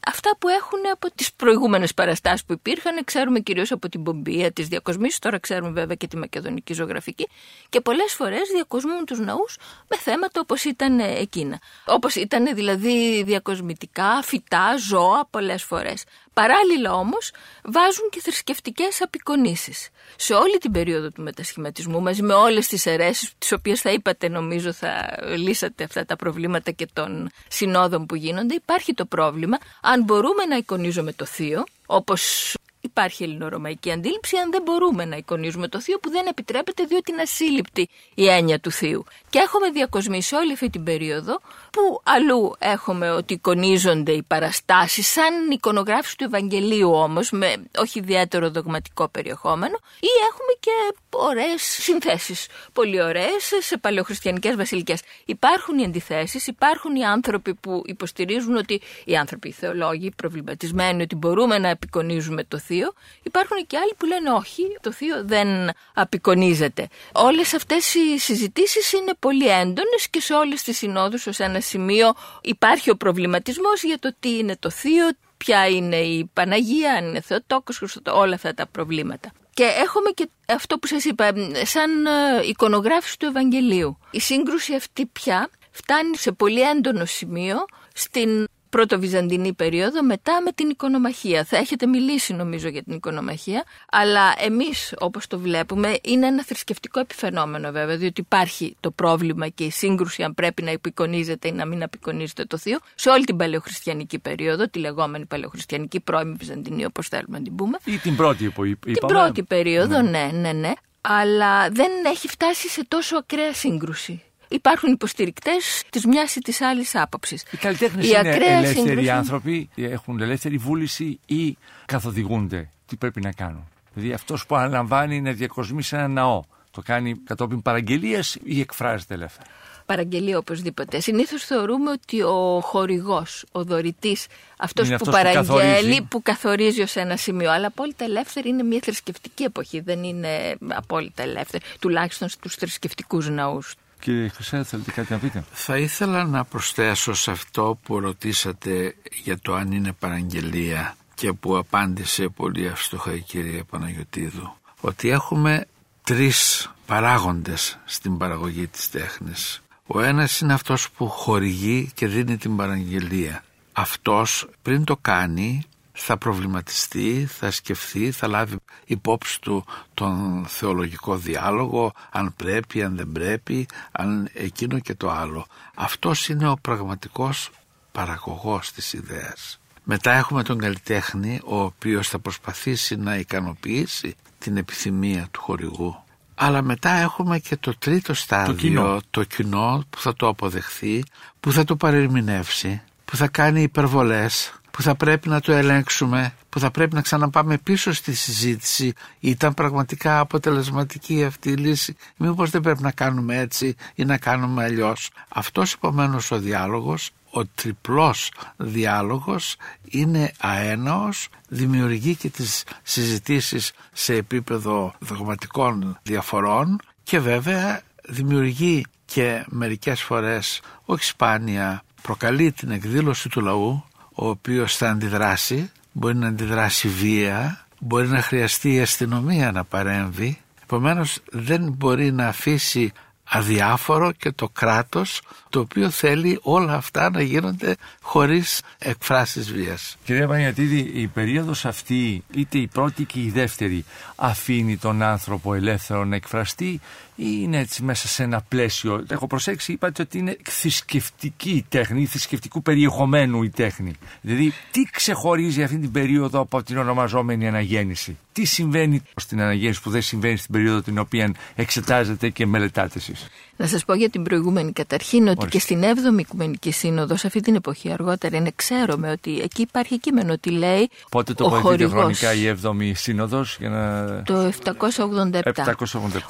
αυτά 0.07 0.37
που 0.39 0.49
έχουν 0.49 0.79
από 0.93 1.11
τις 1.15 1.33
προηγούμενες 1.33 1.95
παραστάσεις 1.95 2.45
που 2.45 2.53
υπήρχαν. 2.53 3.05
Ξέρουμε 3.05 3.41
κυρίως 3.41 3.73
από 3.73 3.89
την 3.89 4.03
Πομπία, 4.03 4.53
τι 4.53 4.63
διακοσμήσει, 4.63 5.21
τώρα 5.21 5.39
ξέρουμε 5.39 5.71
βέβαια 5.71 5.95
και 5.95 6.07
τη 6.07 6.17
μακεδονική 6.17 6.73
ζωγραφική. 6.73 7.29
Και 7.69 7.81
πολλές 7.81 8.13
φορές 8.13 8.49
διακοσμούν 8.53 9.05
τους 9.05 9.19
ναούς 9.19 9.57
με 9.89 9.97
θέματα 9.97 10.41
όπως 10.41 10.65
ήταν 10.65 10.99
εκείνα. 10.99 11.59
Όπως 11.85 12.15
ήταν 12.15 12.55
δηλαδή 12.55 13.23
διακοσμητικά, 13.23 14.23
φυτά, 14.23 14.77
ζώα 14.89 15.27
πολλές 15.31 15.63
φορές. 15.63 16.05
Παράλληλα 16.33 16.95
όμως 16.95 17.33
βάζουν 17.65 18.09
και 18.11 18.21
θρησκευτικές 18.21 19.03
απεικονίσεις. 19.03 19.89
Σε 20.17 20.35
όλη 20.35 20.59
την 20.59 20.73
περίοδο 20.73 21.11
του 21.11 21.23
μετασχηματισμού 21.23 22.01
μαζί 22.01 22.23
με 22.23 22.35
όλες 22.35 22.67
τις 22.67 22.87
αιρέσεις 22.87 23.33
τις 23.39 23.53
οποίες 23.53 23.81
θα 23.81 23.91
είπατε 23.91 24.29
νομίζω 24.29 24.73
θα 24.73 25.19
λύσατε 25.37 25.85
αυτά 25.85 26.05
τα 26.05 26.17
προβλήματα 26.17 26.71
και 26.71 26.89
των 26.93 27.31
συνόδων 27.49 28.07
που 28.07 28.15
γίνονται 28.15 28.55
υπάρχει 28.55 28.95
το 28.95 29.05
πρόβλημα 29.07 29.59
αν 29.83 30.03
μπορούμε 30.03 30.45
να 30.45 30.57
εικονίζουμε 30.57 31.13
το 31.13 31.25
θείο 31.25 31.65
όπως 31.87 32.55
Υπάρχει 32.91 33.23
ελληνορωμαϊκή 33.23 33.91
αντίληψη 33.93 34.37
αν 34.37 34.51
δεν 34.51 34.63
μπορούμε 34.63 35.05
να 35.05 35.17
εικονίζουμε 35.17 35.69
το 35.69 35.81
θείο 35.81 35.99
που 35.99 36.11
δεν 36.11 36.27
επιτρέπεται 36.27 36.85
διότι 36.85 37.11
είναι 37.13 37.23
ασύλληπτη 37.23 37.89
η 38.15 38.29
έννοια 38.29 38.61
του 38.61 38.71
θείου. 38.71 39.05
Και 39.31 39.39
έχουμε 39.39 39.71
διακοσμήσει 39.71 40.35
όλη 40.35 40.53
αυτή 40.53 40.71
την 40.71 40.85
περίοδο 40.85 41.41
που 41.71 42.01
αλλού 42.03 42.55
έχουμε 42.59 43.11
ότι 43.11 43.35
εικονίζονται 43.35 44.13
οι 44.13 44.23
παραστάσεις 44.23 45.09
σαν 45.09 45.51
εικονογράφηση 45.51 46.17
του 46.17 46.25
Ευαγγελίου 46.25 46.93
όμως 46.93 47.31
με 47.31 47.55
όχι 47.77 47.99
ιδιαίτερο 47.99 48.51
δογματικό 48.51 49.09
περιεχόμενο 49.09 49.79
ή 50.01 50.11
έχουμε 50.31 50.53
και 50.61 50.71
ωραίες 51.11 51.63
συνθέσεις, 51.63 52.47
πολύ 52.73 53.03
ωραίες 53.03 53.53
σε 53.61 53.79
παλαιοχριστιανικές 53.79 54.57
βασιλικές. 54.57 55.01
Υπάρχουν 55.25 55.79
οι 55.79 55.85
αντιθέσεις, 55.85 56.47
υπάρχουν 56.47 56.95
οι 56.97 57.05
άνθρωποι 57.05 57.55
που 57.55 57.83
υποστηρίζουν 57.87 58.57
ότι 58.57 58.81
οι 59.05 59.17
άνθρωποι, 59.17 59.49
οι 59.49 59.53
θεολόγοι 59.53 60.11
προβληματισμένοι 60.17 61.03
ότι 61.03 61.15
μπορούμε 61.15 61.59
να 61.59 61.69
επικονίζουμε 61.69 62.45
το 62.45 62.59
θείο. 62.59 62.80
Υπάρχουν 63.23 63.67
και 63.67 63.77
άλλοι 63.77 63.95
που 63.99 64.07
λένε 64.07 64.31
όχι, 64.31 64.63
το 64.81 64.93
θείο 64.93 65.25
δεν 65.25 65.49
απεικονίζεται. 65.95 66.89
Όλες 67.13 67.55
αυτές 67.55 67.95
οι 67.95 68.19
συζητήσεις 68.19 68.93
είναι 68.93 69.13
πολύ 69.19 69.49
έντονες 69.49 70.09
και 70.11 70.21
σε 70.21 70.35
όλες 70.35 70.63
τις 70.63 70.77
συνόδους 70.77 71.27
ως 71.27 71.39
ένα 71.39 71.61
σημείο 71.61 72.15
υπάρχει 72.41 72.91
ο 72.91 72.97
προβληματισμός 72.97 73.83
για 73.83 73.99
το 73.99 74.15
τι 74.21 74.39
είναι 74.39 74.57
το 74.59 74.71
θείο, 74.71 75.05
ποια 75.37 75.67
είναι 75.69 75.97
η 75.97 76.31
Παναγία, 76.33 76.93
αν 76.93 77.05
είναι 77.05 77.21
Θεοτόκος, 77.21 77.77
Χριστοτό, 77.77 78.19
όλα 78.19 78.35
αυτά 78.35 78.55
τα 78.55 78.67
προβλήματα. 78.67 79.33
Και 79.55 79.65
έχουμε 79.65 80.11
και 80.11 80.29
αυτό 80.47 80.79
που 80.79 80.87
σας 80.87 81.05
είπα, 81.05 81.33
σαν 81.65 82.07
ε, 82.07 82.47
εικονογράφηση 82.47 83.19
του 83.19 83.27
Ευαγγελίου. 83.27 83.99
Η 84.11 84.21
σύγκρουση 84.21 84.75
αυτή 84.75 85.07
πια 85.07 85.51
φτάνει 85.71 86.17
σε 86.17 86.33
πολύ 86.33 86.61
έντονο 86.61 87.05
σημείο 87.05 87.57
στην 87.95 88.47
πρωτοβυζαντινή 88.71 89.53
περίοδο 89.53 90.03
μετά 90.03 90.41
με 90.45 90.53
την 90.53 90.71
οικονομαχία. 90.71 91.45
Θα 91.45 91.57
έχετε 91.57 91.87
μιλήσει 91.87 92.35
νομίζω 92.35 92.69
για 92.69 92.83
την 92.83 92.95
οικονομαχία, 92.95 93.65
αλλά 93.91 94.35
εμείς 94.39 94.95
όπως 94.99 95.27
το 95.27 95.39
βλέπουμε 95.39 95.97
είναι 96.03 96.27
ένα 96.27 96.45
θρησκευτικό 96.45 97.01
επιφαινόμενο 97.01 97.71
βέβαια, 97.71 97.97
διότι 97.97 98.21
υπάρχει 98.21 98.77
το 98.81 98.91
πρόβλημα 98.91 99.49
και 99.49 99.65
η 99.65 99.71
σύγκρουση 99.71 100.23
αν 100.23 100.35
πρέπει 100.35 100.63
να 100.63 100.71
υπηκονίζεται 100.71 101.49
ή 101.49 101.53
να 101.53 101.65
μην 101.65 101.83
απεικονίζεται 101.83 102.45
το 102.45 102.59
θείο 102.59 102.79
σε 102.95 103.11
όλη 103.11 103.25
την 103.25 103.37
παλαιοχριστιανική 103.37 104.19
περίοδο, 104.19 104.69
τη 104.69 104.79
λεγόμενη 104.79 105.27
παλαιοχριστιανική 105.27 106.01
πρώιμη 106.01 106.35
Βυζαντινή 106.39 106.85
όπως 106.85 107.09
θέλουμε 107.09 107.39
να 107.39 107.45
την 107.45 107.55
πούμε. 107.55 107.79
Ή 107.85 107.97
την 107.97 108.17
πρώτη 108.17 108.49
που 108.49 108.65
είπαμε. 108.65 108.95
Την 108.95 109.07
πρώτη 109.07 109.43
περίοδο, 109.43 110.03
ναι, 110.03 110.31
ναι, 110.33 110.53
ναι. 110.53 110.73
Αλλά 111.01 111.69
δεν 111.71 111.91
έχει 112.07 112.29
φτάσει 112.29 112.69
σε 112.69 112.85
τόσο 112.89 113.17
ακραία 113.17 113.53
σύγκρουση 113.55 114.23
υπάρχουν 114.51 114.93
υποστηρικτές 114.93 115.83
της 115.91 116.07
μιας 116.07 116.37
ή 116.37 116.41
της 116.41 116.61
άλλης 116.61 116.95
άποψης. 116.95 117.43
Οι 117.51 117.57
καλλιτέχνες 117.57 118.07
είναι 118.09 118.19
ελεύθεροι 118.19 118.89
σύγκρουση... 118.89 119.11
άνθρωποι, 119.11 119.69
έχουν 119.77 120.21
ελεύθερη 120.21 120.57
βούληση 120.57 121.21
ή 121.27 121.57
καθοδηγούνται 121.87 122.71
τι 122.87 122.97
πρέπει 122.97 123.21
να 123.21 123.33
κάνουν; 123.33 123.69
Δηλαδή 123.95 124.13
αυτός 124.13 124.47
που 124.47 124.57
αναλαμβάνει 124.57 125.17
είναι 125.17 125.33
διακοσμής 125.33 125.87
σε 125.87 125.97
ένα 125.97 126.09
ναό. 126.09 126.43
Το 126.71 126.83
κάνει 126.83 127.17
κατόπιν 127.25 127.63
παραγγελίας 127.63 128.37
ή 128.45 128.61
εκφράζεται 128.61 129.15
ελεύθερα. 129.15 129.47
Παραγγελία 129.87 130.39
οπωσδήποτε. 130.39 131.01
Συνήθως 131.01 131.45
θεωρούμε 131.45 131.91
ότι 131.91 132.23
ο 132.23 132.61
χορηγός, 132.63 133.45
ο 133.53 133.65
δωρητής, 133.65 134.27
αυτός 134.59 134.89
που 134.89 134.95
αυτός 134.95 135.15
παραγγέλει, 135.15 136.03
που 136.03 136.23
καθορίζει 136.23 136.83
ως 136.83 136.97
ένα 136.97 137.17
σημείο. 137.17 137.51
Αλλά 137.51 137.67
απόλυτα 137.67 138.05
ελεύθερη 138.05 138.49
είναι 138.49 138.63
μια 138.63 138.81
θρησκευτική 138.83 139.43
εποχή. 139.43 139.81
Δεν 139.81 140.03
είναι 140.03 140.57
απόλυτα 140.69 141.23
ελεύθερη. 141.23 141.65
Τουλάχιστον 141.81 142.29
στους 142.29 142.55
θρησκευτικούς 142.55 143.29
ναούς. 143.29 143.75
Κύριε 144.01 144.29
Χρυσέ, 144.29 144.65
θέλετε 144.65 144.91
κάτι 144.91 145.13
να 145.13 145.19
πείτε; 145.19 145.45
Θα 145.53 145.79
ήθελα 145.79 146.25
να 146.25 146.45
προσθέσω 146.45 147.15
σε 147.15 147.31
αυτό 147.31 147.79
που 147.83 148.01
ρωτήσατε 148.01 148.95
για 149.23 149.39
το 149.39 149.55
αν 149.55 149.73
είναι 149.73 149.93
παραγγελία 149.93 150.97
και 151.15 151.33
που 151.33 151.57
απάντησε 151.57 152.29
πολύ 152.29 152.69
αυστοχά 152.69 153.15
η 153.15 153.21
κυρία 153.21 153.65
Παναγιωτίδου 153.65 154.55
ότι 154.81 155.09
έχουμε 155.09 155.67
τρεις 156.05 156.71
παράγοντες 156.87 157.79
στην 157.85 158.19
παραγωγή 158.19 158.67
της 158.67 158.91
τέχνης. 158.91 159.63
Ο 159.87 160.01
ένας 160.01 160.41
είναι 160.41 160.53
αυτός 160.53 160.91
που 160.91 161.09
χορηγεί 161.09 161.91
και 161.95 162.07
δίνει 162.07 162.37
την 162.37 162.57
παραγγελία. 162.57 163.45
Αυτός 163.73 164.49
πριν 164.63 164.85
το 164.85 164.97
κάνει 164.97 165.65
θα 166.03 166.17
προβληματιστεί, 166.17 167.29
θα 167.31 167.51
σκεφτεί, 167.51 168.11
θα 168.11 168.29
λάβει 168.29 168.57
υπόψη 168.85 169.41
του 169.41 169.65
τον 169.95 170.45
θεολογικό 170.49 171.17
διάλογο, 171.17 171.93
αν 172.11 172.35
πρέπει, 172.37 172.83
αν 172.83 172.97
δεν 172.97 173.13
πρέπει, 173.13 173.67
αν 173.93 174.29
εκείνο 174.33 174.79
και 174.79 174.95
το 174.95 175.11
άλλο. 175.11 175.47
Αυτός 175.75 176.29
είναι 176.29 176.49
ο 176.49 176.57
πραγματικός 176.61 177.51
παραγωγός 177.93 178.73
της 178.73 178.93
ιδέας. 178.93 179.61
Μετά 179.85 180.13
έχουμε 180.13 180.43
τον 180.43 180.59
καλλιτέχνη, 180.59 181.41
ο 181.45 181.61
οποίος 181.61 182.09
θα 182.09 182.19
προσπαθήσει 182.19 182.97
να 182.97 183.17
ικανοποιήσει 183.17 184.15
την 184.39 184.57
επιθυμία 184.57 185.29
του 185.31 185.41
χορηγού. 185.41 186.05
Αλλά 186.35 186.63
μετά 186.63 186.91
έχουμε 186.91 187.39
και 187.39 187.57
το 187.57 187.79
τρίτο 187.79 188.15
στάδιο, 188.15 188.55
το 188.55 188.61
κοινό, 188.61 189.01
το 189.11 189.25
κοινό 189.25 189.85
που 189.91 189.99
θα 189.99 190.15
το 190.15 190.29
αποδεχθεί, 190.29 191.05
που 191.41 191.53
θα 191.53 191.65
το 191.65 191.77
παρερμηνεύσει, 191.77 192.83
που 193.05 193.17
θα 193.17 193.29
κάνει 193.29 193.63
υπερβολές, 193.63 194.60
που 194.71 194.83
θα 194.83 194.95
πρέπει 194.95 195.29
να 195.29 195.41
το 195.41 195.53
ελέγξουμε, 195.53 196.35
που 196.49 196.59
θα 196.59 196.71
πρέπει 196.71 196.95
να 196.95 197.01
ξαναπάμε 197.01 197.59
πίσω 197.59 197.93
στη 197.93 198.15
συζήτηση. 198.15 198.93
Ήταν 199.21 199.55
πραγματικά 199.55 200.19
αποτελεσματική 200.19 201.25
αυτή 201.25 201.51
η 201.51 201.57
λύση. 201.57 201.97
Μήπως 202.17 202.51
δεν 202.51 202.61
πρέπει 202.61 202.83
να 202.83 202.91
κάνουμε 202.91 203.39
έτσι 203.39 203.75
ή 203.95 204.05
να 204.05 204.19
κάνουμε 204.19 204.65
αλλιώς. 204.65 205.11
Αυτός 205.29 205.73
επομένως 205.73 206.31
ο 206.31 206.39
διάλογος 206.39 207.11
ο 207.31 207.47
τριπλός 207.47 208.31
διάλογος 208.57 209.57
είναι 209.85 210.33
αέναος, 210.39 211.29
δημιουργεί 211.49 212.15
και 212.17 212.29
τις 212.29 212.65
συζητήσεις 212.83 213.73
σε 213.93 214.15
επίπεδο 214.15 214.95
δογματικών 214.99 215.99
διαφορών 216.03 216.81
και 217.03 217.19
βέβαια 217.19 217.83
δημιουργεί 218.09 218.85
και 219.05 219.45
μερικές 219.49 220.03
φορές, 220.03 220.61
όχι 220.85 221.05
σπάνια, 221.05 221.83
προκαλεί 222.03 222.53
την 222.53 222.71
εκδήλωση 222.71 223.29
του 223.29 223.41
λαού 223.41 223.85
ο 224.21 224.29
οποίος 224.29 224.77
θα 224.77 224.91
αντιδράσει, 224.91 225.71
μπορεί 225.93 226.17
να 226.17 226.27
αντιδράσει 226.27 226.89
βία, 226.89 227.67
μπορεί 227.79 228.09
να 228.09 228.23
χρειαστεί 228.23 228.75
η 228.75 228.81
αστυνομία 228.81 229.53
να 229.53 229.65
παρέμβει. 229.65 230.39
Επομένως 230.63 231.19
δεν 231.31 231.75
μπορεί 231.77 232.13
να 232.13 232.27
αφήσει 232.27 232.93
αδιάφορο 233.25 234.13
και 234.13 234.33
το 234.33 234.49
κράτος 234.49 235.23
το 235.49 235.61
οποίο 235.61 235.91
θέλει 235.91 236.39
όλα 236.43 236.75
αυτά 236.75 237.11
να 237.11 237.23
γίνονται 237.23 237.77
χωρίς 238.01 238.63
εκφράσεις 238.79 239.53
βίας. 239.53 239.97
Κυρία 240.05 240.27
Πανιατίδη, 240.27 240.91
η 240.95 241.07
περίοδος 241.07 241.65
αυτή, 241.65 242.25
είτε 242.35 242.59
η 242.59 242.67
πρώτη 242.67 243.05
και 243.05 243.21
η 243.21 243.31
δεύτερη, 243.31 243.85
αφήνει 244.17 244.77
τον 244.77 245.03
άνθρωπο 245.03 245.55
ελεύθερο 245.55 246.05
να 246.05 246.17
εκφραστεί 246.17 246.81
ή 247.21 247.39
είναι 247.43 247.59
έτσι 247.59 247.83
μέσα 247.83 248.09
σε 248.09 248.23
ένα 248.23 248.43
πλαίσιο. 248.49 249.05
Έχω 249.09 249.27
προσέξει, 249.27 249.73
είπατε 249.73 250.03
ότι 250.03 250.19
είναι 250.19 250.37
θρησκευτική 250.43 251.51
η 251.51 251.65
τέχνη, 251.69 252.07
θρησκευτικού 252.07 252.63
περιεχομένου 252.63 253.43
η 253.43 253.51
τέχνη. 253.51 253.93
Δηλαδή, 254.21 254.53
τι 254.71 254.83
ξεχωρίζει 254.83 255.63
αυτή 255.63 255.79
την 255.79 255.91
περίοδο 255.91 256.41
από 256.41 256.63
την 256.63 256.79
ονομαζόμενη 256.79 257.49
αναγέννηση; 257.49 258.19
Τι 258.33 258.45
συμβαίνει 258.45 259.03
στην 259.17 259.41
αναγέννηση 259.41 259.83
που 259.83 259.91
δεν 259.91 260.03
συμβαίνει 260.03 260.37
στην 260.37 260.53
περίοδο 260.53 260.83
την 260.83 260.99
οποία 260.99 261.35
εξετάζετε 261.55 262.29
και 262.29 262.47
μελετάτε 262.47 262.99
εσείς; 262.99 263.29
Να 263.61 263.67
σας 263.67 263.85
πω 263.85 263.95
για 263.95 264.11
την 264.11 264.23
προηγούμενη 264.23 264.73
καταρχήν 264.73 265.29
ότι 265.29 265.47
και 265.47 265.59
στην 265.59 265.83
7η 265.83 266.19
Οικουμενική 266.19 266.71
Σύνοδο, 266.71 267.17
σε 267.17 267.27
αυτή 267.27 267.41
την 267.41 267.55
εποχή 267.55 267.93
αργότερα, 267.93 268.37
είναι 268.37 268.53
ξέρουμε 268.57 269.11
ότι 269.11 269.41
εκεί 269.41 269.63
υπάρχει 269.63 269.99
κείμενο 269.99 270.33
ότι 270.33 270.51
λέει. 270.51 270.91
Πότε 271.11 271.35
το 271.35 271.49
χωρίζεται 271.49 271.97
χρονικά 271.97 272.35
η 272.35 272.55
7η 272.63 272.93
Σύνοδος, 272.95 273.57
για 273.61 273.69
να. 273.69 274.23
Το 274.23 274.53
787. 274.65 275.41
787 275.43 275.75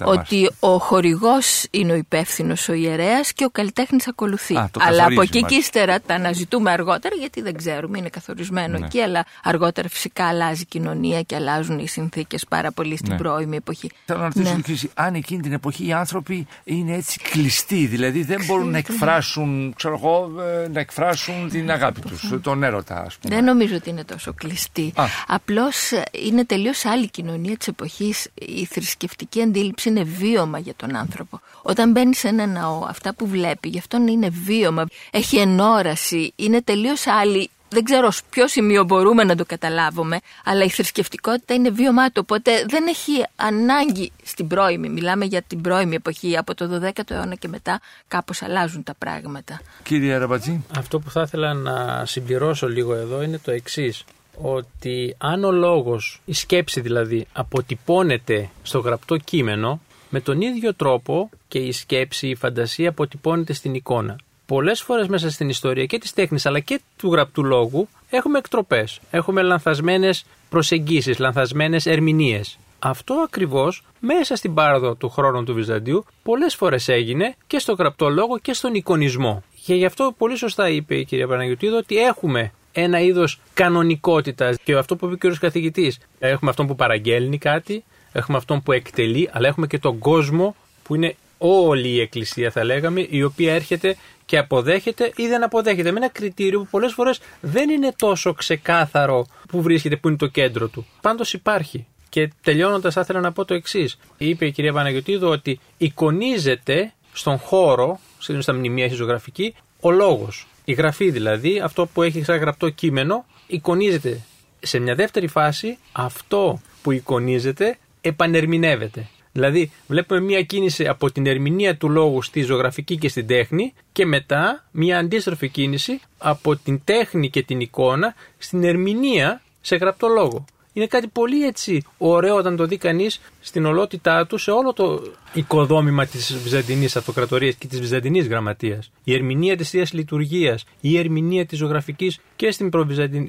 ότι 0.04 0.50
ο 0.60 0.78
χορηγός 0.78 1.66
είναι 1.70 1.92
ο 1.92 1.94
υπεύθυνος, 1.94 2.68
ο 2.68 2.72
ιερέας 2.72 3.32
και 3.32 3.44
ο 3.44 3.50
καλλιτέχνης 3.50 4.08
ακολουθεί. 4.08 4.56
Α, 4.56 4.70
αλλά 4.78 5.04
από 5.04 5.22
εκεί 5.22 5.44
και 5.44 5.54
ύστερα 5.54 6.00
τα 6.00 6.14
αναζητούμε 6.14 6.70
αργότερα, 6.70 7.14
γιατί 7.14 7.42
δεν 7.42 7.56
ξέρουμε, 7.56 7.98
είναι 7.98 8.08
καθορισμένο 8.08 8.78
ναι. 8.78 8.86
εκεί, 8.86 9.00
αλλά 9.00 9.24
αργότερα 9.42 9.88
φυσικά 9.88 10.28
αλλάζει 10.28 10.62
η 10.62 10.66
κοινωνία 10.66 11.22
και 11.22 11.34
αλλάζουν 11.34 11.78
οι 11.78 11.88
συνθήκες 11.88 12.44
πάρα 12.48 12.72
πολύ 12.72 12.96
στην 12.96 13.12
ναι. 13.12 13.18
πρώιμη 13.18 13.56
εποχή. 13.56 13.90
Θέλω 14.04 14.18
να 14.18 14.24
ρωτήσω, 14.24 14.86
ναι. 14.86 14.90
αν 14.94 15.14
εκείνη 15.14 15.42
την 15.42 15.52
εποχή 15.52 15.86
οι 15.86 15.92
άνθρωποι 15.92 16.46
είναι 16.64 16.94
έτσι 16.96 17.19
κλειστοί, 17.22 17.86
δηλαδή 17.86 18.22
δεν 18.22 18.44
μπορούν 18.46 18.70
να 18.70 18.78
εκφράσουν, 18.78 19.74
ξέρω 19.76 19.94
εγώ, 20.02 20.42
ε, 20.42 20.68
να 20.68 20.80
εκφράσουν 20.80 21.48
την 21.48 21.70
αγάπη 21.70 22.00
τους, 22.00 22.32
τον 22.42 22.62
έρωτα 22.62 23.02
ας 23.06 23.16
πούμε. 23.16 23.34
Δεν 23.34 23.44
νομίζω 23.44 23.76
ότι 23.76 23.90
είναι 23.90 24.04
τόσο 24.04 24.32
κλειστοί. 24.32 24.92
Απλώς 25.26 25.92
ε, 25.92 26.02
είναι 26.12 26.44
τελείως 26.44 26.84
άλλη 26.84 27.10
κοινωνία 27.10 27.56
της 27.56 27.68
εποχής. 27.68 28.28
Η 28.34 28.64
θρησκευτική 28.64 29.42
αντίληψη 29.42 29.88
είναι 29.88 30.02
βίωμα 30.02 30.58
για 30.58 30.74
τον 30.76 30.96
άνθρωπο. 30.96 31.40
Όταν 31.62 31.90
μπαίνει 31.90 32.14
σε 32.14 32.28
ένα 32.28 32.46
ναό, 32.46 32.84
αυτά 32.88 33.14
που 33.14 33.26
βλέπει, 33.26 33.68
γι' 33.68 33.78
αυτόν 33.78 34.06
είναι 34.06 34.28
βίωμα, 34.28 34.86
έχει 35.10 35.36
ενόραση, 35.36 36.32
είναι 36.36 36.62
τελείως 36.62 37.06
άλλη 37.06 37.50
δεν 37.70 37.84
ξέρω 37.84 38.10
σε 38.10 38.22
ποιο 38.30 38.48
σημείο 38.48 38.84
μπορούμε 38.84 39.24
να 39.24 39.36
το 39.36 39.44
καταλάβουμε, 39.44 40.18
αλλά 40.44 40.64
η 40.64 40.68
θρησκευτικότητα 40.68 41.54
είναι 41.54 41.70
βίωμά 41.70 42.06
του, 42.06 42.20
οπότε 42.22 42.64
δεν 42.68 42.86
έχει 42.86 43.24
ανάγκη 43.36 44.12
στην 44.22 44.46
πρώιμη. 44.46 44.88
Μιλάμε 44.88 45.24
για 45.24 45.42
την 45.42 45.60
πρώιμη 45.60 45.94
εποχή, 45.94 46.36
από 46.36 46.54
το 46.54 46.80
12ο 46.82 47.10
αιώνα 47.10 47.34
και 47.34 47.48
μετά 47.48 47.80
κάπως 48.08 48.42
αλλάζουν 48.42 48.82
τα 48.82 48.94
πράγματα. 48.98 49.60
Κύριε 49.82 50.16
Ραμπατζή. 50.16 50.64
Αυτό 50.78 50.98
που 50.98 51.10
θα 51.10 51.22
ήθελα 51.22 51.54
να 51.54 52.06
συμπληρώσω 52.06 52.68
λίγο 52.68 52.94
εδώ 52.94 53.22
είναι 53.22 53.38
το 53.38 53.50
εξής 53.50 54.04
ότι 54.42 55.14
αν 55.18 55.44
ο 55.44 55.50
λόγος, 55.50 56.20
η 56.24 56.32
σκέψη 56.32 56.80
δηλαδή, 56.80 57.26
αποτυπώνεται 57.32 58.50
στο 58.62 58.78
γραπτό 58.78 59.16
κείμενο, 59.16 59.80
με 60.10 60.20
τον 60.20 60.40
ίδιο 60.40 60.74
τρόπο 60.74 61.30
και 61.48 61.58
η 61.58 61.72
σκέψη, 61.72 62.28
η 62.28 62.34
φαντασία 62.34 62.88
αποτυπώνεται 62.88 63.52
στην 63.52 63.74
εικόνα 63.74 64.18
πολλές 64.50 64.82
φορές 64.82 65.08
μέσα 65.08 65.30
στην 65.30 65.48
ιστορία 65.48 65.86
και 65.86 65.98
της 65.98 66.12
τέχνης 66.12 66.46
αλλά 66.46 66.60
και 66.60 66.80
του 66.96 67.12
γραπτού 67.12 67.44
λόγου 67.44 67.88
έχουμε 68.10 68.38
εκτροπές. 68.38 69.00
Έχουμε 69.10 69.42
λανθασμένες 69.42 70.24
προσεγγίσεις, 70.48 71.18
λανθασμένες 71.18 71.86
ερμηνείες. 71.86 72.58
Αυτό 72.78 73.14
ακριβώς 73.14 73.82
μέσα 74.00 74.36
στην 74.36 74.54
πάροδο 74.54 74.94
του 74.94 75.08
χρόνου 75.08 75.44
του 75.44 75.54
Βυζαντίου 75.54 76.04
πολλές 76.22 76.54
φορές 76.54 76.88
έγινε 76.88 77.34
και 77.46 77.58
στο 77.58 77.72
γραπτό 77.72 78.08
λόγο 78.08 78.38
και 78.38 78.52
στον 78.52 78.74
εικονισμό. 78.74 79.42
Και 79.64 79.74
γι' 79.74 79.84
αυτό 79.84 80.14
πολύ 80.18 80.36
σωστά 80.36 80.68
είπε 80.68 80.94
η 80.94 81.04
κυρία 81.04 81.26
Παναγιωτήδο 81.26 81.76
ότι 81.76 81.96
έχουμε 81.96 82.52
ένα 82.72 83.00
είδος 83.00 83.40
κανονικότητας. 83.54 84.56
Και 84.64 84.74
αυτό 84.74 84.96
που 84.96 85.06
είπε 85.06 85.26
ο 85.26 85.30
κ. 85.30 85.38
καθηγητής, 85.38 85.98
έχουμε 86.18 86.50
αυτόν 86.50 86.66
που 86.66 86.76
παραγγέλνει 86.76 87.38
κάτι, 87.38 87.84
έχουμε 88.12 88.36
αυτόν 88.36 88.62
που 88.62 88.72
εκτελεί, 88.72 89.30
αλλά 89.32 89.48
έχουμε 89.48 89.66
και 89.66 89.78
τον 89.78 89.98
κόσμο 89.98 90.54
που 90.82 90.94
είναι 90.94 91.14
όλη 91.42 91.88
η 91.88 92.00
Εκκλησία 92.00 92.50
θα 92.50 92.64
λέγαμε, 92.64 93.06
η 93.10 93.22
οποία 93.22 93.54
έρχεται 93.54 93.96
και 94.26 94.38
αποδέχεται 94.38 95.12
ή 95.16 95.26
δεν 95.26 95.42
αποδέχεται. 95.42 95.90
Με 95.90 95.96
ένα 95.96 96.08
κριτήριο 96.08 96.60
που 96.60 96.66
πολλές 96.70 96.92
φορές 96.92 97.20
δεν 97.40 97.70
είναι 97.70 97.92
τόσο 97.96 98.32
ξεκάθαρο 98.32 99.26
που 99.48 99.62
βρίσκεται, 99.62 99.96
που 99.96 100.08
είναι 100.08 100.16
το 100.16 100.26
κέντρο 100.26 100.68
του. 100.68 100.86
Πάντως 101.00 101.32
υπάρχει. 101.32 101.86
Και 102.08 102.30
τελειώνοντας, 102.42 102.94
θα 102.94 103.00
ήθελα 103.00 103.20
να 103.20 103.32
πω 103.32 103.44
το 103.44 103.54
εξής. 103.54 103.98
Είπε 104.18 104.46
η 104.46 104.52
κυρία 104.52 104.72
Παναγιωτήδου 104.72 105.28
ότι 105.28 105.60
εικονίζεται 105.76 106.92
στον 107.12 107.38
χώρο, 107.38 108.00
στα 108.38 108.52
μνημεία, 108.52 108.86
στη 108.86 108.96
ζωγραφική, 108.96 109.54
ο 109.80 109.90
λόγος. 109.90 110.46
Η 110.64 110.72
γραφή 110.72 111.10
δηλαδή, 111.10 111.60
αυτό 111.60 111.86
που 111.86 112.02
έχει 112.02 112.22
σαν 112.22 112.38
γραπτό 112.38 112.68
κείμενο, 112.68 113.24
εικονίζεται. 113.46 114.20
Σε 114.60 114.78
μια 114.78 114.94
δεύτερη 114.94 115.26
φάση, 115.26 115.78
αυτό 115.92 116.60
που 116.82 116.92
εικονίζεται 116.92 117.78
επανερμηνεύεται. 118.00 119.08
Δηλαδή, 119.32 119.70
βλέπουμε 119.86 120.20
μία 120.20 120.42
κίνηση 120.42 120.86
από 120.86 121.12
την 121.12 121.26
ερμηνεία 121.26 121.76
του 121.76 121.88
λόγου 121.88 122.22
στη 122.22 122.42
ζωγραφική 122.42 122.96
και 122.96 123.08
στην 123.08 123.26
τέχνη 123.26 123.72
και 123.92 124.06
μετά 124.06 124.64
μία 124.70 124.98
αντίστροφη 124.98 125.48
κίνηση 125.48 126.00
από 126.18 126.56
την 126.56 126.80
τέχνη 126.84 127.30
και 127.30 127.42
την 127.42 127.60
εικόνα 127.60 128.14
στην 128.38 128.64
ερμηνεία 128.64 129.42
σε 129.60 129.76
γραπτό 129.76 130.08
λόγο. 130.08 130.44
Είναι 130.72 130.86
κάτι 130.86 131.08
πολύ 131.08 131.46
έτσι 131.46 131.82
ωραίο 131.98 132.36
όταν 132.36 132.56
το 132.56 132.66
δει 132.66 132.76
κανείς 132.76 133.20
στην 133.40 133.66
ολότητά 133.66 134.26
του 134.26 134.38
σε 134.38 134.50
όλο 134.50 134.72
το 134.72 135.02
οικοδόμημα 135.32 136.06
της 136.06 136.36
Βυζαντινής 136.42 136.96
Αυτοκρατορίας 136.96 137.54
και 137.54 137.66
της 137.66 137.80
Βυζαντινής 137.80 138.26
Γραμματείας. 138.26 138.90
Η 139.04 139.14
ερμηνεία 139.14 139.56
της 139.56 139.70
θείας 139.70 139.92
λειτουργίας, 139.92 140.64
η 140.80 140.98
ερμηνεία 140.98 141.46
της 141.46 141.58
ζωγραφικής 141.58 142.18
και 142.36 142.50
στην, 142.50 142.70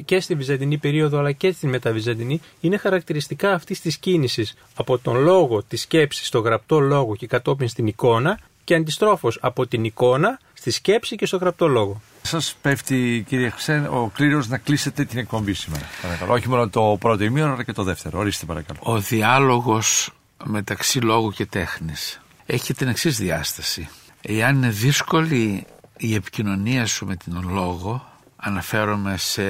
και 0.05 0.19
στη 0.19 0.35
Βυζαντινή 0.35 0.77
περίοδο 0.77 1.17
αλλά 1.17 1.31
και 1.31 1.51
στην 1.51 1.69
Μεταβυζαντινή 1.69 2.41
είναι 2.61 2.77
χαρακτηριστικά 2.77 3.53
αυτής 3.53 3.81
της 3.81 3.97
κίνησης 3.97 4.53
από 4.75 4.97
τον 4.97 5.17
λόγο, 5.23 5.63
της 5.63 5.81
σκέψης, 5.81 6.27
στο 6.27 6.39
γραπτό 6.39 6.79
λόγο 6.79 7.15
και 7.15 7.27
κατόπιν 7.27 7.67
στην 7.67 7.87
εικόνα 7.87 8.39
και 8.63 8.75
αντιστρόφως 8.75 9.37
από 9.41 9.67
την 9.67 9.83
εικόνα 9.83 10.39
στη 10.61 10.71
σκέψη 10.71 11.15
και 11.15 11.25
στο 11.25 11.37
γραπτό 11.37 11.67
λόγο. 11.67 12.01
Σας 12.21 12.55
πέφτει, 12.61 13.23
κύριε 13.27 13.49
Χρυσέν, 13.49 13.85
ο 13.85 14.11
κλήρος 14.13 14.47
να 14.47 14.57
κλείσετε 14.57 15.05
την 15.05 15.17
εκπομπή 15.17 15.53
σήμερα. 15.53 15.85
Παρακαλώ. 16.01 16.33
Όχι 16.33 16.49
μόνο 16.49 16.69
το 16.69 16.97
πρώτο 16.99 17.23
ημίωρο, 17.23 17.53
αλλά 17.53 17.63
και 17.63 17.71
το 17.71 17.83
δεύτερο. 17.83 18.19
Ορίστε, 18.19 18.45
παρακαλώ. 18.45 18.79
Ο 18.83 18.99
διάλογος 18.99 20.11
μεταξύ 20.43 20.99
λόγου 20.99 21.31
και 21.31 21.45
τέχνης 21.45 22.21
έχει 22.45 22.73
την 22.73 22.87
εξής 22.87 23.17
διάσταση. 23.17 23.89
Εάν 24.21 24.55
είναι 24.55 24.69
δύσκολη 24.69 25.65
η 25.97 26.13
επικοινωνία 26.13 26.85
σου 26.85 27.05
με 27.05 27.15
την 27.15 27.49
λόγο, 27.49 28.05
αναφέρομαι 28.35 29.17
σε 29.17 29.43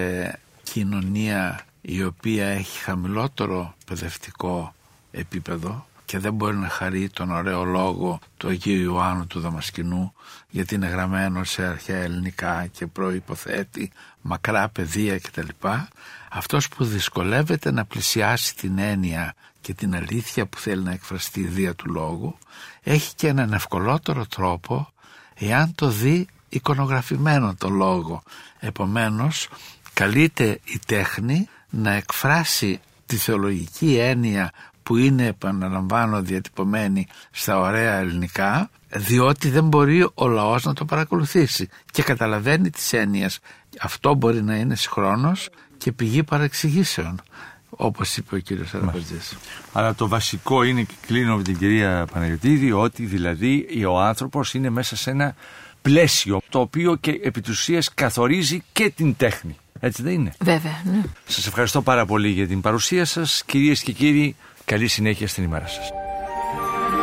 κοινωνία 0.64 1.66
η 1.82 2.04
οποία 2.04 2.48
έχει 2.48 2.80
χαμηλότερο 2.80 3.74
παιδευτικό 3.86 4.74
επίπεδο, 5.12 5.86
και 6.12 6.20
δεν 6.20 6.34
μπορεί 6.34 6.58
να 6.58 6.68
χαρεί 6.70 7.10
τον 7.10 7.32
ωραίο 7.32 7.64
λόγο 7.64 8.20
του 8.38 8.48
Αγίου 8.48 8.82
Ιωάννου 8.82 9.28
του 9.28 9.40
Δαμασκηνού 9.40 10.14
γιατί 10.52 10.76
είναι 10.76 10.88
γραμμένο 10.88 11.44
σε 11.44 11.66
αρχαία 11.66 12.02
ελληνικά 12.02 12.68
και 12.72 12.88
προϋποθέτει 12.88 13.92
μακρά 14.22 14.70
παιδεία 14.70 15.20
κτλ. 15.20 15.48
Αυτός 16.30 16.68
που 16.68 16.86
δυσκολεύεται 16.86 17.72
να 17.72 17.86
πλησιάσει 17.86 18.56
την 18.56 18.78
έννοια 18.78 19.34
και 19.62 19.74
την 19.74 19.96
αλήθεια 19.96 20.46
που 20.46 20.60
θέλει 20.60 20.84
να 20.84 20.92
εκφραστεί 20.92 21.42
δια 21.42 21.76
του 21.76 21.92
λόγου 21.92 22.38
έχει 22.84 23.16
και 23.16 23.28
έναν 23.28 23.54
ευκολότερο 23.54 24.26
τρόπο 24.26 24.92
εάν 25.36 25.76
το 25.76 25.88
δει 25.88 26.28
εικονογραφημένο 26.50 27.56
το 27.58 27.70
λόγο. 27.70 28.24
Επομένως 28.60 29.50
καλείται 29.94 30.60
η 30.64 30.80
τέχνη 30.86 31.48
να 31.70 31.94
εκφράσει 31.94 32.80
τη 33.06 33.16
θεολογική 33.16 33.98
έννοια 33.98 34.52
που 34.84 34.98
είναι 34.98 35.26
επαναλαμβάνω 35.26 36.22
διατυπωμένη 36.22 37.08
στα 37.32 37.60
ωραία 37.60 37.96
ελληνικά 37.96 38.70
διότι 38.94 39.50
δεν 39.50 39.64
μπορεί 39.64 40.10
ο 40.14 40.28
λαός 40.28 40.64
να 40.64 40.74
το 40.74 40.86
παρακολουθήσει 40.86 41.70
και 41.92 42.04
καταλαβαίνει 42.04 42.70
τις 42.70 42.94
έννοιες. 42.94 43.40
Αυτό 43.80 44.14
μπορεί 44.14 44.44
να 44.44 44.56
είναι 44.56 44.76
συγχρόνως 44.76 45.50
και 45.78 45.92
πηγή 45.92 46.24
παρεξηγήσεων 46.24 47.22
όπως 47.70 48.18
είπε 48.18 48.36
ο 48.36 48.38
κύριος 48.38 48.74
Αραπατζής. 48.74 49.38
Αλλά 49.74 49.96
το 49.96 50.08
βασικό 50.08 50.64
είναι 50.64 50.82
και 50.82 50.94
κλείνω 51.08 51.38
με 51.38 51.44
την 51.44 51.58
κυρία 51.58 52.08
Παναγιωτήδη 52.14 52.72
ότι 52.72 53.06
δηλαδή 53.06 53.68
ο 53.88 54.00
άνθρωπος 54.00 54.54
είναι 54.54 54.70
μέσα 54.70 54.96
σε 54.96 55.10
ένα 55.10 55.36
πλαίσιο 55.82 56.42
το 56.50 56.60
οποίο 56.60 56.96
και 56.96 57.20
επί 57.24 57.42
καθορίζει 57.94 58.64
και 58.72 58.90
την 58.90 59.16
τέχνη. 59.16 59.56
Έτσι 59.80 60.04
δεν 60.04 60.14
είναι; 60.14 60.34
Βέβαια, 60.40 60.82
ναι. 60.86 61.02
Σας 61.26 61.48
ευχαριστώ 61.48 61.82
πάρα 61.82 62.06
πολύ 62.06 62.30
για 62.30 62.48
την 62.48 62.62
παρουσία 62.62 63.06
σας. 63.06 63.44
Κυρίες 63.46 63.82
και 63.82 63.92
κύριοι, 63.92 64.36
Καλή 64.66 64.88
συνέχεια 64.88 65.28
στην 65.28 65.44
ημέρα 65.44 65.68
σας. 65.68 66.01